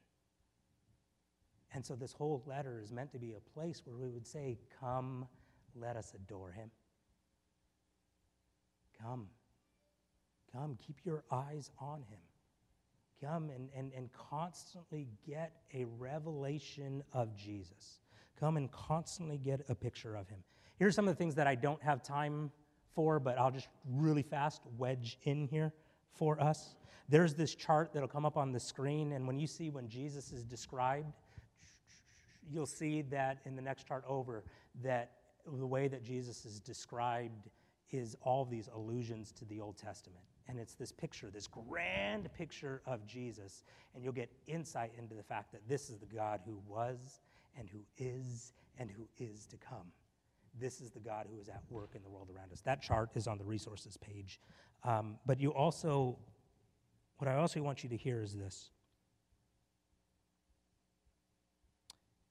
And 1.73 1.85
so 1.85 1.95
this 1.95 2.13
whole 2.13 2.43
letter 2.47 2.81
is 2.83 2.93
meant 2.93 3.13
to 3.13 3.19
be 3.19 3.35
a 3.35 3.41
place 3.41 3.83
where 3.85 3.97
we 3.97 4.09
would 4.09 4.27
say, 4.27 4.59
Come, 4.81 5.27
let 5.75 5.97
us 5.97 6.15
adore 6.15 6.53
him. 6.53 6.71
Come. 9.01 9.27
Come, 10.53 10.79
keep 10.87 10.97
your 11.05 11.25
eyes 11.33 11.71
on 11.81 12.03
him. 12.03 12.21
Come 13.21 13.51
and, 13.51 13.69
and, 13.77 13.93
and 13.93 14.09
constantly 14.13 15.09
get 15.27 15.53
a 15.73 15.85
revelation 15.99 17.03
of 17.13 17.37
Jesus. 17.37 17.99
Come 18.39 18.57
and 18.57 18.71
constantly 18.71 19.39
get 19.39 19.63
a 19.69 19.75
picture 19.75 20.15
of 20.15 20.29
him. 20.29 20.39
Here's 20.79 20.95
some 20.95 21.09
of 21.09 21.15
the 21.15 21.19
things 21.19 21.35
that 21.37 21.47
I 21.47 21.55
don't 21.55 21.83
have 21.83 22.03
time 22.03 22.53
for, 22.95 23.19
but 23.19 23.39
I'll 23.39 23.51
just 23.51 23.69
really 23.89 24.23
fast 24.23 24.63
wedge 24.77 25.19
in 25.25 25.49
here 25.49 25.73
for 26.15 26.41
us. 26.43 26.75
There's 27.09 27.35
this 27.35 27.55
chart 27.55 27.93
that'll 27.93 28.09
come 28.09 28.25
up 28.25 28.37
on 28.37 28.53
the 28.53 28.61
screen, 28.61 29.13
and 29.13 29.27
when 29.27 29.39
you 29.39 29.47
see 29.47 29.71
when 29.71 29.89
Jesus 29.89 30.33
is 30.33 30.45
described, 30.45 31.13
you'll 32.51 32.67
see 32.67 33.03
that 33.03 33.39
in 33.45 33.57
the 33.57 33.63
next 33.63 33.87
chart 33.87 34.05
over, 34.09 34.45
that 34.83 35.13
the 35.47 35.67
way 35.67 35.89
that 35.89 36.03
Jesus 36.03 36.45
is 36.45 36.61
described 36.61 37.51
is 37.91 38.17
all 38.23 38.45
these 38.45 38.69
allusions 38.75 39.33
to 39.33 39.45
the 39.45 39.61
Old 39.61 39.77
Testament. 39.77 40.25
And 40.49 40.59
it's 40.59 40.75
this 40.75 40.93
picture, 40.93 41.31
this 41.31 41.47
grand 41.47 42.29
picture 42.35 42.83
of 42.87 43.07
Jesus. 43.07 43.63
And 43.95 44.03
you'll 44.03 44.13
get 44.13 44.31
insight 44.47 44.93
into 44.99 45.15
the 45.15 45.23
fact 45.23 45.53
that 45.53 45.67
this 45.69 45.89
is 45.89 45.99
the 45.99 46.07
God 46.07 46.41
who 46.45 46.61
was 46.67 47.21
and 47.59 47.69
who 47.69 47.79
is 47.97 48.53
and 48.79 48.91
who 48.91 49.07
is 49.19 49.47
to 49.47 49.57
come. 49.57 49.93
This 50.61 50.81
is 50.81 50.91
the 50.91 51.01
God 51.01 51.27
who 51.33 51.41
is 51.41 51.49
at 51.49 51.63
work 51.71 51.91
in 51.95 52.03
the 52.03 52.09
world 52.09 52.29
around 52.35 52.53
us. 52.53 52.61
That 52.61 52.83
chart 52.83 53.11
is 53.15 53.27
on 53.27 53.39
the 53.39 53.45
resources 53.45 53.97
page. 53.97 54.41
Um, 54.85 55.19
but 55.25 55.41
you 55.41 55.51
also 55.53 56.19
what 57.19 57.29
I 57.29 57.37
also 57.37 57.63
want 57.63 57.83
you 57.83 57.89
to 57.91 57.97
hear 57.97 58.21
is 58.21 58.35
this 58.35 58.71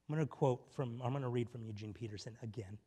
I'm 0.08 0.14
going 0.14 0.26
to 0.26 0.30
quote 0.30 0.70
from, 0.74 1.00
I'm 1.02 1.12
going 1.12 1.22
to 1.22 1.28
read 1.28 1.48
from 1.48 1.64
Eugene 1.64 1.94
Peterson 1.94 2.36
again. 2.42 2.78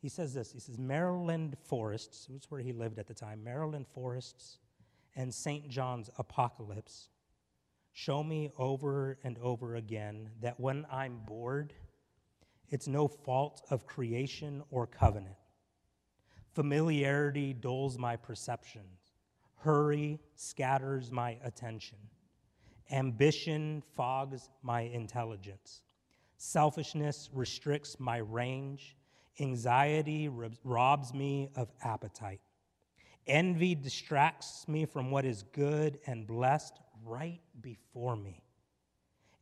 He 0.00 0.08
says 0.08 0.34
this 0.34 0.52
He 0.52 0.58
says, 0.58 0.78
Maryland 0.78 1.56
forests, 1.64 2.28
is 2.28 2.50
where 2.50 2.60
he 2.60 2.72
lived 2.72 2.98
at 2.98 3.06
the 3.06 3.14
time, 3.14 3.44
Maryland 3.44 3.86
forests 3.94 4.58
and 5.14 5.32
St. 5.32 5.68
John's 5.68 6.10
apocalypse 6.18 7.08
show 7.92 8.24
me 8.24 8.50
over 8.58 9.18
and 9.22 9.36
over 9.38 9.76
again 9.76 10.30
that 10.40 10.58
when 10.58 10.86
I'm 10.90 11.20
bored, 11.26 11.74
it's 12.70 12.88
no 12.88 13.06
fault 13.06 13.62
of 13.70 13.86
creation 13.86 14.62
or 14.70 14.86
covenant. 14.86 15.36
Familiarity 16.54 17.54
dulls 17.54 17.98
my 17.98 18.16
perceptions. 18.16 19.12
Hurry 19.56 20.20
scatters 20.34 21.10
my 21.10 21.38
attention. 21.44 21.98
Ambition 22.90 23.82
fogs 23.96 24.50
my 24.62 24.82
intelligence. 24.82 25.82
Selfishness 26.36 27.30
restricts 27.32 27.98
my 27.98 28.18
range. 28.18 28.96
Anxiety 29.40 30.28
robs 30.64 31.14
me 31.14 31.48
of 31.56 31.72
appetite. 31.82 32.40
Envy 33.26 33.74
distracts 33.74 34.66
me 34.68 34.84
from 34.84 35.10
what 35.10 35.24
is 35.24 35.44
good 35.52 36.00
and 36.06 36.26
blessed 36.26 36.80
right 37.04 37.40
before 37.60 38.16
me. 38.16 38.42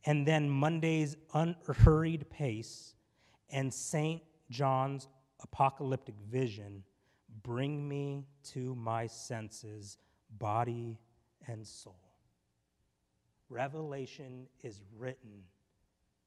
And 0.05 0.25
then 0.25 0.49
Monday's 0.49 1.17
unhurried 1.33 2.29
pace 2.29 2.95
and 3.49 3.73
St. 3.73 4.21
John's 4.49 5.07
apocalyptic 5.41 6.15
vision 6.31 6.83
bring 7.43 7.87
me 7.87 8.25
to 8.53 8.75
my 8.75 9.07
senses, 9.07 9.97
body 10.37 10.99
and 11.47 11.65
soul. 11.65 11.95
Revelation 13.49 14.47
is 14.63 14.81
written 14.97 15.43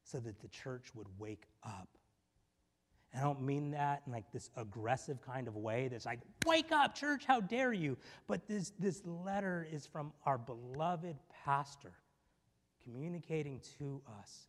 so 0.02 0.18
that 0.20 0.40
the 0.40 0.48
church 0.48 0.94
would 0.94 1.06
wake 1.18 1.46
up. 1.64 1.88
I 3.16 3.20
don't 3.20 3.42
mean 3.42 3.70
that 3.70 4.02
in 4.06 4.12
like 4.12 4.30
this 4.32 4.50
aggressive 4.56 5.20
kind 5.22 5.46
of 5.46 5.56
way 5.56 5.88
that's 5.88 6.04
like, 6.04 6.20
wake 6.44 6.72
up, 6.72 6.94
church, 6.94 7.24
how 7.24 7.40
dare 7.40 7.72
you? 7.72 7.96
But 8.26 8.46
this, 8.48 8.72
this 8.78 9.02
letter 9.06 9.66
is 9.70 9.86
from 9.86 10.12
our 10.26 10.36
beloved 10.36 11.16
pastor 11.44 11.92
communicating 12.82 13.60
to 13.78 14.02
us 14.20 14.48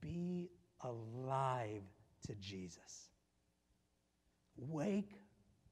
be 0.00 0.50
alive 0.82 1.82
to 2.26 2.34
Jesus. 2.36 3.10
Wake 4.56 5.20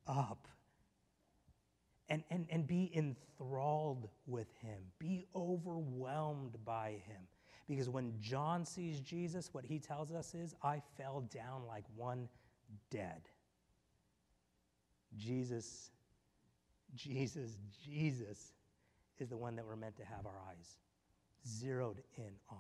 up 0.07 0.49
and, 2.09 2.23
and, 2.31 2.47
and 2.51 2.67
be 2.67 2.91
enthralled 2.95 4.09
with 4.27 4.49
him, 4.63 4.79
be 4.99 5.27
overwhelmed 5.35 6.57
by 6.65 7.03
him. 7.07 7.23
Because 7.69 7.89
when 7.89 8.13
John 8.21 8.65
sees 8.65 9.01
Jesus, 9.01 9.53
what 9.53 9.65
he 9.65 9.79
tells 9.79 10.13
us 10.13 10.35
is, 10.35 10.55
I 10.63 10.81
fell 10.97 11.29
down 11.35 11.67
like 11.67 11.85
one 11.97 12.29
dead. 12.91 13.23
Jesus, 15.17 15.91
Jesus, 16.95 17.57
Jesus 17.85 18.53
is 19.19 19.29
the 19.29 19.37
one 19.37 19.57
that 19.57 19.67
we're 19.67 19.77
meant 19.77 19.97
to 19.97 20.05
have 20.05 20.27
our 20.27 20.41
eyes 20.49 20.79
zeroed 21.47 22.03
in 22.17 22.31
on. 22.51 22.59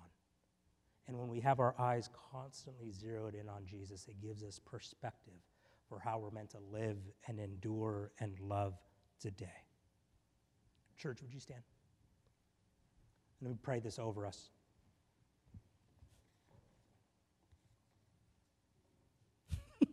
And 1.06 1.16
when 1.16 1.28
we 1.28 1.40
have 1.40 1.60
our 1.60 1.74
eyes 1.78 2.10
constantly 2.32 2.90
zeroed 2.90 3.34
in 3.34 3.48
on 3.48 3.64
Jesus, 3.64 4.08
it 4.08 4.20
gives 4.20 4.42
us 4.42 4.58
perspective 4.64 5.40
for 5.88 5.98
how 5.98 6.18
we're 6.18 6.30
meant 6.30 6.50
to 6.50 6.58
live 6.72 6.98
and 7.26 7.38
endure 7.38 8.10
and 8.18 8.38
love 8.40 8.74
today. 9.20 9.46
Church, 10.96 11.22
would 11.22 11.32
you 11.32 11.40
stand? 11.40 11.62
Let 13.42 13.50
me 13.50 13.56
pray 13.62 13.80
this 13.80 13.98
over 13.98 14.26
us. 14.26 14.50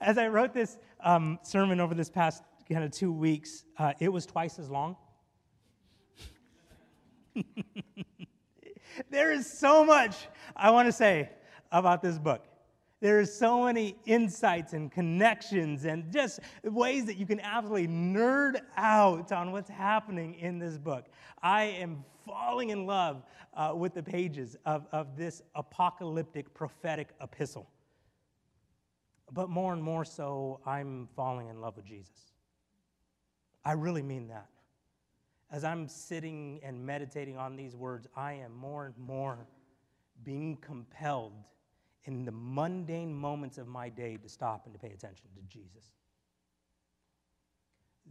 As 0.00 0.18
I 0.18 0.28
wrote 0.28 0.52
this 0.52 0.78
um, 1.00 1.38
sermon 1.42 1.80
over 1.80 1.94
this 1.94 2.10
past 2.10 2.42
kind 2.70 2.84
of 2.84 2.90
two 2.90 3.12
weeks, 3.12 3.64
uh, 3.78 3.94
it 3.98 4.12
was 4.12 4.26
twice 4.26 4.58
as 4.58 4.68
long. 4.68 4.96
there 9.10 9.32
is 9.32 9.50
so 9.50 9.84
much 9.84 10.28
I 10.54 10.70
want 10.70 10.86
to 10.86 10.92
say 10.92 11.30
about 11.72 12.02
this 12.02 12.18
book. 12.18 12.44
There 13.00 13.18
are 13.20 13.26
so 13.26 13.64
many 13.64 13.96
insights 14.06 14.72
and 14.72 14.90
connections 14.90 15.84
and 15.84 16.10
just 16.10 16.40
ways 16.64 17.04
that 17.06 17.18
you 17.18 17.26
can 17.26 17.40
absolutely 17.40 17.88
nerd 17.88 18.60
out 18.76 19.32
on 19.32 19.52
what's 19.52 19.68
happening 19.68 20.34
in 20.34 20.58
this 20.58 20.78
book. 20.78 21.04
I 21.42 21.64
am 21.64 22.04
falling 22.26 22.70
in 22.70 22.86
love 22.86 23.22
uh, 23.54 23.72
with 23.76 23.92
the 23.92 24.02
pages 24.02 24.56
of, 24.64 24.86
of 24.92 25.16
this 25.16 25.42
apocalyptic 25.54 26.54
prophetic 26.54 27.08
epistle. 27.20 27.68
But 29.30 29.50
more 29.50 29.74
and 29.74 29.82
more 29.82 30.04
so, 30.04 30.60
I'm 30.64 31.08
falling 31.14 31.48
in 31.48 31.60
love 31.60 31.76
with 31.76 31.84
Jesus. 31.84 32.32
I 33.64 33.72
really 33.72 34.02
mean 34.02 34.28
that. 34.28 34.46
As 35.50 35.64
I'm 35.64 35.86
sitting 35.86 36.60
and 36.62 36.84
meditating 36.84 37.36
on 37.36 37.56
these 37.56 37.76
words, 37.76 38.06
I 38.16 38.34
am 38.34 38.54
more 38.54 38.86
and 38.86 38.96
more 38.96 39.46
being 40.24 40.56
compelled 40.56 41.34
in 42.06 42.24
the 42.24 42.32
mundane 42.32 43.12
moments 43.14 43.58
of 43.58 43.66
my 43.66 43.88
day 43.88 44.16
to 44.16 44.28
stop 44.28 44.62
and 44.64 44.72
to 44.72 44.78
pay 44.78 44.92
attention 44.92 45.26
to 45.34 45.42
Jesus. 45.42 45.90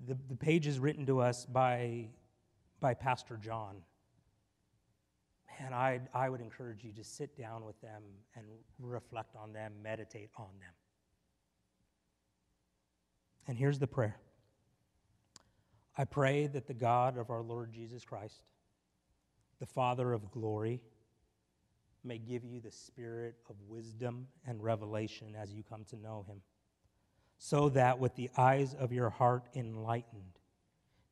The, 0.08 0.18
the 0.28 0.36
page 0.36 0.68
is 0.68 0.80
written 0.80 1.06
to 1.06 1.22
us 1.22 1.46
by, 1.46 2.10
by 2.82 2.93
Pastor 2.93 3.38
John. 3.38 3.78
Man, 5.60 5.74
I, 5.74 6.02
I 6.14 6.30
would 6.30 6.41
encourage 6.41 6.84
you 6.84 6.91
to 6.91 7.04
sit 7.04 7.38
down 7.38 7.64
with 7.64 7.80
them 7.80 8.04
and 8.36 8.46
reflect 8.78 9.38
on 9.38 9.54
them, 9.54 9.72
meditate 9.82 10.30
on 10.38 10.50
them. 10.60 10.74
And 13.48 13.58
here's 13.58 13.80
the 13.80 13.88
prayer 13.88 14.18
I 15.98 16.04
pray 16.04 16.48
that 16.48 16.68
the 16.68 16.74
God 16.74 17.18
of 17.18 17.30
our 17.30 17.41
Lord 17.41 17.72
Jesus 17.72 18.04
Christ, 18.04 18.41
the 19.60 19.66
Father 19.66 20.12
of 20.12 20.30
glory, 20.32 20.82
may 22.06 22.18
give 22.18 22.45
you 22.45 22.60
the 22.60 22.72
spirit 22.72 23.36
of 23.49 23.56
wisdom 23.68 24.28
and 24.45 24.64
revelation 24.64 25.36
as 25.36 25.51
you 25.51 25.64
come 25.64 25.84
to 25.86 25.97
know 25.97 26.26
him, 26.28 26.41
so 27.38 27.70
that 27.70 27.99
with 27.99 28.16
the 28.16 28.30
eyes 28.38 28.74
of 28.76 28.93
your 28.93 29.10
heart 29.10 29.47
enlightened, 29.56 30.39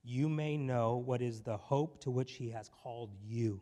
you 0.03 0.29
may 0.29 0.57
know 0.57 0.97
what 0.97 1.21
is 1.21 1.41
the 1.41 1.57
hope 1.57 1.99
to 2.01 2.11
which 2.11 2.33
he 2.33 2.49
has 2.49 2.69
called 2.69 3.11
you, 3.25 3.61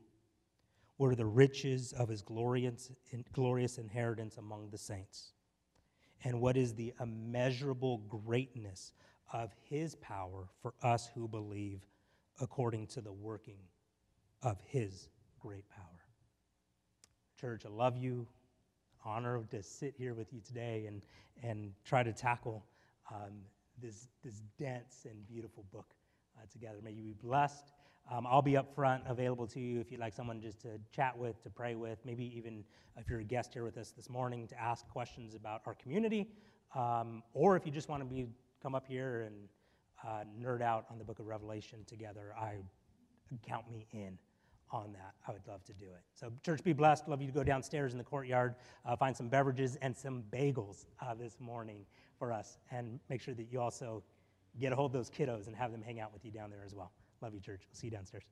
what 0.98 1.08
are 1.08 1.16
the 1.16 1.26
riches 1.26 1.94
of 1.94 2.10
his 2.10 2.22
glorious, 2.22 2.92
glorious 3.34 3.78
inheritance 3.78 4.38
among 4.38 4.70
the 4.70 4.78
saints, 4.78 5.34
and 6.24 6.40
what 6.40 6.58
is 6.58 6.74
the 6.74 6.94
immeasurable 7.00 8.00
greatness 8.10 8.94
of 9.34 9.52
his 9.70 9.96
power 9.96 10.48
for 10.62 10.74
us 10.84 11.10
who 11.16 11.28
believe 11.28 11.82
according 12.40 12.88
to 12.88 13.02
the 13.02 13.14
working 13.14 13.58
of 14.44 14.60
his 14.66 15.08
great 15.40 15.68
power. 15.70 15.91
Church, 17.42 17.64
I 17.66 17.70
love 17.70 17.98
you. 17.98 18.28
Honor 19.04 19.42
to 19.50 19.64
sit 19.64 19.96
here 19.98 20.14
with 20.14 20.32
you 20.32 20.42
today 20.42 20.86
and, 20.88 21.02
and 21.42 21.72
try 21.84 22.04
to 22.04 22.14
tackle 22.14 22.64
um, 23.12 23.32
this, 23.82 24.10
this 24.24 24.44
dense 24.60 25.08
and 25.10 25.28
beautiful 25.28 25.66
book 25.74 25.96
uh, 26.38 26.46
together. 26.52 26.78
May 26.84 26.92
you 26.92 27.02
be 27.02 27.14
blessed. 27.14 27.74
Um, 28.12 28.28
I'll 28.28 28.44
be 28.44 28.58
up 28.58 28.76
front 28.76 29.02
available 29.08 29.48
to 29.48 29.60
you 29.60 29.80
if 29.80 29.92
you'd 29.92 30.00
like 30.00 30.14
someone 30.14 30.40
just 30.40 30.62
to 30.62 30.80
chat 30.92 31.18
with, 31.18 31.42
to 31.42 31.50
pray 31.50 31.74
with, 31.74 31.98
maybe 32.06 32.32
even 32.38 32.64
if 32.96 33.10
you're 33.10 33.22
a 33.22 33.24
guest 33.24 33.54
here 33.54 33.64
with 33.64 33.80
us 33.80 33.90
this 33.90 34.08
morning 34.08 34.48
to 34.50 34.62
ask 34.62 34.88
questions 34.90 35.34
about 35.34 35.64
our 35.66 35.74
community, 35.74 36.30
um, 36.76 37.24
or 37.34 37.56
if 37.56 37.66
you 37.66 37.72
just 37.72 37.90
want 37.90 38.04
to 38.04 38.06
be 38.08 38.28
come 38.62 38.76
up 38.76 38.86
here 38.86 39.22
and 39.22 39.36
uh, 40.08 40.26
nerd 40.40 40.62
out 40.62 40.86
on 40.92 41.00
the 41.00 41.04
book 41.04 41.18
of 41.18 41.26
Revelation 41.26 41.80
together. 41.88 42.36
I 42.40 42.58
count 43.48 43.68
me 43.72 43.88
in 43.94 44.20
on 44.72 44.94
that. 44.94 45.14
I 45.28 45.32
would 45.32 45.46
love 45.48 45.64
to 45.66 45.74
do 45.74 45.86
it. 45.86 46.02
So, 46.14 46.32
church, 46.44 46.64
be 46.64 46.74
blessed. 46.74 47.08
Love 47.08 47.22
you 47.22 47.28
to 47.28 47.34
go 47.34 47.44
downstairs 47.44 47.92
in 47.92 47.98
the 47.98 48.04
courtyard, 48.04 48.56
uh, 48.86 48.96
find 48.96 49.16
some 49.16 49.28
beverages 49.28 49.78
and 49.82 49.96
some 49.96 50.24
bagels 50.32 50.86
uh, 51.02 51.14
this 51.14 51.40
morning 51.40 51.86
for 52.18 52.32
us, 52.32 52.58
and 52.72 53.00
make 53.10 53.22
sure 53.22 53.34
that 53.34 53.48
you 53.52 53.60
also 53.60 54.04
get 54.60 54.72
a 54.72 54.76
hold 54.76 54.92
of 54.92 54.94
those 54.94 55.10
kiddos 55.10 55.48
and 55.48 55.56
have 55.56 55.72
them 55.72 55.82
hang 55.82 56.00
out 56.00 56.14
with 56.14 56.26
you 56.26 56.32
down 56.32 56.50
there 56.50 56.64
as 56.66 56.76
well. 56.76 56.92
Love 57.22 57.34
you, 57.34 57.40
church. 57.40 57.62
see 57.72 57.88
you 57.88 57.92
downstairs. 57.92 58.24